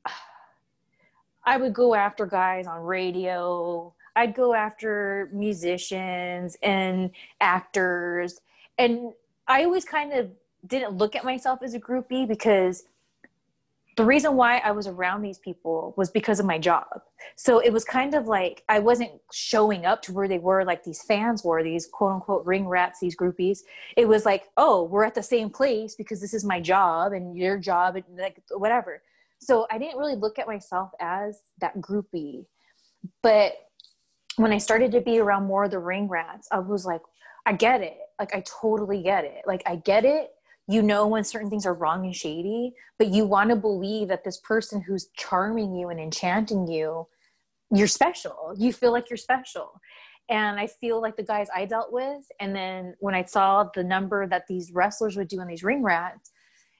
I 1.46 1.58
would 1.58 1.74
go 1.74 1.96
after 1.96 2.26
guys 2.26 2.68
on 2.68 2.82
radio. 2.82 3.94
I'd 4.16 4.36
go 4.36 4.54
after 4.54 5.30
musicians 5.32 6.58
and 6.62 7.12
actors. 7.40 8.42
And 8.78 9.14
I 9.48 9.64
always 9.64 9.86
kind 9.86 10.12
of 10.14 10.32
didn't 10.66 10.98
look 10.98 11.16
at 11.16 11.24
myself 11.24 11.60
as 11.62 11.74
a 11.74 11.80
groupie 11.80 12.28
because 12.28 12.84
the 13.98 14.06
reason 14.06 14.36
why 14.36 14.60
I 14.60 14.72
was 14.72 14.86
around 14.86 15.24
these 15.24 15.40
people 15.40 15.96
was 15.98 16.12
because 16.12 16.40
of 16.40 16.46
my 16.46 16.60
job. 16.60 16.86
So 17.36 17.58
it 17.58 17.74
was 17.74 17.84
kind 17.84 18.14
of 18.14 18.28
like 18.28 18.64
I 18.70 18.78
wasn't 18.78 19.12
showing 19.34 19.88
up 19.88 20.04
to 20.04 20.14
where 20.14 20.28
they 20.28 20.38
were, 20.38 20.64
like 20.64 20.84
these 20.84 21.02
fans 21.02 21.44
were, 21.44 21.64
these 21.64 21.88
quote 21.88 22.14
unquote 22.14 22.46
ring 22.46 22.68
rats, 22.68 23.00
these 23.00 23.18
groupies. 23.18 23.60
It 23.98 24.08
was 24.08 24.24
like, 24.24 24.44
oh, 24.56 24.84
we're 24.84 25.04
at 25.04 25.16
the 25.16 25.24
same 25.24 25.50
place 25.50 25.96
because 25.96 26.22
this 26.22 26.36
is 26.36 26.46
my 26.46 26.62
job 26.62 27.12
and 27.12 27.36
your 27.36 27.58
job, 27.58 27.96
and 27.96 28.06
like 28.16 28.42
whatever. 28.52 29.02
So 29.40 29.66
I 29.72 29.80
didn't 29.80 29.98
really 29.98 30.16
look 30.16 30.38
at 30.38 30.46
myself 30.46 30.92
as 31.00 31.40
that 31.60 31.76
groupie. 31.80 32.46
But 33.24 33.54
when 34.36 34.54
I 34.54 34.60
started 34.60 34.92
to 34.92 35.02
be 35.02 35.20
around 35.20 35.46
more 35.46 35.64
of 35.64 35.72
the 35.72 35.80
ring 35.80 36.08
rats, 36.08 36.48
I 36.52 36.60
was 36.60 36.86
like, 36.86 37.02
I 37.48 37.54
get 37.54 37.82
it. 37.82 37.98
Like, 38.20 38.36
I 38.36 38.42
totally 38.42 39.02
get 39.02 39.24
it. 39.26 39.44
Like, 39.48 39.64
I 39.66 39.78
get 39.78 40.06
it 40.06 40.32
you 40.68 40.82
know 40.82 41.08
when 41.08 41.24
certain 41.24 41.50
things 41.50 41.66
are 41.66 41.74
wrong 41.74 42.06
and 42.06 42.16
shady, 42.16 42.74
but 43.00 43.08
you 43.08 43.26
want 43.26 43.50
to 43.50 43.56
believe 43.56 44.10
that 44.10 44.24
this 44.24 44.38
person 44.38 44.82
who's 44.82 45.10
charming 45.18 45.76
you 45.76 45.90
and 45.90 46.00
enchanting 46.00 46.68
you, 46.68 47.08
you're 47.74 47.88
special. 47.88 48.54
You 48.58 48.74
feel 48.74 48.92
like 48.92 49.10
you're 49.10 49.18
special. 49.18 49.80
And 50.30 50.60
I 50.60 50.68
feel 50.68 51.02
like 51.02 51.16
the 51.16 51.24
guys 51.24 51.48
I 51.56 51.66
dealt 51.66 51.94
with, 51.94 52.24
and 52.42 52.54
then 52.54 52.96
when 53.00 53.16
I 53.16 53.24
saw 53.24 53.70
the 53.74 53.84
number 53.84 54.28
that 54.28 54.44
these 54.50 54.72
wrestlers 54.74 55.16
would 55.16 55.30
do 55.30 55.40
in 55.40 55.48
these 55.48 55.64
ring 55.64 55.84
rats, 55.84 56.32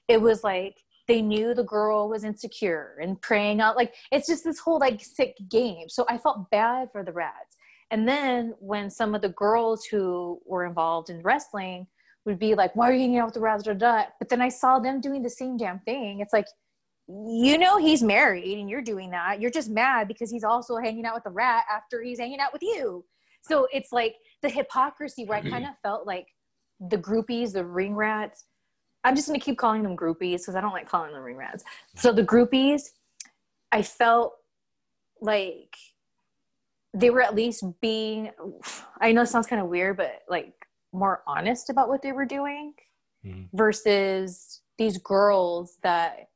it 0.06 0.20
was 0.20 0.44
like 0.44 0.76
they 1.06 1.22
knew 1.22 1.54
the 1.54 1.64
girl 1.64 2.10
was 2.10 2.24
insecure 2.24 2.98
and 3.00 3.20
praying 3.22 3.62
out. 3.62 3.76
Like 3.76 3.94
it's 4.12 4.28
just 4.28 4.44
this 4.44 4.58
whole 4.58 4.78
like 4.78 5.02
sick 5.02 5.34
game. 5.48 5.88
So 5.88 6.04
I 6.10 6.18
felt 6.18 6.50
bad 6.50 6.88
for 6.92 7.02
the 7.02 7.12
rats. 7.12 7.56
And 7.90 8.06
then 8.06 8.54
when 8.60 8.90
some 8.90 9.14
of 9.14 9.22
the 9.22 9.30
girls 9.30 9.86
who 9.86 10.40
were 10.44 10.66
involved 10.66 11.08
in 11.08 11.22
wrestling 11.22 11.86
would 12.28 12.38
be 12.38 12.54
like, 12.54 12.76
why 12.76 12.90
are 12.90 12.92
you 12.92 13.00
hanging 13.00 13.18
out 13.18 13.26
with 13.26 13.34
the 13.34 13.40
rats? 13.40 13.64
But 13.64 14.28
then 14.28 14.42
I 14.42 14.50
saw 14.50 14.78
them 14.78 15.00
doing 15.00 15.22
the 15.22 15.30
same 15.30 15.56
damn 15.56 15.80
thing. 15.80 16.20
It's 16.20 16.32
like, 16.32 16.46
you 17.08 17.56
know, 17.56 17.78
he's 17.78 18.02
married 18.02 18.58
and 18.58 18.68
you're 18.68 18.82
doing 18.82 19.10
that. 19.10 19.40
You're 19.40 19.50
just 19.50 19.70
mad 19.70 20.08
because 20.08 20.30
he's 20.30 20.44
also 20.44 20.76
hanging 20.76 21.06
out 21.06 21.14
with 21.14 21.24
the 21.24 21.30
rat 21.30 21.64
after 21.72 22.02
he's 22.02 22.18
hanging 22.18 22.38
out 22.38 22.52
with 22.52 22.62
you. 22.62 23.04
So 23.40 23.66
it's 23.72 23.92
like 23.92 24.16
the 24.42 24.50
hypocrisy 24.50 25.24
where 25.24 25.38
I 25.38 25.40
mm-hmm. 25.40 25.50
kind 25.50 25.64
of 25.64 25.70
felt 25.82 26.06
like 26.06 26.26
the 26.80 26.98
groupies, 26.98 27.52
the 27.52 27.64
ring 27.64 27.94
rats. 27.94 28.44
I'm 29.04 29.16
just 29.16 29.26
going 29.26 29.40
to 29.40 29.44
keep 29.44 29.56
calling 29.56 29.82
them 29.82 29.96
groupies 29.96 30.40
because 30.40 30.54
I 30.54 30.60
don't 30.60 30.74
like 30.74 30.88
calling 30.88 31.12
them 31.12 31.22
ring 31.22 31.36
rats. 31.36 31.64
So 31.96 32.12
the 32.12 32.24
groupies, 32.24 32.82
I 33.72 33.80
felt 33.80 34.34
like 35.22 35.76
they 36.92 37.08
were 37.08 37.22
at 37.22 37.34
least 37.34 37.64
being, 37.80 38.32
I 39.00 39.12
know 39.12 39.22
it 39.22 39.26
sounds 39.28 39.46
kind 39.46 39.62
of 39.62 39.68
weird, 39.68 39.96
but 39.96 40.22
like 40.28 40.52
more 40.92 41.22
honest 41.26 41.70
about 41.70 41.88
what 41.88 42.02
they 42.02 42.12
were 42.12 42.24
doing 42.24 42.74
mm-hmm. 43.24 43.56
versus 43.56 44.60
these 44.78 44.98
girls 44.98 45.78
that 45.82 46.28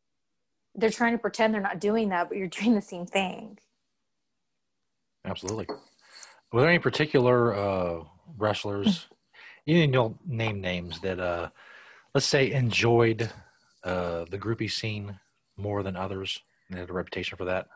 they're 0.74 0.90
trying 0.90 1.12
to 1.12 1.18
pretend 1.18 1.54
they're 1.54 1.60
not 1.60 1.80
doing 1.80 2.08
that, 2.10 2.28
but 2.28 2.38
you're 2.38 2.48
doing 2.48 2.74
the 2.74 2.82
same 2.82 3.06
thing. 3.06 3.58
Absolutely. 5.24 5.66
Were 6.52 6.60
there 6.60 6.70
any 6.70 6.78
particular 6.78 7.54
uh, 7.54 8.04
wrestlers, 8.36 9.06
you 9.66 9.86
don't 9.86 10.16
name 10.28 10.60
names 10.60 11.00
that, 11.00 11.20
uh, 11.20 11.48
let's 12.14 12.26
say, 12.26 12.50
enjoyed 12.52 13.30
uh, 13.84 14.24
the 14.30 14.38
groupie 14.38 14.70
scene 14.70 15.18
more 15.56 15.82
than 15.82 15.96
others 15.96 16.40
and 16.68 16.78
had 16.78 16.90
a 16.90 16.92
reputation 16.92 17.36
for 17.36 17.44
that? 17.44 17.68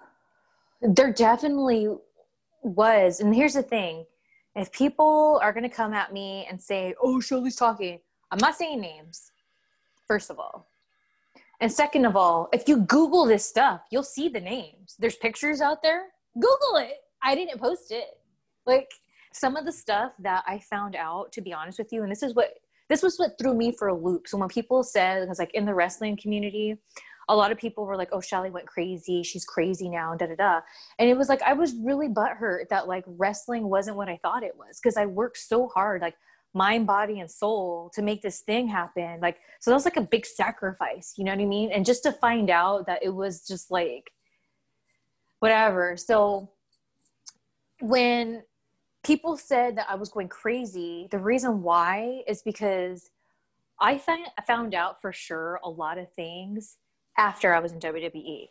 There 0.83 1.12
definitely 1.12 1.89
was. 2.62 3.20
And 3.20 3.35
here's 3.35 3.55
the 3.55 3.62
thing 3.62 4.05
if 4.57 4.72
people 4.72 5.38
are 5.42 5.52
going 5.52 5.68
to 5.68 5.74
come 5.74 5.92
at 5.92 6.12
me 6.12 6.46
and 6.50 6.61
say, 6.61 6.94
oh, 7.02 7.20
Shelly's 7.20 7.57
talking, 7.57 8.00
I'm 8.30 8.38
not 8.38 8.57
saying 8.57 8.80
names, 8.80 9.30
first 10.09 10.30
of 10.30 10.38
all. 10.38 10.66
And 11.61 11.70
second 11.70 12.07
of 12.07 12.16
all, 12.16 12.48
if 12.52 12.66
you 12.66 12.78
Google 12.78 13.26
this 13.26 13.44
stuff, 13.44 13.82
you'll 13.90 14.02
see 14.02 14.28
the 14.28 14.40
names. 14.40 14.96
There's 14.98 15.16
pictures 15.16 15.61
out 15.61 15.82
there. 15.82 16.07
Google 16.34 16.76
it. 16.76 16.96
I 17.22 17.34
didn't 17.34 17.61
post 17.61 17.92
it. 17.92 18.18
Like 18.66 18.90
some 19.32 19.57
of 19.57 19.66
the 19.66 19.72
stuff 19.72 20.12
that 20.18 20.42
I 20.46 20.59
found 20.59 20.96
out, 20.96 21.32
to 21.32 21.40
be 21.40 21.52
honest 21.52 21.78
with 21.78 21.92
you, 21.92 22.02
and 22.02 22.11
this 22.11 22.22
is 22.22 22.34
what 22.34 22.54
this 22.88 23.02
was 23.02 23.18
what 23.18 23.36
threw 23.38 23.52
me 23.54 23.72
for 23.72 23.88
a 23.88 23.94
loop. 23.94 24.28
So 24.28 24.38
when 24.38 24.48
people 24.48 24.82
said, 24.82 25.22
because 25.22 25.38
like 25.38 25.54
in 25.54 25.64
the 25.64 25.74
wrestling 25.74 26.16
community, 26.16 26.76
a 27.29 27.37
lot 27.37 27.51
of 27.51 27.59
people 27.59 27.85
were 27.87 27.97
like, 27.97 28.11
"Oh, 28.12 28.20
Shelly 28.20 28.51
went 28.51 28.66
crazy. 28.66 29.22
She's 29.22 29.45
crazy 29.45 29.89
now." 29.89 30.14
Da 30.14 30.27
da 30.27 30.37
da. 30.37 30.61
And 30.99 31.09
it 31.09 31.16
was 31.16 31.29
like 31.29 31.43
I 31.43 31.53
was 31.53 31.74
really 31.74 32.09
butthurt 32.09 32.68
that 32.70 32.89
like 32.89 33.05
wrestling 33.07 33.68
wasn't 33.68 33.97
what 33.97 34.09
I 34.09 34.18
thought 34.22 34.43
it 34.43 34.57
was 34.57 34.79
because 34.81 34.97
I 34.97 35.07
worked 35.07 35.39
so 35.39 35.68
hard, 35.68 36.03
like 36.03 36.16
mind, 36.55 36.87
body, 36.87 37.20
and 37.20 37.31
soul, 37.31 37.91
to 37.95 38.03
make 38.03 38.22
this 38.22 38.41
thing 38.41 38.68
happen. 38.68 39.20
Like 39.20 39.39
so, 39.61 39.70
that 39.70 39.74
was 39.77 39.85
like 39.85 39.97
a 39.97 40.03
big 40.03 40.24
sacrifice. 40.27 41.14
You 41.16 41.24
know 41.24 41.33
what 41.33 41.41
I 41.41 41.47
mean? 41.47 41.72
And 41.72 41.85
just 41.85 42.03
to 42.05 42.12
find 42.12 42.51
out 42.51 42.87
that 42.87 43.03
it 43.03 43.11
was 43.14 43.47
just 43.47 43.70
like 43.70 44.11
whatever. 45.41 45.97
So 45.97 46.51
when 47.81 48.43
people 49.05 49.37
said 49.37 49.77
that 49.77 49.87
I 49.89 49.95
was 49.95 50.09
going 50.09 50.29
crazy, 50.29 51.09
the 51.11 51.18
reason 51.18 51.62
why 51.62 52.22
is 52.27 52.43
because 52.43 53.11
I 53.81 54.01
found 54.47 54.74
out 54.74 55.01
for 55.03 55.12
sure 55.12 55.61
a 55.62 55.68
lot 55.68 55.99
of 55.99 56.11
things 56.14 56.77
after 57.18 57.54
I 57.54 57.60
was 57.60 57.72
in 57.72 57.80
WWE. 57.80 58.48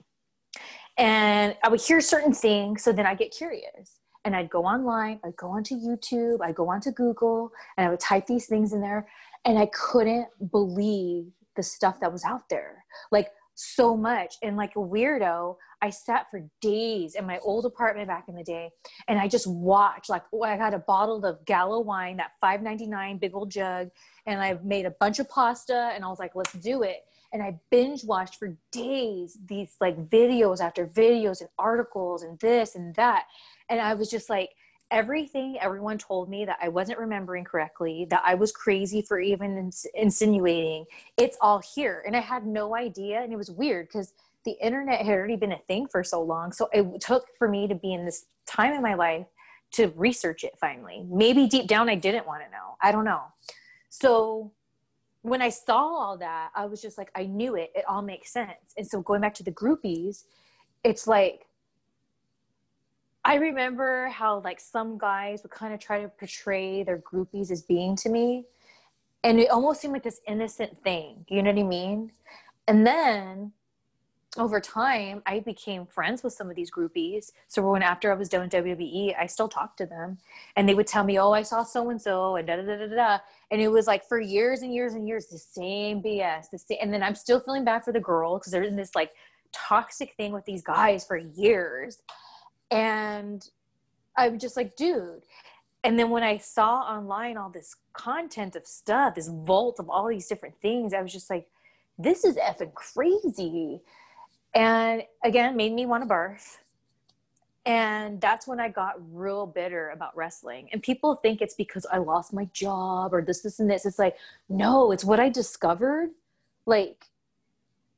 And 0.98 1.56
I 1.64 1.70
would 1.70 1.82
hear 1.82 2.00
certain 2.02 2.34
things, 2.34 2.84
so 2.84 2.92
then 2.92 3.06
I 3.06 3.16
get 3.16 3.32
curious. 3.32 4.00
And 4.24 4.36
I'd 4.36 4.50
go 4.50 4.66
online, 4.66 5.20
I'd 5.24 5.36
go 5.36 5.50
onto 5.50 5.76
YouTube, 5.76 6.38
I'd 6.42 6.56
go 6.56 6.70
onto 6.70 6.92
Google, 6.92 7.52
and 7.78 7.86
I 7.86 7.90
would 7.90 8.00
type 8.00 8.26
these 8.26 8.48
things 8.48 8.74
in 8.74 8.82
there. 8.82 9.08
And 9.44 9.60
I 9.60 9.68
couldn't 9.68 10.28
believe 10.52 11.28
the 11.56 11.64
stuff 11.64 12.00
that 12.00 12.12
was 12.12 12.24
out 12.24 12.50
there. 12.50 12.84
Like 13.12 13.30
so 13.56 13.96
much. 13.96 14.36
And 14.44 14.58
like 14.58 14.76
a 14.76 14.80
weirdo, 14.80 15.56
I 15.82 15.90
sat 15.90 16.30
for 16.30 16.42
days 16.62 17.16
in 17.16 17.26
my 17.26 17.40
old 17.40 17.66
apartment 17.66 18.08
back 18.08 18.26
in 18.28 18.36
the 18.36 18.44
day 18.44 18.70
and 19.08 19.20
I 19.20 19.28
just 19.28 19.48
watched 19.48 20.10
like 20.10 20.24
oh, 20.34 20.44
I 20.44 20.58
got 20.58 20.74
a 20.74 20.80
bottle 20.80 21.24
of 21.26 21.44
Gallo 21.46 21.80
wine, 21.80 22.18
that 22.18 22.32
5.99 22.44 23.20
big 23.20 23.36
old 23.36 23.52
jug, 23.52 23.90
and 24.26 24.42
I 24.42 24.58
made 24.64 24.86
a 24.86 24.96
bunch 25.00 25.20
of 25.20 25.30
pasta 25.30 25.92
and 25.94 26.04
I 26.04 26.08
was 26.08 26.20
like, 26.20 26.36
let's 26.36 26.54
do 26.54 26.84
it. 26.84 27.04
And 27.34 27.44
I 27.44 27.60
binge 27.70 28.04
watched 28.04 28.36
for 28.36 28.56
days 28.72 29.38
these 29.46 29.76
like 29.82 30.10
videos 30.10 30.60
after 30.62 30.88
videos 30.88 31.42
and 31.42 31.50
articles 31.58 32.24
and 32.24 32.40
this 32.40 32.76
and 32.76 32.96
that. 32.96 33.26
And 33.70 33.80
I 33.80 33.94
was 33.94 34.10
just 34.10 34.30
like, 34.30 34.52
everything 34.92 35.58
everyone 35.60 35.98
told 35.98 36.30
me 36.30 36.46
that 36.46 36.58
I 36.62 36.70
wasn't 36.70 37.00
remembering 37.00 37.44
correctly, 37.44 38.06
that 38.10 38.22
I 38.26 38.36
was 38.36 38.52
crazy 38.52 39.02
for 39.02 39.20
even 39.20 39.58
ins- 39.58 39.88
insinuating, 39.96 40.86
it's 41.18 41.38
all 41.42 41.62
here. 41.76 42.04
And 42.06 42.16
I 42.16 42.20
had 42.20 42.46
no 42.46 42.76
idea. 42.76 43.22
And 43.22 43.34
it 43.34 43.36
was 43.38 43.52
weird 43.52 43.88
because 43.88 44.14
the 44.46 44.56
internet 44.62 45.02
had 45.02 45.14
already 45.14 45.36
been 45.36 45.52
a 45.52 45.60
thing 45.68 45.88
for 45.88 46.04
so 46.04 46.22
long. 46.22 46.52
So 46.52 46.70
it 46.72 47.02
took 47.02 47.26
for 47.38 47.50
me 47.50 47.68
to 47.68 47.76
be 47.76 47.94
in 47.94 48.06
this 48.06 48.26
time 48.46 48.74
in 48.74 48.82
my 48.82 48.94
life 48.94 49.26
to 49.72 49.92
research 49.96 50.44
it 50.44 50.54
finally. 50.60 51.06
Maybe 51.10 51.48
deep 51.48 51.68
down 51.68 51.90
I 51.90 51.96
didn't 51.96 52.28
want 52.28 52.44
to 52.44 52.52
know. 52.52 52.78
I 52.82 52.92
don't 52.92 53.06
know. 53.06 53.24
So 53.90 54.52
when 55.26 55.42
I 55.42 55.50
saw 55.50 55.80
all 55.80 56.18
that, 56.18 56.52
I 56.54 56.68
was 56.68 56.84
just 56.84 57.00
like, 57.00 57.10
I 57.16 57.26
knew 57.26 57.56
it. 57.56 57.72
It 57.74 57.84
all 57.88 58.04
makes 58.04 58.32
sense. 58.32 58.76
And 58.78 58.86
so 58.86 59.02
going 59.02 59.22
back 59.22 59.34
to 59.36 59.44
the 59.44 59.52
groupies, 59.52 60.26
it's 60.84 61.08
like 61.08 61.48
I 63.24 63.36
remember 63.36 64.08
how 64.10 64.42
like 64.42 64.60
some 64.60 65.00
guys 65.00 65.42
would 65.42 65.52
kind 65.52 65.74
of 65.74 65.80
try 65.80 66.04
to 66.04 66.10
portray 66.10 66.84
their 66.84 67.00
groupies 67.00 67.50
as 67.50 67.64
being 67.64 67.96
to 67.98 68.10
me. 68.10 68.46
And 69.24 69.40
it 69.40 69.50
almost 69.50 69.82
seemed 69.82 69.94
like 69.94 70.04
this 70.04 70.22
innocent 70.28 70.78
thing. 70.84 71.26
You 71.28 71.42
know 71.42 71.50
what 71.50 71.60
I 71.60 71.64
mean? 71.64 72.12
And 72.68 72.86
then 72.86 73.52
over 74.38 74.60
time, 74.60 75.22
I 75.26 75.40
became 75.40 75.86
friends 75.86 76.24
with 76.24 76.34
some 76.34 76.50
of 76.50 76.56
these 76.56 76.72
groupies. 76.72 77.32
So 77.48 77.70
when 77.70 77.82
after 77.82 78.12
I 78.12 78.16
was 78.16 78.30
done 78.30 78.42
with 78.42 78.52
WWE, 78.52 79.16
I 79.18 79.26
still 79.28 79.48
talked 79.48 79.78
to 79.80 79.86
them, 79.86 80.18
and 80.56 80.68
they 80.68 80.74
would 80.74 80.88
tell 80.88 81.04
me, 81.04 81.20
"Oh, 81.20 81.32
I 81.32 81.44
saw 81.44 81.64
so 81.64 81.90
and 81.90 82.02
so," 82.02 82.36
and 82.36 82.48
da 82.48 82.58
da 82.58 82.64
da 82.64 82.78
da 82.78 82.96
da. 82.96 83.20
And 83.52 83.62
it 83.62 83.70
was 83.70 83.88
like 83.88 84.04
for 84.06 84.20
years 84.20 84.62
and 84.62 84.74
years 84.74 84.94
and 84.94 85.08
years, 85.08 85.28
the 85.28 85.38
same 85.38 86.02
BS. 86.02 86.50
The 86.50 86.60
same, 86.60 86.78
and 86.82 86.94
then 86.94 87.04
I'm 87.04 87.16
still 87.16 87.40
feeling 87.40 87.64
bad 87.64 87.84
for 87.84 87.92
the 87.94 88.00
girl 88.00 88.38
because 88.38 88.52
they're 88.52 88.64
in 88.64 88.76
this 88.76 88.96
like 88.96 89.12
toxic 89.54 90.14
thing 90.16 90.34
with 90.34 90.46
these 90.46 90.62
guys 90.62 91.06
for 91.06 91.18
years. 91.18 92.02
And 92.72 93.48
I'm 94.18 94.40
just 94.40 94.58
like, 94.58 94.76
dude. 94.76 95.24
And 95.84 96.00
then 96.00 96.10
when 96.10 96.24
I 96.24 96.38
saw 96.38 96.80
online 96.80 97.38
all 97.38 97.50
this 97.50 97.76
content 97.94 98.56
of 98.56 98.66
stuff, 98.66 99.16
this 99.16 99.28
vault 99.28 99.80
of 99.80 99.88
all 99.90 100.08
these 100.08 100.28
different 100.28 100.56
things, 100.62 100.94
I 100.94 101.02
was 101.02 101.14
just 101.14 101.30
like, 101.30 101.48
this 101.98 102.26
is 102.26 102.38
effing 102.38 102.74
crazy. 102.74 103.82
And 104.56 105.04
again, 105.24 105.56
made 105.58 105.74
me 105.74 105.86
want 105.86 106.04
to 106.04 106.08
birth. 106.08 106.60
And 107.66 108.22
that's 108.22 108.48
when 108.48 108.60
I 108.60 108.70
got 108.70 108.96
real 109.12 109.46
bitter 109.46 109.90
about 109.90 110.16
wrestling. 110.16 110.70
And 110.72 110.82
people 110.82 111.16
think 111.16 111.42
it's 111.42 111.56
because 111.56 111.86
I 111.92 111.98
lost 111.98 112.32
my 112.32 112.46
job 112.54 113.14
or 113.14 113.22
this, 113.22 113.42
this, 113.42 113.60
and 113.60 113.70
this. 113.70 113.86
It's 113.86 114.00
like, 114.00 114.16
no, 114.48 114.92
it's 114.92 115.04
what 115.04 115.20
I 115.20 115.30
discovered. 115.30 116.12
Like, 116.66 117.08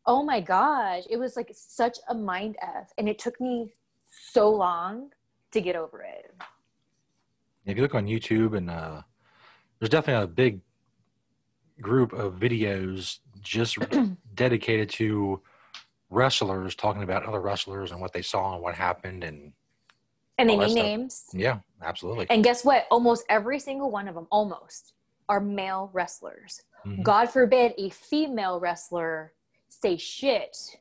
oh 0.05 0.23
my 0.23 0.39
gosh, 0.39 1.03
it 1.09 1.17
was 1.17 1.35
like 1.35 1.51
such 1.53 1.97
a 2.07 2.15
mind 2.15 2.55
F. 2.61 2.93
And 2.97 3.07
it 3.07 3.19
took 3.19 3.39
me 3.41 3.73
so 4.09 4.49
long 4.49 5.11
to 5.51 5.61
get 5.61 5.75
over 5.75 6.01
it. 6.01 6.33
If 7.65 7.75
you 7.75 7.83
look 7.83 7.95
on 7.95 8.07
YouTube, 8.07 8.55
and 8.55 8.69
uh, 8.69 9.01
there's 9.79 9.89
definitely 9.89 10.23
a 10.23 10.27
big 10.27 10.61
group 11.81 12.13
of 12.13 12.35
videos 12.35 13.19
just 13.41 13.77
dedicated 14.35 14.89
to 14.91 15.41
wrestlers 16.09 16.75
talking 16.75 17.03
about 17.03 17.25
other 17.25 17.41
wrestlers 17.41 17.91
and 17.91 17.99
what 17.99 18.13
they 18.13 18.21
saw 18.21 18.53
and 18.53 18.61
what 18.61 18.75
happened 18.75 19.23
and 19.23 19.51
and 20.37 20.49
they 20.49 20.55
name 20.55 20.73
names 20.73 21.25
yeah 21.33 21.59
absolutely 21.83 22.25
and 22.29 22.43
guess 22.43 22.63
what 22.63 22.85
almost 22.91 23.25
every 23.29 23.59
single 23.59 23.91
one 23.91 24.07
of 24.07 24.15
them 24.15 24.27
almost 24.31 24.93
are 25.27 25.39
male 25.39 25.89
wrestlers 25.93 26.61
mm-hmm. 26.85 27.01
god 27.01 27.29
forbid 27.29 27.73
a 27.77 27.89
female 27.89 28.59
wrestler 28.59 29.33
say 29.69 29.97
shit 29.97 30.77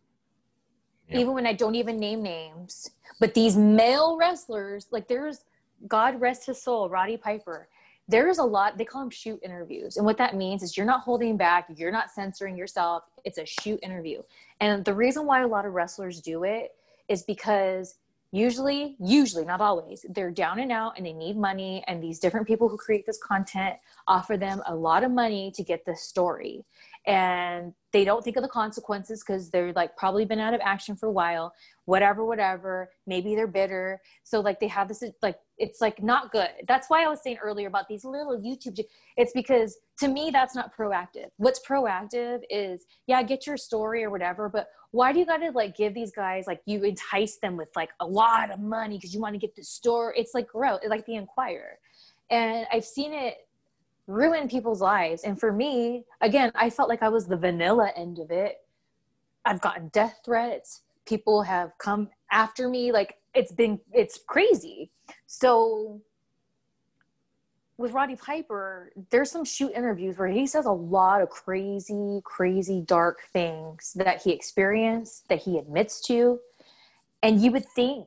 yeah. 1.08 1.18
even 1.18 1.32
when 1.32 1.46
I 1.46 1.52
don't 1.52 1.74
even 1.74 1.98
name 1.98 2.22
names. 2.22 2.90
But 3.20 3.34
these 3.34 3.56
male 3.56 4.16
wrestlers, 4.18 4.86
like 4.90 5.08
there's 5.08 5.44
God 5.86 6.20
rest 6.20 6.46
his 6.46 6.60
soul, 6.60 6.88
Roddy 6.88 7.16
Piper. 7.16 7.68
There's 8.08 8.38
a 8.38 8.44
lot, 8.44 8.78
they 8.78 8.84
call 8.84 9.00
them 9.00 9.10
shoot 9.10 9.40
interviews. 9.42 9.96
And 9.96 10.06
what 10.06 10.18
that 10.18 10.36
means 10.36 10.62
is 10.62 10.76
you're 10.76 10.86
not 10.86 11.00
holding 11.00 11.36
back, 11.36 11.66
you're 11.74 11.90
not 11.90 12.10
censoring 12.10 12.56
yourself. 12.56 13.04
It's 13.24 13.38
a 13.38 13.44
shoot 13.44 13.80
interview. 13.82 14.22
And 14.60 14.84
the 14.84 14.94
reason 14.94 15.26
why 15.26 15.42
a 15.42 15.48
lot 15.48 15.66
of 15.66 15.72
wrestlers 15.72 16.20
do 16.20 16.44
it 16.44 16.72
is 17.08 17.22
because 17.22 17.96
usually 18.36 18.96
usually 19.00 19.44
not 19.44 19.60
always 19.60 20.04
they're 20.10 20.30
down 20.30 20.58
and 20.58 20.70
out 20.70 20.92
and 20.96 21.06
they 21.06 21.12
need 21.12 21.36
money 21.36 21.82
and 21.86 22.02
these 22.02 22.18
different 22.18 22.46
people 22.46 22.68
who 22.68 22.76
create 22.76 23.06
this 23.06 23.18
content 23.22 23.76
offer 24.06 24.36
them 24.36 24.60
a 24.66 24.74
lot 24.74 25.02
of 25.02 25.10
money 25.10 25.50
to 25.54 25.64
get 25.64 25.84
this 25.86 26.02
story. 26.02 26.64
And 27.06 27.72
they 27.92 28.04
don't 28.04 28.22
think 28.22 28.36
of 28.36 28.42
the 28.42 28.48
consequences 28.48 29.22
because 29.24 29.48
they're 29.50 29.72
like 29.72 29.96
probably 29.96 30.24
been 30.24 30.40
out 30.40 30.54
of 30.54 30.60
action 30.62 30.96
for 30.96 31.06
a 31.06 31.12
while 31.12 31.54
whatever 31.86 32.24
whatever 32.24 32.90
maybe 33.06 33.34
they're 33.34 33.46
bitter. 33.46 34.00
So 34.24 34.40
like 34.40 34.60
they 34.60 34.68
have 34.68 34.88
this 34.88 35.02
like 35.22 35.38
it's 35.56 35.80
like 35.80 36.02
not 36.02 36.30
good. 36.30 36.50
That's 36.68 36.90
why 36.90 37.04
i 37.04 37.08
was 37.08 37.22
saying 37.22 37.38
earlier 37.42 37.68
about 37.68 37.88
these 37.88 38.04
little 38.04 38.38
youtube 38.38 38.78
it's 39.16 39.32
because 39.32 39.78
to 39.98 40.08
me 40.08 40.30
that's 40.30 40.54
not 40.54 40.76
proactive 40.76 41.30
what's 41.36 41.60
proactive 41.66 42.40
is 42.50 42.86
yeah 43.06 43.22
get 43.22 43.46
your 43.46 43.56
story 43.56 44.04
or 44.04 44.10
whatever 44.10 44.48
but 44.48 44.68
why 44.90 45.12
do 45.12 45.18
you 45.18 45.26
gotta 45.26 45.50
like 45.50 45.76
give 45.76 45.94
these 45.94 46.12
guys 46.12 46.46
like 46.46 46.60
you 46.66 46.82
entice 46.82 47.36
them 47.36 47.56
with 47.56 47.68
like 47.76 47.90
a 48.00 48.06
lot 48.06 48.50
of 48.50 48.60
money 48.60 48.96
because 48.96 49.14
you 49.14 49.20
want 49.20 49.34
to 49.34 49.38
get 49.38 49.54
the 49.56 49.62
store 49.62 50.14
it's 50.16 50.34
like 50.34 50.48
gross 50.48 50.78
it's 50.82 50.90
like 50.90 51.04
the 51.06 51.14
enquirer 51.14 51.78
and 52.30 52.66
i've 52.72 52.84
seen 52.84 53.12
it 53.12 53.46
ruin 54.06 54.48
people's 54.48 54.80
lives. 54.80 55.22
And 55.22 55.38
for 55.38 55.52
me, 55.52 56.04
again, 56.20 56.52
I 56.54 56.70
felt 56.70 56.88
like 56.88 57.02
I 57.02 57.08
was 57.08 57.26
the 57.26 57.36
vanilla 57.36 57.92
end 57.96 58.18
of 58.18 58.30
it. 58.30 58.58
I've 59.44 59.60
gotten 59.60 59.88
death 59.88 60.20
threats. 60.24 60.82
People 61.06 61.42
have 61.42 61.76
come 61.78 62.08
after 62.30 62.68
me. 62.68 62.92
Like 62.92 63.16
it's 63.34 63.52
been, 63.52 63.80
it's 63.92 64.18
crazy. 64.26 64.90
So 65.26 66.00
with 67.78 67.92
Roddy 67.92 68.16
Piper, 68.16 68.90
there's 69.10 69.30
some 69.30 69.44
shoot 69.44 69.72
interviews 69.74 70.16
where 70.16 70.28
he 70.28 70.46
says 70.46 70.64
a 70.64 70.72
lot 70.72 71.20
of 71.20 71.28
crazy, 71.28 72.20
crazy, 72.24 72.80
dark 72.80 73.22
things 73.32 73.92
that 73.96 74.22
he 74.22 74.32
experienced, 74.32 75.28
that 75.28 75.40
he 75.42 75.58
admits 75.58 76.00
to. 76.02 76.40
And 77.22 77.40
you 77.40 77.52
would 77.52 77.66
think 77.66 78.06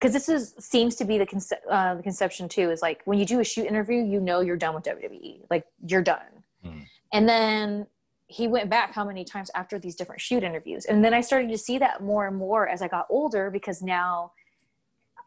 because 0.00 0.12
this 0.12 0.28
is 0.28 0.54
seems 0.58 0.96
to 0.96 1.04
be 1.04 1.18
the, 1.18 1.26
conce- 1.26 1.52
uh, 1.68 1.94
the 1.94 2.02
conception 2.02 2.48
too 2.48 2.70
is 2.70 2.80
like 2.80 3.02
when 3.04 3.18
you 3.18 3.26
do 3.26 3.40
a 3.40 3.44
shoot 3.44 3.66
interview 3.66 4.02
you 4.02 4.18
know 4.18 4.40
you're 4.40 4.56
done 4.56 4.74
with 4.74 4.84
wwe 4.84 5.40
like 5.50 5.64
you're 5.86 6.02
done 6.02 6.42
mm. 6.64 6.82
and 7.12 7.28
then 7.28 7.86
he 8.26 8.46
went 8.46 8.70
back 8.70 8.94
how 8.94 9.04
many 9.04 9.24
times 9.24 9.50
after 9.54 9.78
these 9.78 9.94
different 9.94 10.20
shoot 10.20 10.42
interviews 10.42 10.86
and 10.86 11.04
then 11.04 11.12
i 11.12 11.20
started 11.20 11.50
to 11.50 11.58
see 11.58 11.76
that 11.76 12.02
more 12.02 12.26
and 12.26 12.36
more 12.36 12.66
as 12.66 12.80
i 12.80 12.88
got 12.88 13.06
older 13.10 13.50
because 13.50 13.82
now 13.82 14.32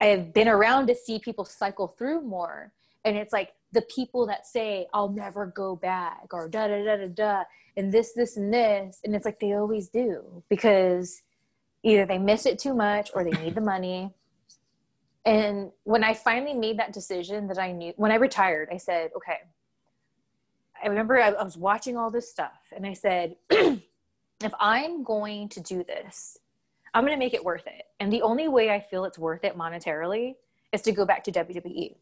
i've 0.02 0.34
been 0.34 0.48
around 0.48 0.88
to 0.88 0.96
see 0.96 1.20
people 1.20 1.46
cycle 1.46 1.88
through 1.88 2.22
more 2.22 2.72
and 3.06 3.18
it's 3.18 3.34
like 3.34 3.54
the 3.72 3.82
people 3.84 4.26
that 4.28 4.46
say 4.46 4.88
i'll 4.94 5.10
never 5.10 5.46
go 5.48 5.76
back 5.76 6.28
or 6.32 6.48
da 6.48 6.68
da 6.68 6.84
da 6.84 6.98
da 6.98 7.08
da 7.08 7.44
and 7.78 7.92
this 7.92 8.14
this 8.14 8.38
and 8.38 8.54
this 8.54 9.00
and 9.04 9.16
it's 9.16 9.26
like 9.26 9.40
they 9.40 9.54
always 9.54 9.90
do 9.90 10.44
because 10.50 11.22
either 11.84 12.06
they 12.06 12.18
miss 12.18 12.46
it 12.46 12.60
too 12.60 12.74
much 12.74 13.12
or 13.14 13.24
they 13.24 13.32
need 13.44 13.56
the 13.56 13.62
money 13.62 14.14
and 15.26 15.72
when 15.84 16.04
I 16.04 16.14
finally 16.14 16.54
made 16.54 16.80
that 16.80 16.92
decision 16.92 17.48
that 17.48 17.58
I 17.58 17.72
knew, 17.72 17.94
when 17.96 18.12
I 18.12 18.16
retired, 18.16 18.70
I 18.72 18.78
said, 18.78 19.12
okay, 19.16 19.38
I 20.84 20.88
remember 20.88 21.20
I, 21.20 21.30
I 21.30 21.44
was 21.44 21.58
watching 21.58 21.98
all 21.98 22.12
this 22.12 22.30
stuff 22.30 22.74
and 22.76 22.86
I 22.86 22.94
said, 22.94 23.36
if 23.50 24.54
I'm 24.60 25.04
going 25.04 25.48
to 25.50 25.62
do 25.62 25.84
this, 25.84 26.38
I'm 26.94 27.04
going 27.04 27.14
to 27.14 27.20
make 27.20 27.34
it 27.34 27.44
worth 27.44 27.66
it. 27.68 27.84
And 28.00 28.12
the 28.12 28.22
only 28.22 28.50
way 28.50 28.70
I 28.70 28.82
feel 28.82 29.06
it's 29.06 29.18
worth 29.18 29.46
it 29.46 29.58
monetarily 29.58 30.36
is 30.74 30.82
to 30.82 30.92
go 30.92 31.06
back 31.06 31.24
to 31.24 31.32
WWE. 31.32 31.96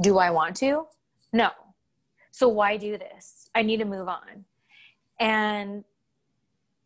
Do 0.00 0.18
I 0.18 0.30
want 0.30 0.56
to? 0.56 0.86
No. 1.32 1.50
So 2.30 2.48
why 2.48 2.76
do 2.76 2.96
this? 2.96 3.50
I 3.54 3.62
need 3.62 3.78
to 3.78 3.84
move 3.84 4.08
on. 4.08 4.44
And 5.18 5.84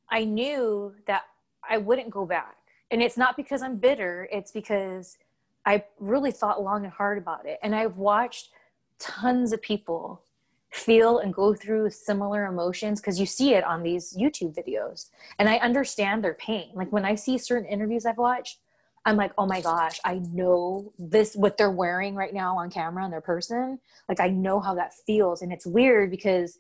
I 0.09 0.25
knew 0.25 0.95
that 1.07 1.23
I 1.69 1.79
wouldn't 1.79 2.11
go 2.11 2.25
back. 2.25 2.57
And 2.91 3.03
it's 3.03 3.17
not 3.17 3.37
because 3.37 3.63
I'm 3.63 3.77
bitter, 3.77 4.29
it's 4.31 4.51
because 4.51 5.19
I 5.65 5.85
really 5.99 6.31
thought 6.31 6.63
long 6.63 6.85
and 6.85 6.93
hard 6.93 7.19
about 7.19 7.47
it. 7.47 7.59
And 7.63 7.75
I've 7.75 7.97
watched 7.97 8.51
tons 8.99 9.53
of 9.53 9.63
people 9.63 10.23
feel 10.71 11.19
and 11.19 11.35
go 11.35 11.55
through 11.55 11.91
similar 11.91 12.47
emotions 12.47 13.01
because 13.01 13.21
you 13.21 13.27
see 13.27 13.55
it 13.55 13.63
on 13.65 13.83
these 13.83 14.17
YouTube 14.17 14.55
videos. 14.55 15.11
And 15.39 15.49
I 15.49 15.57
understand 15.59 16.25
their 16.25 16.35
pain. 16.35 16.71
Like 16.75 16.91
when 16.91 17.05
I 17.05 17.15
see 17.15 17.37
certain 17.37 17.69
interviews 17.69 18.07
I've 18.07 18.19
watched, 18.19 18.59
I'm 19.05 19.17
like, 19.17 19.33
oh 19.37 19.47
my 19.47 19.61
gosh, 19.61 19.99
I 20.05 20.21
know 20.33 20.93
this, 20.99 21.35
what 21.35 21.57
they're 21.57 21.71
wearing 21.71 22.15
right 22.15 22.33
now 22.33 22.57
on 22.57 22.71
camera 22.71 23.03
on 23.03 23.11
their 23.11 23.21
person. 23.21 23.81
Like, 24.09 24.21
I 24.21 24.29
know 24.29 24.61
how 24.61 24.75
that 24.75 24.95
feels. 24.95 25.43
And 25.43 25.53
it's 25.53 25.67
weird 25.67 26.11
because 26.11 26.59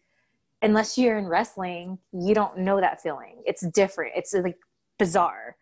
unless 0.60 0.98
you're 0.98 1.18
in 1.18 1.26
wrestling, 1.26 1.98
you 2.12 2.34
don't 2.34 2.58
know 2.58 2.80
that 2.80 3.00
feeling. 3.00 3.42
It's 3.46 3.62
different, 3.68 4.12
it's 4.16 4.32
like 4.34 4.58
bizarre. 4.98 5.56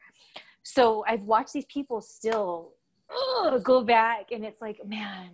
So 0.62 1.04
I've 1.06 1.22
watched 1.22 1.52
these 1.52 1.64
people 1.66 2.00
still 2.00 2.74
ugh, 3.10 3.62
go 3.62 3.82
back, 3.82 4.32
and 4.32 4.44
it's 4.44 4.60
like, 4.60 4.86
man. 4.86 5.30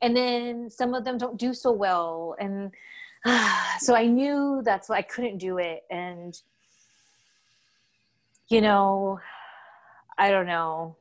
And 0.00 0.16
then 0.16 0.70
some 0.70 0.94
of 0.94 1.04
them 1.04 1.18
don't 1.18 1.38
do 1.38 1.54
so 1.54 1.70
well, 1.70 2.36
and 2.40 2.72
uh, 3.24 3.62
so 3.78 3.94
I 3.94 4.06
knew 4.06 4.62
that's 4.64 4.88
why 4.88 4.96
I 4.96 5.02
couldn't 5.02 5.38
do 5.38 5.58
it. 5.58 5.84
And 5.90 6.40
you 8.48 8.60
know, 8.60 9.18
I 10.18 10.30
don't 10.30 10.46
know. 10.46 10.96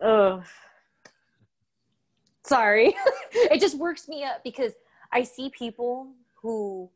Ugh. 0.00 0.42
Sorry. 2.44 2.94
it 3.32 3.60
just 3.60 3.76
works 3.76 4.08
me 4.08 4.24
up 4.24 4.42
because 4.42 4.72
I 5.12 5.22
see 5.22 5.50
people 5.50 6.12
who 6.42 6.90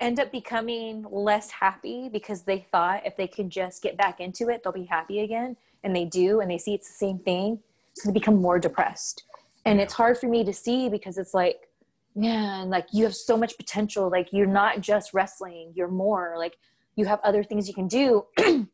end 0.00 0.18
up 0.18 0.32
becoming 0.32 1.04
less 1.10 1.50
happy 1.50 2.08
because 2.08 2.42
they 2.42 2.66
thought 2.72 3.02
if 3.04 3.16
they 3.16 3.28
could 3.28 3.50
just 3.50 3.82
get 3.82 3.96
back 3.96 4.20
into 4.20 4.48
it, 4.48 4.62
they'll 4.62 4.72
be 4.72 4.84
happy 4.84 5.20
again. 5.20 5.56
And 5.84 5.94
they 5.94 6.04
do, 6.04 6.40
and 6.40 6.50
they 6.50 6.58
see 6.58 6.74
it's 6.74 6.88
the 6.88 6.94
same 6.94 7.18
thing. 7.18 7.58
So 7.94 8.08
they 8.08 8.12
become 8.12 8.36
more 8.36 8.58
depressed. 8.58 9.24
And 9.64 9.80
it's 9.80 9.94
hard 9.94 10.18
for 10.18 10.28
me 10.28 10.44
to 10.44 10.52
see 10.52 10.88
because 10.88 11.18
it's 11.18 11.34
like, 11.34 11.68
man, 12.14 12.70
like 12.70 12.86
you 12.92 13.04
have 13.04 13.14
so 13.14 13.36
much 13.36 13.56
potential. 13.56 14.10
Like 14.10 14.28
you're 14.32 14.46
not 14.46 14.80
just 14.80 15.12
wrestling, 15.12 15.72
you're 15.74 15.88
more. 15.88 16.34
Like 16.38 16.56
you 16.96 17.06
have 17.06 17.20
other 17.22 17.42
things 17.42 17.68
you 17.68 17.74
can 17.74 17.88
do. 17.88 18.26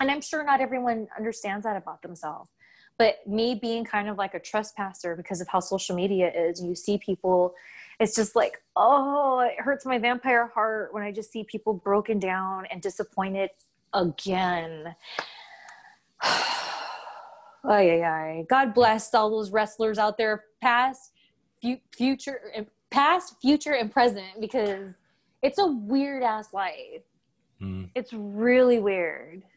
and 0.00 0.10
I'm 0.10 0.20
sure 0.20 0.42
not 0.42 0.60
everyone 0.60 1.06
understands 1.16 1.64
that 1.64 1.76
about 1.76 2.02
themselves. 2.02 2.50
But 2.98 3.26
me 3.26 3.54
being 3.54 3.84
kind 3.84 4.08
of 4.08 4.18
like 4.18 4.34
a 4.34 4.40
trespasser 4.40 5.16
because 5.16 5.40
of 5.40 5.48
how 5.48 5.60
social 5.60 5.94
media 5.94 6.30
is, 6.34 6.62
you 6.62 6.74
see 6.74 6.98
people 6.98 7.54
it's 8.00 8.16
just 8.16 8.34
like 8.34 8.62
oh 8.74 9.40
it 9.40 9.60
hurts 9.60 9.84
my 9.86 9.98
vampire 9.98 10.46
heart 10.48 10.92
when 10.92 11.02
i 11.02 11.12
just 11.12 11.30
see 11.30 11.44
people 11.44 11.74
broken 11.74 12.18
down 12.18 12.66
and 12.70 12.82
disappointed 12.82 13.50
again 13.94 14.96
ay, 16.22 16.40
ay, 17.64 18.02
ay. 18.02 18.46
god 18.48 18.74
bless 18.74 19.14
all 19.14 19.30
those 19.30 19.50
wrestlers 19.50 19.98
out 19.98 20.16
there 20.16 20.44
past 20.60 21.12
future 21.92 22.40
past 22.90 23.36
future 23.40 23.74
and 23.74 23.92
present 23.92 24.40
because 24.40 24.94
it's 25.42 25.58
a 25.58 25.66
weird 25.66 26.22
ass 26.22 26.52
life 26.52 27.02
mm. 27.62 27.88
it's 27.94 28.12
really 28.12 28.78
weird 28.78 29.42
yeah 29.42 29.49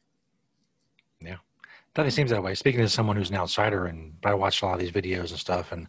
definitely 1.94 2.12
seems 2.12 2.32
that 2.32 2.44
way 2.44 2.56
speaking 2.56 2.82
as 2.82 2.94
someone 2.94 3.16
who's 3.16 3.30
an 3.30 3.36
outsider 3.36 3.86
and 3.86 4.14
i 4.26 4.34
watched 4.34 4.62
a 4.62 4.66
lot 4.66 4.74
of 4.74 4.80
these 4.80 4.92
videos 4.92 5.30
and 5.30 5.40
stuff 5.40 5.72
and 5.72 5.88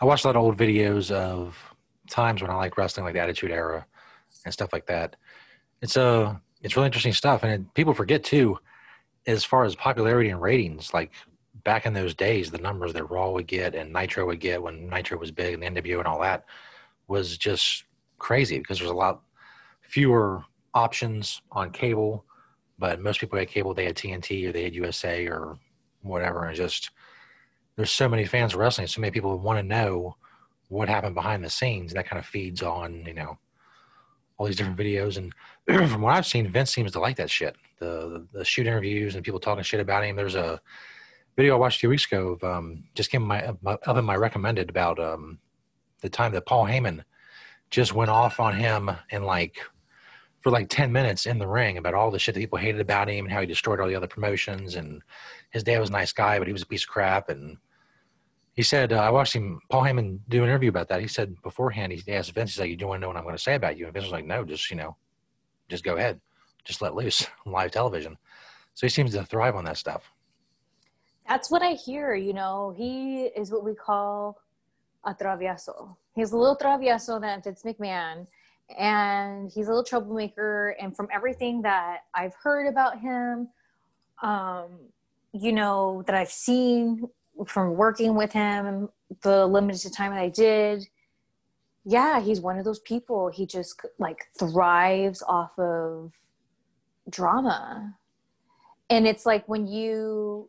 i 0.00 0.04
watched 0.04 0.24
a 0.24 0.28
lot 0.28 0.36
of 0.36 0.42
old 0.42 0.56
videos 0.56 1.10
of 1.10 1.56
times 2.08 2.42
when 2.42 2.50
I 2.50 2.54
like 2.54 2.76
wrestling, 2.76 3.04
like 3.04 3.14
the 3.14 3.20
Attitude 3.20 3.50
Era 3.50 3.86
and 4.44 4.52
stuff 4.52 4.72
like 4.72 4.86
that. 4.86 5.16
It's 5.82 5.96
a 5.96 6.40
it's 6.62 6.76
really 6.76 6.86
interesting 6.86 7.12
stuff, 7.12 7.42
and 7.42 7.52
it, 7.52 7.74
people 7.74 7.94
forget 7.94 8.24
too, 8.24 8.58
as 9.26 9.44
far 9.44 9.64
as 9.64 9.76
popularity 9.76 10.30
and 10.30 10.40
ratings. 10.40 10.94
Like 10.94 11.12
back 11.64 11.86
in 11.86 11.92
those 11.92 12.14
days, 12.14 12.50
the 12.50 12.58
numbers 12.58 12.92
that 12.94 13.10
Raw 13.10 13.30
would 13.30 13.46
get 13.46 13.74
and 13.74 13.92
Nitro 13.92 14.26
would 14.26 14.40
get 14.40 14.62
when 14.62 14.88
Nitro 14.88 15.18
was 15.18 15.30
big 15.30 15.54
and 15.54 15.62
the 15.62 15.82
NWO 15.82 15.98
and 15.98 16.08
all 16.08 16.20
that 16.20 16.44
was 17.08 17.36
just 17.36 17.84
crazy 18.18 18.58
because 18.58 18.78
there's 18.78 18.90
a 18.90 18.94
lot 18.94 19.22
fewer 19.82 20.44
options 20.74 21.42
on 21.52 21.70
cable. 21.70 22.24
But 22.78 23.00
most 23.00 23.20
people 23.20 23.38
had 23.38 23.48
cable; 23.48 23.74
they 23.74 23.86
had 23.86 23.96
TNT 23.96 24.48
or 24.48 24.52
they 24.52 24.64
had 24.64 24.74
USA 24.74 25.26
or 25.26 25.58
whatever, 26.02 26.44
and 26.44 26.56
just 26.56 26.90
there's 27.76 27.92
so 27.92 28.08
many 28.08 28.24
fans 28.24 28.54
of 28.54 28.60
wrestling, 28.60 28.86
so 28.86 29.00
many 29.00 29.10
people 29.10 29.38
want 29.38 29.58
to 29.58 29.62
know 29.62 30.16
what 30.68 30.88
happened 30.88 31.14
behind 31.14 31.44
the 31.44 31.50
scenes. 31.50 31.92
and 31.92 31.98
That 31.98 32.08
kind 32.08 32.18
of 32.18 32.26
feeds 32.26 32.62
on, 32.62 33.04
you 33.06 33.14
know, 33.14 33.38
all 34.38 34.46
these 34.46 34.56
different 34.56 34.78
videos. 34.78 35.16
And 35.18 35.32
from 35.90 36.00
what 36.00 36.14
I've 36.14 36.26
seen, 36.26 36.50
Vince 36.50 36.72
seems 36.72 36.92
to 36.92 37.00
like 37.00 37.16
that 37.16 37.30
shit. 37.30 37.54
The, 37.78 38.26
the, 38.32 38.38
the 38.38 38.44
shoot 38.44 38.66
interviews 38.66 39.14
and 39.14 39.24
people 39.24 39.40
talking 39.40 39.62
shit 39.62 39.80
about 39.80 40.04
him. 40.04 40.16
There's 40.16 40.34
a 40.34 40.60
video 41.36 41.54
I 41.54 41.58
watched 41.58 41.76
a 41.76 41.80
few 41.80 41.90
weeks 41.90 42.06
ago 42.06 42.28
of 42.28 42.44
um, 42.44 42.84
just 42.94 43.10
came 43.10 43.22
my 43.22 43.44
up 43.44 43.96
in 43.96 44.04
my 44.04 44.16
recommended 44.16 44.70
about 44.70 44.98
um, 44.98 45.38
the 46.00 46.08
time 46.08 46.32
that 46.32 46.46
Paul 46.46 46.64
Heyman 46.64 47.04
just 47.70 47.92
went 47.92 48.10
off 48.10 48.40
on 48.40 48.56
him 48.56 48.90
and 49.10 49.26
like 49.26 49.58
for 50.46 50.52
like 50.52 50.68
10 50.68 50.92
minutes 50.92 51.26
in 51.26 51.38
the 51.38 51.48
ring 51.48 51.76
about 51.76 51.92
all 51.92 52.08
the 52.08 52.20
shit 52.20 52.32
that 52.32 52.40
people 52.40 52.56
hated 52.56 52.80
about 52.80 53.08
him 53.08 53.24
and 53.24 53.34
how 53.34 53.40
he 53.40 53.48
destroyed 53.48 53.80
all 53.80 53.88
the 53.88 53.96
other 53.96 54.06
promotions 54.06 54.76
and 54.76 55.02
his 55.50 55.64
dad 55.64 55.80
was 55.80 55.88
a 55.88 55.92
nice 55.92 56.12
guy 56.12 56.38
but 56.38 56.46
he 56.46 56.52
was 56.52 56.62
a 56.62 56.66
piece 56.66 56.84
of 56.84 56.88
crap 56.88 57.30
and 57.30 57.56
he 58.52 58.62
said, 58.62 58.92
uh, 58.92 59.00
I 59.00 59.10
watched 59.10 59.34
him, 59.34 59.58
Paul 59.70 59.82
Heyman, 59.82 60.20
do 60.28 60.44
an 60.44 60.48
interview 60.48 60.68
about 60.68 60.86
that. 60.90 61.00
He 61.00 61.08
said 61.08 61.34
beforehand, 61.42 61.92
he 61.92 62.12
asked 62.12 62.32
Vince, 62.32 62.52
he's 62.52 62.60
like, 62.60 62.70
You 62.70 62.76
do 62.76 62.86
want 62.86 62.98
to 62.98 63.00
know 63.00 63.08
what 63.08 63.16
I'm 63.16 63.24
going 63.24 63.34
to 63.34 63.42
say 63.42 63.56
about 63.56 63.76
you? 63.76 63.86
And 63.86 63.92
Vince 63.92 64.04
was 64.04 64.12
like, 64.12 64.24
No, 64.24 64.44
just, 64.44 64.70
you 64.70 64.76
know, 64.76 64.96
just 65.68 65.82
go 65.82 65.96
ahead. 65.96 66.20
Just 66.64 66.80
let 66.80 66.94
loose 66.94 67.26
live 67.44 67.72
television. 67.72 68.16
So 68.74 68.86
he 68.86 68.88
seems 68.88 69.14
to 69.14 69.24
thrive 69.24 69.56
on 69.56 69.64
that 69.64 69.78
stuff. 69.78 70.12
That's 71.28 71.50
what 71.50 71.60
I 71.60 71.72
hear. 71.72 72.14
You 72.14 72.34
know, 72.34 72.72
he 72.76 73.24
is 73.24 73.50
what 73.50 73.64
we 73.64 73.74
call 73.74 74.38
a 75.04 75.12
travieso. 75.12 75.96
He's 76.14 76.30
a 76.30 76.36
little 76.36 76.56
travieso 76.56 77.20
than 77.20 77.42
Vince 77.42 77.64
McMahon. 77.64 78.28
And 78.78 79.50
he's 79.52 79.66
a 79.66 79.70
little 79.70 79.84
troublemaker. 79.84 80.76
And 80.80 80.96
from 80.96 81.08
everything 81.12 81.62
that 81.62 82.00
I've 82.14 82.34
heard 82.34 82.66
about 82.66 82.98
him, 82.98 83.48
um, 84.22 84.78
you 85.32 85.52
know, 85.52 86.02
that 86.06 86.14
I've 86.14 86.30
seen 86.30 87.08
from 87.46 87.76
working 87.76 88.14
with 88.14 88.32
him 88.32 88.88
the 89.22 89.46
limited 89.46 89.92
time 89.92 90.12
that 90.12 90.20
I 90.20 90.28
did, 90.28 90.86
yeah, 91.84 92.20
he's 92.20 92.40
one 92.40 92.58
of 92.58 92.64
those 92.64 92.80
people. 92.80 93.30
He 93.32 93.46
just 93.46 93.80
like 93.98 94.26
thrives 94.38 95.22
off 95.26 95.56
of 95.58 96.12
drama. 97.08 97.96
And 98.90 99.06
it's 99.06 99.26
like 99.26 99.48
when 99.48 99.66
you 99.66 100.48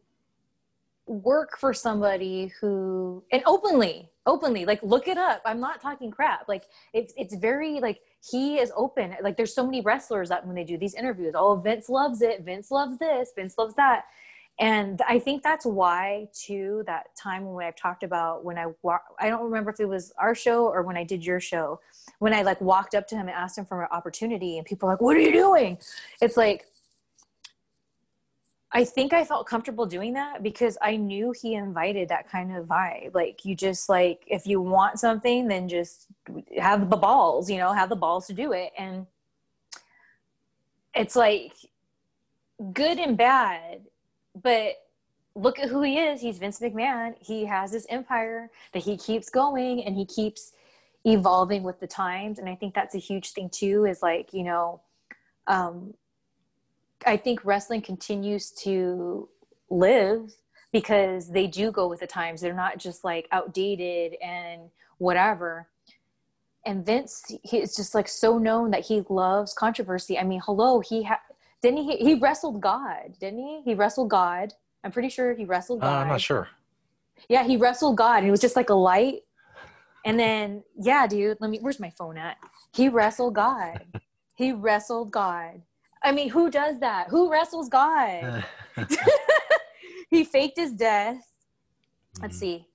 work 1.08 1.58
for 1.58 1.74
somebody 1.74 2.52
who 2.60 3.24
and 3.32 3.42
openly 3.46 4.10
openly 4.26 4.66
like 4.66 4.84
look 4.84 5.08
it 5.08 5.18
up 5.18 5.42
i'm 5.46 5.60
not 5.60 5.82
talking 5.82 6.12
crap 6.12 6.46
like 6.50 6.64
it's 6.94 7.14
it's 7.16 7.34
very 7.36 7.80
like 7.80 8.02
he 8.24 8.58
is 8.58 8.72
open. 8.76 9.16
Like 9.22 9.38
there's 9.38 9.54
so 9.54 9.66
many 9.66 9.82
wrestlers 9.82 10.30
that 10.30 10.46
when 10.46 10.56
they 10.56 10.64
do 10.64 10.78
these 10.78 10.96
interviews 10.96 11.34
oh 11.36 11.56
vince 11.56 11.90
loves 11.90 12.22
it 12.22 12.44
vince 12.44 12.72
loves 12.72 12.98
this 12.98 13.32
vince 13.36 13.58
loves 13.58 13.76
that. 13.76 14.06
And 14.60 15.02
i 15.08 15.20
think 15.20 15.44
that's 15.44 15.66
why 15.68 16.28
too 16.34 16.84
that 16.88 17.16
time 17.16 17.46
when 17.46 17.66
i've 17.66 17.76
talked 17.76 18.02
about 18.02 18.44
when 18.44 18.58
i 18.58 18.66
wa- 18.82 18.98
i 19.20 19.30
don't 19.30 19.44
remember 19.44 19.70
if 19.70 19.80
it 19.80 19.86
was 19.86 20.12
our 20.18 20.34
show 20.34 20.66
or 20.66 20.82
when 20.82 20.98
i 20.98 21.04
did 21.04 21.24
your 21.24 21.40
show 21.40 21.80
when 22.20 22.34
i 22.34 22.42
like 22.42 22.60
walked 22.60 22.96
up 22.96 23.08
to 23.10 23.16
him 23.16 23.28
and 23.28 23.38
asked 23.38 23.58
him 23.58 23.66
for 23.66 23.84
an 23.84 23.88
opportunity 23.92 24.58
and 24.58 24.66
people 24.66 24.90
like 24.90 25.00
what 25.00 25.16
are 25.16 25.20
you 25.20 25.32
doing? 25.32 25.78
It's 26.22 26.38
like 26.38 26.66
i 28.72 28.84
think 28.84 29.14
i 29.14 29.24
felt 29.24 29.46
comfortable 29.48 29.86
doing 29.86 30.14
that 30.14 30.42
because 30.42 30.76
i 30.82 30.96
knew 30.96 31.34
he 31.40 31.54
invited 31.54 32.10
that 32.10 32.28
kind 32.28 32.56
of 32.56 32.66
vibe. 32.66 33.14
Like 33.14 33.46
you 33.46 33.56
just 33.56 33.90
like 33.90 34.24
if 34.26 34.48
you 34.48 34.60
want 34.60 35.00
something 35.00 35.48
then 35.48 35.70
just 35.70 36.08
have 36.58 36.90
the 36.90 36.98
balls 36.98 37.50
you 37.50 37.58
know 37.58 37.74
have 37.74 37.90
the 37.90 37.96
balls 37.96 38.28
to 38.28 38.34
do 38.34 38.52
it 38.52 38.72
and 38.78 39.06
it's 40.94 41.16
like 41.16 41.54
good 42.74 42.98
and 42.98 43.18
bad 43.18 43.82
but 44.42 44.76
look 45.38 45.60
at 45.60 45.70
who 45.70 45.84
he 45.84 46.00
is. 46.00 46.20
He's 46.20 46.40
Vince 46.40 46.60
McMahon. 46.60 47.16
He 47.20 47.46
has 47.46 47.72
this 47.72 47.86
empire 47.90 48.50
that 48.74 48.84
he 48.84 48.98
keeps 48.98 49.30
going 49.30 49.84
and 49.84 49.96
he 49.96 50.06
keeps 50.06 50.54
evolving 51.06 51.64
with 51.64 51.80
the 51.80 51.88
times. 51.88 52.40
And 52.40 52.50
I 52.50 52.56
think 52.56 52.74
that's 52.74 52.96
a 52.96 53.00
huge 53.00 53.32
thing 53.32 53.50
too, 53.50 53.86
is 53.86 54.02
like, 54.02 54.34
you 54.34 54.44
know, 54.44 54.82
um, 55.46 55.94
I 57.06 57.18
think 57.18 57.46
wrestling 57.46 57.82
continues 57.82 58.52
to 58.64 59.30
live 59.70 60.34
because 60.72 61.30
they 61.30 61.48
do 61.48 61.72
go 61.72 61.88
with 61.88 62.00
the 62.00 62.08
times. 62.08 62.42
They're 62.42 62.54
not 62.54 62.80
just 62.80 63.04
like 63.04 63.28
outdated 63.32 64.18
and 64.22 64.70
whatever. 64.98 65.68
And 66.68 66.86
Vince, 66.86 67.24
he 67.44 67.60
is 67.60 67.78
just 67.78 67.96
like 67.96 68.10
so 68.10 68.38
known 68.38 68.72
that 68.72 68.86
he 68.86 69.02
loves 69.08 69.54
controversy. 69.54 70.20
I 70.20 70.24
mean, 70.24 70.42
hello, 70.44 70.82
he 70.82 71.02
had 71.04 71.20
didn't 71.62 71.84
he? 71.84 71.96
He 71.96 72.16
wrestled 72.16 72.60
God, 72.62 73.16
didn't 73.22 73.40
he? 73.40 73.62
He 73.64 73.74
wrestled 73.74 74.10
God. 74.10 74.54
I'm 74.84 74.92
pretty 74.92 75.08
sure 75.08 75.34
he 75.34 75.46
wrestled 75.46 75.80
God. 75.80 75.94
Uh, 75.94 76.02
I'm 76.02 76.10
not 76.10 76.20
sure. 76.20 76.50
Yeah, 77.30 77.44
he 77.44 77.56
wrestled 77.56 77.96
God, 77.96 78.18
and 78.18 78.28
it 78.28 78.32
was 78.32 78.42
just 78.42 78.58
like 78.58 78.70
a 78.70 78.76
light. 78.76 79.22
And 80.06 80.20
then, 80.20 80.62
yeah, 80.78 81.08
dude, 81.08 81.38
let 81.40 81.50
me. 81.50 81.60
Where's 81.60 81.80
my 81.80 81.90
phone 81.90 82.18
at? 82.18 82.36
He 82.74 82.90
wrestled 82.90 83.36
God. 83.36 83.86
he 84.36 84.52
wrestled 84.52 85.10
God. 85.10 85.62
I 86.04 86.12
mean, 86.12 86.30
who 86.30 86.52
does 86.52 86.80
that? 86.80 87.08
Who 87.08 87.32
wrestles 87.32 87.70
God? 87.70 88.46
he 90.10 90.26
faked 90.26 90.58
his 90.58 90.74
death. 90.74 91.32
Let's 92.22 92.36
mm-hmm. 92.36 92.40
see. 92.40 92.68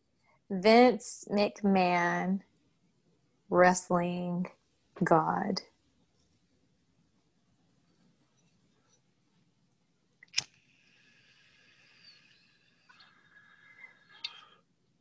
Vince 0.51 1.27
McMahon 1.31 2.41
wrestling 3.53 4.47
God. 5.05 5.61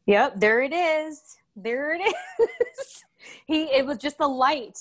Yep, 0.05 0.39
there 0.39 0.61
it 0.61 0.73
is. 0.73 1.37
There 1.55 1.93
it 1.93 2.01
is. 2.01 3.03
he 3.47 3.63
it 3.63 3.85
was 3.85 3.97
just 3.97 4.17
a 4.19 4.27
light. 4.27 4.77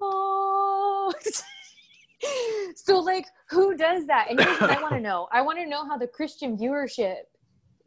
Oh 0.00 1.12
so 2.74 2.98
like 2.98 3.26
who 3.48 3.76
does 3.76 4.06
that 4.06 4.26
and 4.28 4.40
here's 4.40 4.60
what 4.60 4.70
i 4.70 4.82
want 4.82 4.94
to 4.94 5.00
know 5.00 5.28
i 5.32 5.40
want 5.40 5.58
to 5.58 5.66
know 5.66 5.86
how 5.86 5.96
the 5.96 6.06
christian 6.06 6.56
viewership 6.56 7.18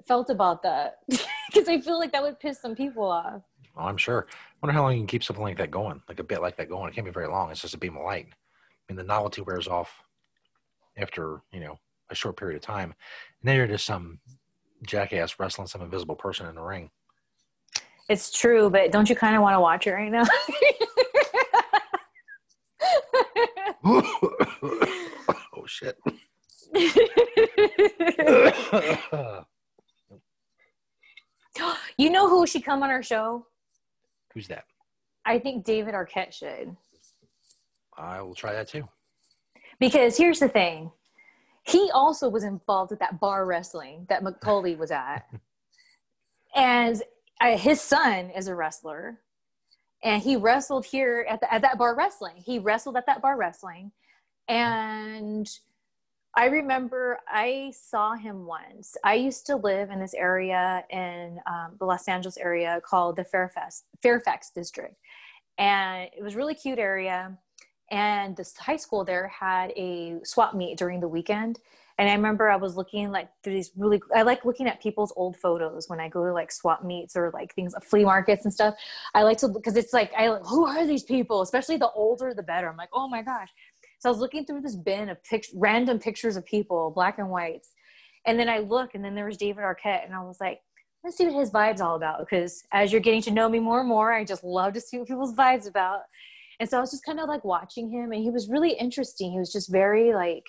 felt 0.08 0.30
about 0.30 0.64
that 0.64 1.00
because 1.08 1.68
i 1.68 1.80
feel 1.82 2.00
like 2.00 2.12
that 2.12 2.24
would 2.24 2.40
piss 2.40 2.62
some 2.62 2.76
people 2.76 3.04
off 3.04 3.42
Oh, 3.80 3.86
I'm 3.86 3.98
sure. 3.98 4.28
I 4.62 4.66
wonder 4.66 4.74
how 4.74 4.84
long 4.84 4.94
you 4.94 5.00
can 5.00 5.08
keep 5.08 5.24
something 5.24 5.44
like 5.44 5.58
that 5.58 5.72
going, 5.72 6.02
like 6.10 6.20
a 6.20 6.24
bit 6.24 6.42
like 6.42 6.58
that 6.58 6.68
going. 6.68 6.90
It 6.90 6.96
can't 6.96 7.06
be 7.06 7.12
very 7.12 7.30
long. 7.30 7.50
It's 7.50 7.62
just 7.62 7.76
a 7.76 7.78
beam 7.78 7.96
of 7.96 8.04
light. 8.04 8.28
I 8.28 8.92
mean, 8.92 8.98
the 8.98 9.04
novelty 9.04 9.42
wears 9.42 9.70
off 9.70 10.04
after 10.98 11.42
you 11.54 11.62
know 11.62 11.78
a 12.10 12.16
short 12.16 12.36
period 12.36 12.58
of 12.58 12.62
time, 12.62 12.94
and 13.42 13.48
then 13.48 13.56
you're 13.56 13.68
just 13.68 13.86
some 13.86 14.20
jackass 14.86 15.40
wrestling 15.40 15.68
some 15.68 15.82
invisible 15.82 16.16
person 16.16 16.48
in 16.48 16.56
the 16.56 16.62
ring. 16.62 16.90
it's 18.08 18.32
true 18.32 18.70
but 18.70 18.92
don't 18.92 19.10
you 19.10 19.16
kind 19.16 19.36
of 19.36 19.42
want 19.42 19.56
to 19.56 19.60
watch 19.60 19.88
it 19.88 19.92
right 19.92 20.12
now 20.12 20.24
oh 23.84 25.66
shit! 25.66 25.98
you 31.98 32.10
know 32.10 32.30
who 32.30 32.48
should 32.48 32.64
come 32.64 32.84
on 32.84 32.90
our 32.90 33.04
show 33.04 33.46
Who's 34.34 34.48
that? 34.48 34.66
i 35.26 35.38
think 35.38 35.66
david 35.66 35.94
arquette 35.94 36.32
should 36.32 36.76
I 38.00 38.22
will 38.22 38.34
try 38.34 38.54
that 38.54 38.70
too. 38.70 38.88
Because 39.80 40.18
here's 40.18 40.40
the 40.40 40.48
thing. 40.48 40.92
He 41.64 41.92
also 41.94 42.30
was 42.30 42.44
involved 42.44 42.92
with 42.92 43.00
that 43.00 43.20
bar 43.20 43.46
wrestling 43.46 44.06
that 44.10 44.24
Macaulay 44.24 44.76
was 44.76 44.92
at. 44.92 45.30
and 46.56 47.02
uh, 47.42 47.58
his 47.58 47.82
son 47.82 48.32
is 48.32 48.48
a 48.48 48.56
wrestler. 48.56 49.20
And 50.02 50.24
he 50.24 50.38
wrestled 50.38 50.86
here 50.86 51.26
at, 51.30 51.42
the, 51.42 51.54
at 51.54 51.62
that 51.62 51.78
bar 51.78 51.96
wrestling. 51.96 52.36
He 52.38 52.58
wrestled 52.58 52.96
at 52.96 53.06
that 53.06 53.22
bar 53.22 53.38
wrestling. 53.38 53.92
And 54.48 55.48
I 56.36 56.46
remember 56.46 57.20
I 57.28 57.74
saw 57.76 58.14
him 58.14 58.46
once. 58.46 58.96
I 59.04 59.16
used 59.16 59.46
to 59.48 59.56
live 59.56 59.90
in 59.90 60.00
this 60.00 60.14
area 60.14 60.84
in 60.90 61.40
um, 61.48 61.76
the 61.80 61.86
Los 61.86 62.08
Angeles 62.08 62.38
area 62.38 62.80
called 62.86 63.16
the 63.16 63.24
Fairfax, 63.24 63.84
Fairfax 64.04 64.52
District. 64.52 64.96
And 65.58 66.10
it 66.16 66.24
was 66.24 66.36
really 66.36 66.54
cute 66.54 66.80
area. 66.80 67.38
And 67.92 68.38
this 68.38 68.56
high 68.56 68.78
school 68.78 69.04
there 69.04 69.28
had 69.28 69.72
a 69.72 70.20
swap 70.24 70.54
meet 70.54 70.78
during 70.78 71.00
the 71.00 71.08
weekend. 71.08 71.60
And 71.98 72.10
i 72.10 72.14
remember 72.14 72.50
i 72.50 72.56
was 72.56 72.78
looking 72.78 73.12
like 73.12 73.28
through 73.44 73.56
these 73.56 73.72
really 73.76 74.02
i 74.16 74.22
like 74.22 74.46
looking 74.46 74.70
at 74.70 74.82
people's 74.82 75.12
old 75.18 75.36
photos 75.36 75.90
when 75.90 76.00
i 76.00 76.08
go 76.08 76.24
to 76.24 76.32
like 76.32 76.50
swap 76.50 76.82
meets 76.82 77.14
or 77.14 77.30
like 77.34 77.54
things 77.54 77.74
flea 77.84 78.06
markets 78.06 78.46
and 78.46 78.54
stuff. 78.54 78.76
I 79.14 79.24
like 79.24 79.38
to 79.40 79.50
because 79.50 79.76
it's 79.76 79.92
like 79.92 80.14
i 80.18 80.30
like 80.30 80.46
who 80.46 80.66
are 80.66 80.88
these 80.88 81.04
people? 81.04 81.42
Especially 81.42 81.76
the 81.76 81.92
older 81.92 82.34
the 82.34 82.44
better. 82.44 82.70
I'm 82.70 82.78
like 82.78 82.90
oh 82.94 83.10
my 83.10 83.22
gosh 83.22 83.50
so 84.00 84.10
i 84.10 84.12
was 84.12 84.20
looking 84.20 84.46
through 84.46 84.62
this 84.62 84.76
bin 84.76 85.10
of 85.10 85.18
random 85.56 86.00
pictures 86.00 86.36
of 86.36 86.46
people 86.46 86.92
black 86.92 87.20
and 87.20 87.30
whites 87.30 87.74
and 88.26 88.40
then 88.40 88.50
i 88.50 88.60
look 88.60 88.96
and 88.96 89.04
then 89.04 89.16
there 89.16 89.26
was 89.26 89.38
david 89.38 89.64
arquette 89.64 90.06
and 90.06 90.14
i 90.14 90.22
was 90.22 90.38
like 90.42 90.60
let's 91.04 91.16
see 91.16 91.26
what 91.26 91.40
his 91.40 91.52
vibes 91.52 91.80
all 91.80 91.96
about 91.96 92.20
because 92.20 92.64
as 92.74 92.92
you're 92.92 93.02
getting 93.02 93.22
to 93.22 93.32
know 93.32 93.48
me 93.48 93.60
more 93.60 93.80
and 93.80 93.90
more 93.90 94.12
i 94.12 94.24
just 94.24 94.44
love 94.44 94.74
to 94.74 94.82
see 94.82 94.98
what 94.98 95.08
people's 95.08 95.36
vibes 95.36 95.68
about 95.68 96.02
and 96.60 96.70
so 96.70 96.78
I 96.78 96.82
was 96.82 96.92
just 96.92 97.06
kind 97.06 97.20
of 97.20 97.30
like 97.30 97.46
watching 97.46 97.90
him, 97.90 98.12
and 98.12 98.22
he 98.22 98.30
was 98.30 98.50
really 98.50 98.72
interesting. 98.72 99.32
He 99.32 99.40
was 99.40 99.52
just 99.52 99.72
very 99.72 100.14
like, 100.14 100.46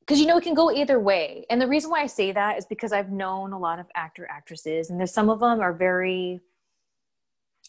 because 0.00 0.20
you 0.20 0.26
know 0.26 0.38
it 0.38 0.44
can 0.44 0.54
go 0.54 0.72
either 0.72 0.98
way. 0.98 1.46
And 1.50 1.60
the 1.60 1.68
reason 1.68 1.90
why 1.90 2.02
I 2.02 2.06
say 2.06 2.32
that 2.32 2.58
is 2.58 2.66
because 2.66 2.92
I've 2.92 3.10
known 3.10 3.52
a 3.52 3.58
lot 3.58 3.78
of 3.78 3.86
actor 3.94 4.28
actresses, 4.28 4.90
and 4.90 4.98
there's 4.98 5.14
some 5.14 5.30
of 5.30 5.38
them 5.38 5.60
are 5.60 5.72
very 5.72 6.40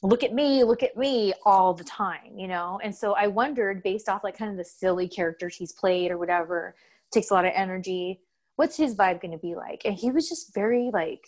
look 0.03 0.23
at 0.23 0.33
me, 0.33 0.63
look 0.63 0.83
at 0.83 0.95
me 0.95 1.33
all 1.45 1.73
the 1.73 1.83
time, 1.83 2.37
you 2.37 2.47
know. 2.47 2.79
And 2.83 2.95
so 2.95 3.13
I 3.13 3.27
wondered, 3.27 3.83
based 3.83 4.09
off 4.09 4.23
like 4.23 4.37
kind 4.37 4.51
of 4.51 4.57
the 4.57 4.65
silly 4.65 5.07
characters 5.07 5.55
he's 5.55 5.73
played 5.73 6.11
or 6.11 6.17
whatever, 6.17 6.75
takes 7.11 7.31
a 7.31 7.33
lot 7.33 7.45
of 7.45 7.51
energy. 7.55 8.19
What's 8.57 8.77
his 8.77 8.95
vibe 8.95 9.21
going 9.21 9.31
to 9.31 9.37
be 9.37 9.55
like? 9.55 9.81
And 9.85 9.95
he 9.95 10.11
was 10.11 10.29
just 10.29 10.53
very 10.53 10.89
like, 10.91 11.27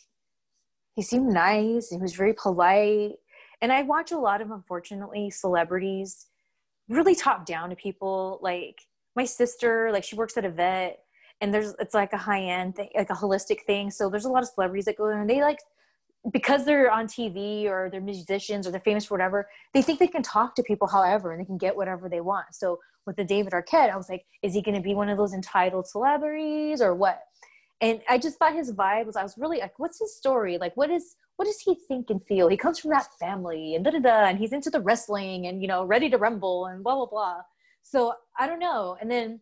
he 0.95 1.01
seemed 1.01 1.31
nice. 1.33 1.89
He 1.89 1.97
was 1.97 2.15
very 2.15 2.33
polite 2.33 3.13
and 3.61 3.71
I 3.71 3.83
watch 3.83 4.11
a 4.11 4.17
lot 4.17 4.41
of 4.41 4.51
unfortunately 4.51 5.29
celebrities 5.29 6.27
really 6.87 7.15
talk 7.15 7.45
down 7.45 7.69
to 7.69 7.75
people. 7.75 8.39
Like 8.41 8.81
my 9.15 9.25
sister, 9.25 9.91
like 9.91 10.03
she 10.03 10.15
works 10.15 10.37
at 10.37 10.45
a 10.45 10.49
vet, 10.49 10.99
and 11.41 11.53
there's 11.53 11.73
it's 11.79 11.93
like 11.93 12.13
a 12.13 12.17
high 12.17 12.41
end 12.41 12.75
thing, 12.75 12.89
like 12.95 13.09
a 13.09 13.13
holistic 13.13 13.61
thing. 13.65 13.91
So 13.91 14.09
there's 14.09 14.25
a 14.25 14.29
lot 14.29 14.43
of 14.43 14.49
celebrities 14.49 14.85
that 14.85 14.97
go 14.97 15.07
there, 15.07 15.21
and 15.21 15.29
they 15.29 15.41
like 15.41 15.59
because 16.31 16.65
they're 16.65 16.91
on 16.91 17.07
TV 17.07 17.65
or 17.65 17.89
they're 17.89 18.01
musicians 18.01 18.67
or 18.67 18.71
they're 18.71 18.79
famous 18.79 19.05
for 19.05 19.13
whatever, 19.13 19.47
they 19.73 19.81
think 19.81 19.99
they 19.99 20.07
can 20.07 20.21
talk 20.21 20.55
to 20.55 20.63
people 20.63 20.87
however 20.87 21.31
and 21.31 21.39
they 21.39 21.45
can 21.45 21.57
get 21.57 21.75
whatever 21.75 22.09
they 22.09 22.21
want. 22.21 22.47
So 22.51 22.79
with 23.05 23.15
the 23.15 23.23
David 23.23 23.53
Arquette, 23.53 23.91
I 23.91 23.97
was 23.97 24.09
like, 24.09 24.25
is 24.43 24.53
he 24.53 24.61
going 24.61 24.75
to 24.75 24.81
be 24.81 24.93
one 24.93 25.09
of 25.09 25.17
those 25.17 25.33
entitled 25.33 25.87
celebrities 25.87 26.81
or 26.81 26.93
what? 26.93 27.21
And 27.81 28.01
I 28.09 28.17
just 28.17 28.37
thought 28.37 28.53
his 28.53 28.73
vibe 28.73 29.05
was, 29.05 29.15
I 29.15 29.23
was 29.23 29.37
really 29.37 29.59
like, 29.59 29.79
what's 29.79 29.99
his 29.99 30.15
story? 30.15 30.57
Like, 30.57 30.75
what 30.75 30.89
is, 30.89 31.15
what 31.37 31.45
does 31.45 31.61
he 31.61 31.75
think 31.87 32.09
and 32.09 32.21
feel? 32.23 32.49
He 32.49 32.57
comes 32.57 32.79
from 32.79 32.91
that 32.91 33.07
family 33.17 33.75
and 33.75 33.85
da 33.85 33.91
da 33.91 33.99
da, 33.99 34.25
and 34.25 34.37
he's 34.37 34.51
into 34.51 34.69
the 34.69 34.81
wrestling 34.81 35.47
and, 35.47 35.61
you 35.61 35.67
know, 35.69 35.85
ready 35.85 36.09
to 36.09 36.17
rumble 36.17 36.65
and 36.65 36.83
blah, 36.83 36.95
blah, 36.95 37.05
blah. 37.05 37.37
So 37.81 38.13
I 38.37 38.47
don't 38.47 38.59
know. 38.59 38.97
And 38.99 39.09
then 39.09 39.39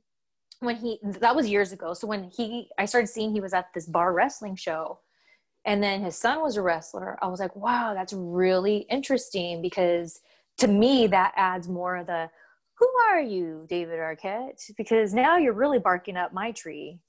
when 0.60 0.76
he, 0.76 1.00
that 1.04 1.36
was 1.36 1.50
years 1.50 1.72
ago. 1.72 1.96
So 1.96 2.06
when 2.06 2.30
he, 2.30 2.70
I 2.78 2.86
started 2.86 3.08
seeing 3.08 3.34
he 3.34 3.42
was 3.42 3.54
at 3.54 3.74
this 3.74 3.88
bar 3.88 4.14
wrestling 4.14 4.56
show 4.56 5.00
and 5.68 5.84
then 5.84 6.02
his 6.02 6.18
son 6.18 6.42
was 6.42 6.56
a 6.56 6.62
wrestler, 6.62 7.20
I 7.22 7.28
was 7.28 7.42
like, 7.42 7.54
wow, 7.56 7.94
that's 7.94 8.14
really 8.14 8.88
interesting 8.90 9.62
because 9.62 10.22
to 10.60 10.68
me, 10.68 11.08
that 11.08 11.34
adds 11.36 11.68
more 11.68 11.98
of 11.98 12.08
the, 12.08 12.30
who 12.76 12.90
are 13.10 13.20
you, 13.20 13.66
David 13.68 14.00
Arquette? 14.00 14.72
Because 14.78 15.14
now 15.14 15.36
you're 15.36 15.54
really 15.54 15.78
barking 15.78 16.16
up 16.16 16.32
my 16.34 16.54
tree. 16.54 17.00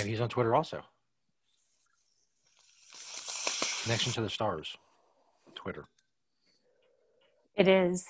And 0.00 0.08
he's 0.08 0.20
on 0.20 0.30
Twitter 0.30 0.54
also. 0.54 0.82
Connection 3.82 4.12
to 4.12 4.22
the 4.22 4.30
stars. 4.30 4.74
Twitter. 5.54 5.84
It 7.56 7.68
is. 7.68 8.06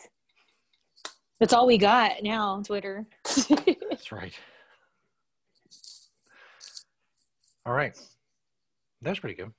That's 1.41 1.53
all 1.53 1.66
we 1.66 1.78
got 1.78 2.22
now 2.22 2.51
on 2.51 2.62
Twitter. 2.62 3.07
That's 3.24 4.12
right. 4.12 4.32
All 7.67 7.73
right. 7.73 7.97
That's 9.03 9.19
pretty 9.19 9.37
good. 9.37 9.53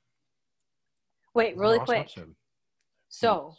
Wait, 1.34 1.58
really 1.58 1.78
Awesome 1.78 1.86
quick. 1.86 2.00
episode. 2.02 2.36
So, 3.10 3.56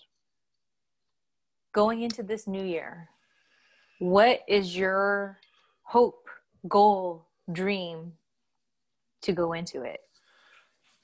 going 1.72 2.02
into 2.02 2.22
this 2.22 2.46
new 2.46 2.64
year, 2.64 3.08
what 3.98 4.40
is 4.48 4.76
your 4.76 5.38
hope, 5.82 6.28
goal, 6.68 7.26
dream 7.52 8.12
to 9.22 9.32
go 9.32 9.52
into 9.52 9.82
it? 9.82 10.00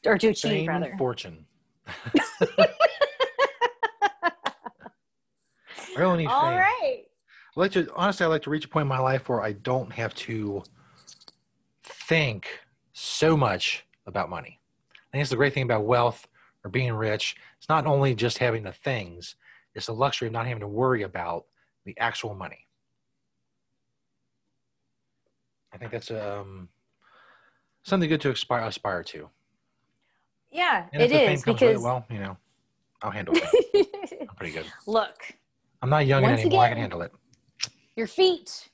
Or 0.05 0.19
to 0.19 0.29
achieve, 0.29 0.51
Fame 0.51 0.67
rather? 0.67 0.95
fortune. 0.99 1.47
I 5.97 6.01
really 6.01 6.19
need 6.19 6.27
All 6.29 6.41
fame. 6.41 6.59
right. 6.59 7.03
I 7.57 7.61
like 7.61 7.73
to 7.73 7.93
honestly, 7.95 8.25
I 8.25 8.29
like 8.29 8.43
to 8.43 8.51
reach 8.51 8.65
a 8.65 8.69
point 8.69 8.83
in 8.83 8.89
my 8.89 8.99
life 8.99 9.29
where 9.29 9.43
I 9.43 9.53
don't 9.53 9.93
have 9.93 10.15
to 10.15 10.63
think 11.85 12.47
so 12.93 13.37
much 13.37 13.87
about 14.07 14.31
money. 14.31 14.61
I 14.95 15.11
think 15.13 15.23
it's 15.23 15.31
the 15.31 15.37
great 15.37 15.55
thing 15.55 15.65
about 15.65 15.85
wealth 15.85 16.27
or 16.65 16.71
being 16.71 16.93
rich. 16.93 17.37
It's 17.59 17.69
not 17.69 17.87
only 17.87 18.15
just 18.15 18.39
having 18.39 18.63
the 18.63 18.73
things; 18.73 19.37
it's 19.75 19.87
the 19.87 19.95
luxury 19.95 20.29
of 20.29 20.33
not 20.33 20.47
having 20.47 20.61
to 20.61 20.69
worry 20.69 21.03
about 21.03 21.45
the 21.85 21.97
actual 21.99 22.35
money. 22.35 22.67
I 25.73 25.79
think 25.79 25.91
that's 25.91 26.11
um, 26.11 26.69
something 27.83 28.09
good 28.09 28.21
to 28.23 28.31
aspire 28.31 28.65
aspire 28.65 29.03
to. 29.05 29.29
Yeah, 30.51 30.87
it 30.93 31.11
is 31.11 31.13
comes 31.13 31.47
with 31.47 31.63
it, 31.63 31.67
because 31.67 31.83
well, 31.83 32.05
you 32.11 32.19
know, 32.19 32.37
I'll 33.03 33.11
handle 33.11 33.35
it. 33.35 33.89
I'm 34.29 34.37
pretty 34.37 34.53
good. 34.53 34.67
look, 34.87 35.17
I'm 35.81 35.91
not 35.91 36.07
young 36.07 36.25
anymore. 36.25 36.63
I 36.63 36.69
can 36.69 36.79
handle 36.79 37.03
it. 37.03 37.13
your 37.97 38.07
feet. 38.07 38.69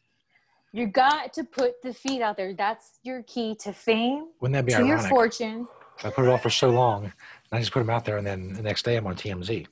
You 0.73 0.87
got 0.87 1.33
to 1.35 1.45
put 1.45 1.81
the 1.83 1.95
feet 1.95 2.21
out 2.21 2.37
there. 2.37 2.53
That's 2.55 2.99
your 3.03 3.23
key 3.23 3.57
to 3.61 3.73
fame, 3.73 4.27
Wouldn't 4.41 4.55
that 4.55 4.67
be 4.67 4.73
to 4.73 4.87
your 4.87 4.99
fortune. 4.99 5.67
I 6.05 6.11
put 6.11 6.25
it 6.27 6.29
off 6.29 6.43
for 6.43 6.51
so 6.51 6.71
long, 6.71 7.05
and 7.05 7.13
I 7.53 7.59
just 7.59 7.73
put 7.73 7.81
them 7.81 7.91
out 7.91 8.05
there, 8.05 8.19
and 8.19 8.27
then 8.27 8.53
the 8.53 8.63
next 8.63 8.85
day 8.85 8.97
I'm 8.97 9.07
on 9.07 9.17
TMZ. 9.17 9.67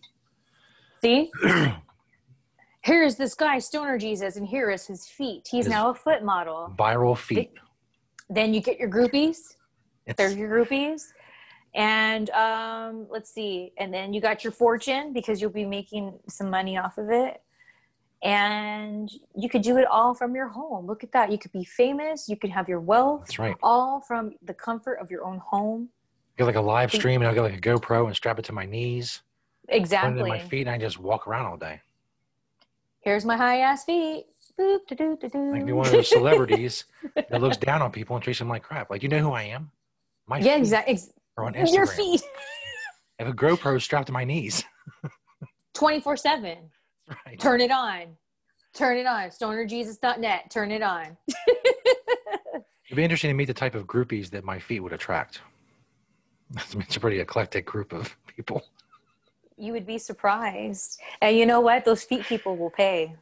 See? 1.02 1.30
here 2.82 3.02
is 3.04 3.16
this 3.16 3.34
guy, 3.34 3.58
Stoner 3.58 3.98
Jesus, 3.98 4.36
and 4.36 4.46
here 4.46 4.70
is 4.70 4.86
his 4.86 5.06
feet. 5.06 5.46
He's 5.50 5.66
His- 5.66 5.70
now 5.72 5.90
a 5.90 5.94
foot 5.94 6.24
model. 6.24 6.74
Viral 6.76 7.16
feet. 7.16 7.52
Then 8.28 8.54
you 8.54 8.60
get 8.60 8.78
your 8.78 8.90
groupies. 8.90 9.54
It's- 10.06 10.16
There's 10.16 10.34
your 10.34 10.48
groupies. 10.48 11.02
And 11.74 12.30
um, 12.30 13.06
let's 13.10 13.30
see. 13.30 13.72
And 13.78 13.92
then 13.92 14.14
you 14.14 14.20
got 14.20 14.42
your 14.42 14.52
fortune 14.52 15.12
because 15.12 15.42
you'll 15.42 15.50
be 15.50 15.66
making 15.66 16.18
some 16.26 16.48
money 16.48 16.78
off 16.78 16.96
of 16.96 17.10
it. 17.10 17.42
And 18.22 19.10
you 19.36 19.48
could 19.48 19.62
do 19.62 19.76
it 19.76 19.86
all 19.86 20.14
from 20.14 20.34
your 20.34 20.48
home. 20.48 20.86
Look 20.86 21.04
at 21.04 21.12
that. 21.12 21.30
You 21.30 21.38
could 21.38 21.52
be 21.52 21.64
famous. 21.64 22.28
You 22.28 22.36
could 22.36 22.50
have 22.50 22.68
your 22.68 22.80
wealth 22.80 23.20
That's 23.26 23.38
right. 23.38 23.56
all 23.62 24.00
from 24.00 24.32
the 24.42 24.54
comfort 24.54 24.94
of 24.94 25.10
your 25.10 25.24
own 25.24 25.38
home. 25.38 25.90
Get 26.38 26.44
like 26.44 26.56
a 26.56 26.60
live 26.60 26.92
stream, 26.92 27.20
and 27.20 27.28
I'll 27.28 27.34
get 27.34 27.42
like 27.42 27.56
a 27.56 27.60
GoPro 27.60 28.06
and 28.06 28.16
strap 28.16 28.38
it 28.38 28.44
to 28.46 28.52
my 28.52 28.66
knees, 28.66 29.22
put 29.66 29.72
it 29.72 29.76
in 29.76 29.82
Exactly. 29.82 30.28
my 30.28 30.38
feet, 30.38 30.66
and 30.66 30.70
I 30.70 30.78
just 30.78 30.98
walk 30.98 31.26
around 31.26 31.46
all 31.46 31.56
day. 31.56 31.80
Here's 33.00 33.24
my 33.24 33.36
high 33.36 33.60
ass 33.60 33.84
feet. 33.84 34.26
Boop, 34.58 34.86
da-doo, 34.88 35.18
da-doo. 35.20 35.52
Like 35.52 35.66
be 35.66 35.72
one 35.72 35.86
of 35.86 35.92
those 35.92 36.08
celebrities 36.08 36.84
that 37.14 37.40
looks 37.42 37.58
down 37.58 37.82
on 37.82 37.90
people 37.92 38.16
and 38.16 38.22
treats 38.22 38.38
them 38.38 38.48
like 38.48 38.62
crap. 38.62 38.88
Like, 38.90 39.02
you 39.02 39.08
know 39.10 39.18
who 39.20 39.32
I 39.32 39.42
am? 39.42 39.70
My 40.26 40.38
yeah, 40.38 40.56
exactly. 40.56 40.98
On 41.36 41.52
Instagram. 41.52 41.74
Your 41.74 41.86
feet. 41.86 42.22
I 43.20 43.24
have 43.24 43.32
a 43.32 43.36
GoPro 43.36 43.80
strapped 43.80 44.06
to 44.06 44.12
my 44.12 44.24
knees. 44.24 44.64
24 45.74 46.16
7. 46.16 46.58
Right. 47.26 47.38
Turn 47.38 47.60
it 47.60 47.70
on. 47.70 48.16
Turn 48.74 48.96
it 48.98 49.06
on. 49.06 49.28
StonerJesus.net. 49.28 50.50
Turn 50.50 50.70
it 50.72 50.82
on. 50.82 51.16
It'd 52.86 52.96
be 52.96 53.02
interesting 53.04 53.30
to 53.30 53.34
meet 53.34 53.44
the 53.46 53.54
type 53.54 53.74
of 53.74 53.86
groupies 53.86 54.28
that 54.30 54.44
my 54.44 54.58
feet 54.58 54.80
would 54.80 54.92
attract. 54.92 55.40
It's 56.78 56.96
a 56.96 57.00
pretty 57.00 57.18
eclectic 57.20 57.64
group 57.66 57.92
of 57.92 58.16
people. 58.26 58.62
you 59.56 59.72
would 59.72 59.86
be 59.86 59.98
surprised. 59.98 61.00
And 61.20 61.36
you 61.36 61.44
know 61.46 61.60
what? 61.60 61.84
Those 61.84 62.04
feet 62.04 62.24
people 62.24 62.56
will 62.56 62.70
pay. 62.70 63.14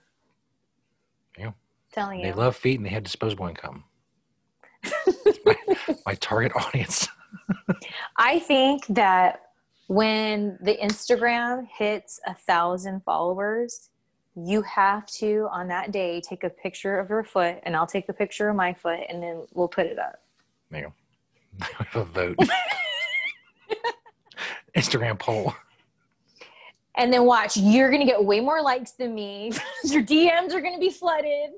Yeah. 1.38 1.52
Telling 1.92 2.20
They 2.20 2.28
you. 2.28 2.32
They 2.34 2.38
love 2.38 2.56
feet 2.56 2.76
and 2.78 2.84
they 2.86 2.90
have 2.90 3.02
disposable 3.02 3.46
income. 3.46 3.84
My, 5.46 5.56
my 6.06 6.14
target 6.16 6.52
audience. 6.56 7.08
I 8.18 8.38
think 8.40 8.84
that 8.88 9.40
when 9.86 10.58
the 10.60 10.76
Instagram 10.76 11.66
hits 11.66 12.20
a 12.26 12.34
thousand 12.34 13.02
followers, 13.04 13.90
you 14.36 14.62
have 14.62 15.06
to 15.06 15.48
on 15.52 15.68
that 15.68 15.92
day 15.92 16.20
take 16.20 16.42
a 16.44 16.50
picture 16.50 16.98
of 16.98 17.08
your 17.08 17.22
foot, 17.22 17.58
and 17.62 17.76
I'll 17.76 17.86
take 17.86 18.08
a 18.08 18.12
picture 18.12 18.48
of 18.48 18.56
my 18.56 18.72
foot, 18.72 19.00
and 19.08 19.22
then 19.22 19.46
we'll 19.52 19.68
put 19.68 19.86
it 19.86 19.98
up. 19.98 20.22
There 20.70 20.80
you 20.80 20.86
go. 20.86 20.92
Have 21.78 21.96
a 22.02 22.04
vote. 22.04 22.38
Instagram 24.76 25.18
poll. 25.18 25.54
And 26.96 27.12
then 27.12 27.24
watch, 27.24 27.56
you're 27.56 27.90
gonna 27.90 28.06
get 28.06 28.24
way 28.24 28.40
more 28.40 28.62
likes 28.62 28.92
than 28.92 29.14
me. 29.14 29.52
your 29.84 30.02
DMs 30.02 30.52
are 30.52 30.60
gonna 30.60 30.78
be 30.78 30.90
flooded. 30.90 31.50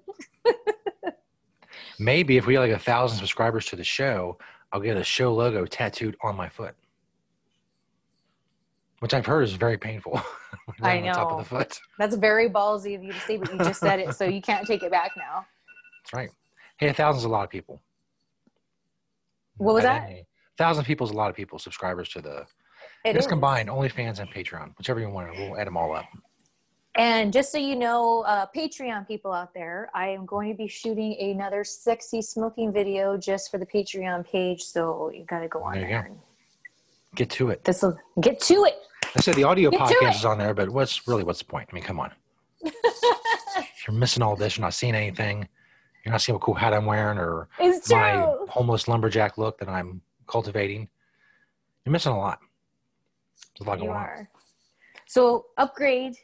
Maybe 1.98 2.36
if 2.36 2.46
we 2.46 2.54
get 2.54 2.60
like 2.60 2.72
a 2.72 2.78
thousand 2.78 3.18
subscribers 3.18 3.66
to 3.66 3.76
the 3.76 3.84
show, 3.84 4.38
I'll 4.72 4.80
get 4.80 4.96
a 4.96 5.04
show 5.04 5.34
logo 5.34 5.64
tattooed 5.64 6.16
on 6.22 6.36
my 6.36 6.48
foot. 6.48 6.74
Which 9.00 9.12
I've 9.12 9.26
heard 9.26 9.42
is 9.42 9.52
very 9.52 9.76
painful. 9.76 10.20
I 10.82 10.98
on 10.98 11.14
top 11.14 11.30
know. 11.30 11.38
of 11.38 11.44
the 11.44 11.48
foot. 11.48 11.80
That's 11.98 12.16
very 12.16 12.48
ballsy 12.48 12.96
of 12.96 13.02
you 13.04 13.12
to 13.12 13.20
say, 13.20 13.36
but 13.36 13.52
you 13.52 13.58
just 13.58 13.80
said 13.80 14.00
it, 14.00 14.14
so 14.14 14.24
you 14.24 14.40
can't 14.40 14.66
take 14.66 14.82
it 14.82 14.90
back 14.90 15.12
now. 15.16 15.44
That's 16.02 16.12
right. 16.14 16.30
Hey, 16.78 16.88
a 16.88 16.94
thousand's 16.94 17.24
a 17.24 17.28
lot 17.28 17.44
of 17.44 17.50
people. 17.50 17.80
What 19.58 19.74
was 19.74 19.84
that? 19.84 20.08
A 20.08 20.24
thousand 20.58 20.84
people 20.84 21.06
is 21.06 21.12
a 21.12 21.16
lot 21.16 21.30
of 21.30 21.36
people, 21.36 21.58
subscribers 21.58 22.08
to 22.10 22.20
the. 22.20 22.46
It 23.04 23.16
it's 23.16 23.20
is. 23.20 23.26
combined, 23.26 23.68
OnlyFans 23.68 24.18
and 24.18 24.30
Patreon, 24.30 24.76
whichever 24.78 25.00
you 25.00 25.08
want. 25.08 25.30
We'll 25.36 25.58
add 25.58 25.66
them 25.66 25.76
all 25.76 25.94
up. 25.94 26.06
And 26.96 27.32
just 27.32 27.52
so 27.52 27.58
you 27.58 27.76
know, 27.76 28.22
uh, 28.22 28.46
Patreon 28.56 29.06
people 29.06 29.30
out 29.30 29.52
there, 29.52 29.90
I 29.94 30.08
am 30.08 30.24
going 30.24 30.50
to 30.50 30.56
be 30.56 30.66
shooting 30.66 31.14
another 31.20 31.62
sexy 31.62 32.22
smoking 32.22 32.72
video 32.72 33.18
just 33.18 33.50
for 33.50 33.58
the 33.58 33.66
Patreon 33.66 34.26
page. 34.26 34.62
So 34.62 35.10
you 35.14 35.24
got 35.24 35.40
to 35.40 35.48
go 35.48 35.62
on 35.62 35.74
There 35.74 35.86
there. 35.86 36.10
Get 37.16 37.30
to 37.30 37.48
it. 37.48 37.64
This 37.64 37.82
will 37.82 37.98
get 38.20 38.38
to 38.42 38.64
it. 38.64 38.74
I 39.16 39.20
said 39.20 39.34
the 39.36 39.44
audio 39.44 39.70
Get 39.70 39.80
podcast 39.80 40.16
is 40.16 40.24
on 40.26 40.36
there, 40.36 40.52
but 40.52 40.68
what's 40.68 41.08
really 41.08 41.24
what's 41.24 41.38
the 41.38 41.46
point? 41.46 41.66
I 41.72 41.74
mean, 41.74 41.82
come 41.82 41.98
on. 41.98 42.12
if 42.62 42.74
you're 43.88 43.96
missing 43.96 44.22
all 44.22 44.36
this, 44.36 44.56
you're 44.56 44.62
not 44.66 44.74
seeing 44.74 44.94
anything. 44.94 45.48
You're 46.04 46.12
not 46.12 46.20
seeing 46.20 46.34
what 46.34 46.42
cool 46.42 46.54
hat 46.54 46.74
I'm 46.74 46.84
wearing 46.84 47.18
or 47.18 47.48
my 47.90 48.26
homeless 48.48 48.86
lumberjack 48.86 49.38
look 49.38 49.58
that 49.58 49.68
I'm 49.68 50.02
cultivating. 50.28 50.88
You're 51.84 51.92
missing 51.92 52.12
a 52.12 52.18
lot. 52.18 52.38
There's 53.58 53.66
a 53.66 53.70
lot 53.70 53.78
You 53.78 53.86
going 53.86 53.96
on. 53.96 54.02
are. 54.04 54.28
So 55.06 55.46
upgrade 55.56 56.16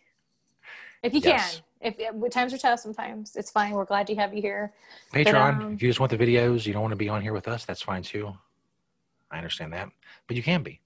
if 1.03 1.15
you 1.15 1.21
Yes. 1.21 1.63
can. 1.81 1.95
If 1.95 2.31
times 2.31 2.53
are 2.53 2.59
tough, 2.59 2.81
sometimes 2.81 3.35
it's 3.35 3.51
fine. 3.51 3.73
We're 3.73 3.87
glad 3.87 4.07
to 4.09 4.15
have 4.17 4.35
you 4.35 4.43
here. 4.43 4.73
Patreon, 5.13 5.57
um, 5.63 5.73
if 5.73 5.83
you 5.83 5.89
just 5.89 6.01
want 6.01 6.11
the 6.11 6.19
videos, 6.19 6.67
you 6.67 6.75
don't 6.75 6.83
want 6.83 6.93
to 6.93 6.97
be 6.97 7.09
on 7.09 7.23
here 7.23 7.33
with 7.33 7.49
us, 7.49 7.65
that's 7.65 7.81
fine 7.83 8.03
too. 8.03 8.33
I 9.31 9.39
understand 9.39 9.73
that. 9.73 9.89
But 10.27 10.37
you 10.37 10.43
can 10.43 10.63
be. 10.63 10.82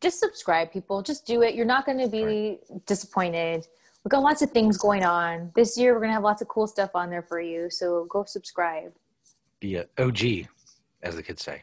Just 0.00 0.20
subscribe, 0.20 0.72
people. 0.72 1.02
Just 1.02 1.26
do 1.26 1.42
it. 1.42 1.54
You're 1.54 1.66
not 1.66 1.84
going 1.84 1.98
to 1.98 2.08
be 2.08 2.58
disappointed. 2.86 3.66
We've 4.04 4.10
got 4.10 4.22
lots 4.22 4.42
of 4.42 4.50
things 4.52 4.78
going 4.78 5.04
on 5.04 5.50
this 5.54 5.76
year. 5.76 5.92
We're 5.92 6.00
going 6.00 6.10
to 6.10 6.14
have 6.14 6.22
lots 6.22 6.40
of 6.40 6.48
cool 6.48 6.66
stuff 6.66 6.90
on 6.94 7.10
there 7.10 7.22
for 7.22 7.40
you. 7.40 7.68
So 7.68 8.06
go 8.08 8.24
subscribe. 8.24 8.92
Be 9.60 9.76
a 9.76 9.86
OG, 9.98 10.46
as 11.02 11.16
the 11.16 11.22
kids 11.22 11.42
say. 11.42 11.62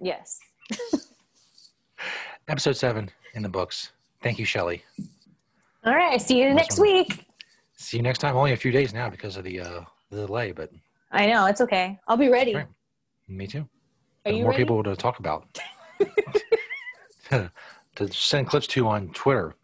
Yes. 0.00 0.40
Episode 2.48 2.76
seven 2.76 3.10
in 3.34 3.42
the 3.42 3.48
books. 3.48 3.92
Thank 4.22 4.38
you, 4.38 4.46
Shelly. 4.46 4.82
All 5.84 5.94
right. 5.94 6.20
See 6.20 6.40
you 6.40 6.54
next 6.54 6.78
week. 6.78 7.26
See 7.76 7.98
you 7.98 8.02
next 8.02 8.18
time. 8.18 8.36
Only 8.36 8.52
a 8.52 8.56
few 8.56 8.72
days 8.72 8.94
now 8.94 9.10
because 9.10 9.36
of 9.36 9.44
the 9.44 9.60
uh, 9.60 9.80
the 10.10 10.26
delay, 10.26 10.52
but 10.52 10.70
I 11.12 11.26
know 11.26 11.46
it's 11.46 11.60
okay. 11.60 11.98
I'll 12.08 12.16
be 12.16 12.28
ready. 12.28 12.54
Right. 12.54 12.66
me 13.28 13.46
too. 13.46 13.68
Are 14.24 14.32
you 14.32 14.42
more 14.42 14.50
ready? 14.52 14.64
people 14.64 14.82
to 14.82 14.96
talk 14.96 15.18
about. 15.18 15.46
to 17.96 18.12
send 18.12 18.48
clips 18.48 18.66
to 18.68 18.86
on 18.88 19.08
Twitter. 19.08 19.54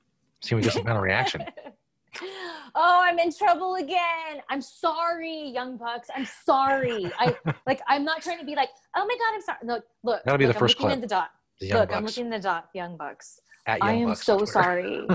See 0.41 0.55
if 0.55 0.57
we 0.57 0.63
get 0.63 0.73
some 0.73 0.85
kind 0.85 0.97
of 0.97 1.03
reaction. 1.03 1.45
oh, 2.75 3.03
I'm 3.05 3.19
in 3.19 3.33
trouble 3.33 3.77
again. 3.77 4.43
I'm 4.51 4.61
sorry, 4.61 5.49
young 5.49 5.77
bucks. 5.77 6.09
I'm 6.15 6.27
sorry. 6.45 7.11
I 7.19 7.37
like. 7.67 7.81
I'm 7.89 8.05
not 8.05 8.23
trying 8.23 8.39
to 8.39 8.45
be 8.45 8.55
like, 8.57 8.71
oh 8.97 9.07
my 9.07 9.15
god, 9.15 9.35
I'm 9.35 9.43
sorry. 9.43 9.59
Look, 9.65 9.85
look. 10.03 10.23
That'll 10.25 10.39
be 10.39 10.47
look, 10.47 10.55
the 10.55 10.59
first 10.59 10.77
I'm 10.79 10.85
looking 10.85 10.89
clip. 10.89 10.97
in 10.97 11.01
the 11.01 11.07
dot. 11.07 11.31
The 11.61 11.73
look, 11.73 11.95
I'm 11.95 12.05
looking 12.05 12.25
in 12.25 12.31
the 12.31 12.41
dot. 12.41 12.69
Young 12.75 12.97
bucks. 12.97 13.41
Young 13.69 13.79
I 13.81 13.93
am 13.93 14.09
Bucks 14.09 14.25
so 14.25 14.45
sorry. 14.45 15.07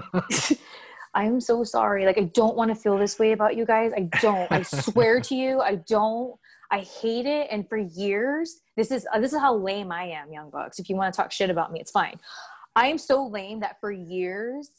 I 1.14 1.24
am 1.24 1.42
so 1.42 1.64
sorry. 1.64 2.06
Like 2.06 2.18
I 2.18 2.26
don't 2.34 2.56
want 2.56 2.70
to 2.70 2.76
feel 2.76 2.98
this 2.98 3.20
way 3.20 3.32
about 3.32 3.58
you 3.58 3.66
guys. 3.66 3.92
I 3.96 4.10
don't. 4.22 4.50
I 4.52 4.62
swear 4.62 5.20
to 5.22 5.36
you, 5.36 5.60
I 5.60 5.76
don't. 5.76 6.36
I 6.72 6.80
hate 6.80 7.26
it. 7.26 7.48
And 7.52 7.68
for 7.68 7.78
years, 7.78 8.62
this 8.76 8.92
is 8.92 9.06
uh, 9.14 9.20
this 9.20 9.34
is 9.34 9.40
how 9.40 9.56
lame 9.56 9.92
I 9.92 10.04
am, 10.04 10.32
young 10.32 10.50
bucks. 10.50 10.80
If 10.80 10.90
you 10.90 10.96
want 10.96 11.14
to 11.14 11.18
talk 11.18 11.32
shit 11.32 11.50
about 11.50 11.72
me, 11.72 11.80
it's 11.80 11.92
fine. 11.92 12.20
I 12.76 12.88
am 12.88 12.98
so 12.98 13.26
lame 13.26 13.62
that 13.62 13.80
for 13.80 13.92
years, 13.92 14.70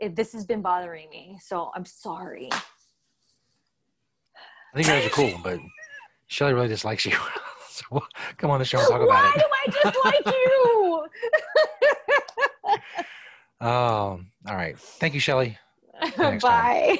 it, 0.00 0.16
this 0.16 0.32
has 0.32 0.46
been 0.46 0.62
bothering 0.62 1.10
me. 1.10 1.38
So 1.42 1.70
I'm 1.74 1.84
sorry. 1.84 2.48
I 2.52 2.62
think 4.76 4.86
you 4.86 4.92
guys 4.92 5.06
are 5.06 5.10
cool, 5.10 5.40
but 5.42 5.58
Shelly 6.28 6.54
really 6.54 6.68
dislikes 6.68 7.04
you. 7.04 7.12
so 7.68 8.00
come 8.36 8.50
on 8.50 8.60
the 8.60 8.64
show 8.64 8.78
and 8.78 8.88
talk 8.88 9.00
Why 9.00 9.06
about 9.06 9.36
it. 9.36 9.40
do 9.40 9.46
I 9.52 9.66
dislike 9.90 10.26
you? 10.26 11.06
Um, 13.60 14.32
all 14.48 14.56
right. 14.56 14.78
Thank 14.78 15.12
you, 15.12 15.20
Shelly. 15.20 15.58
next 16.18 16.42
Bye. 16.42 16.96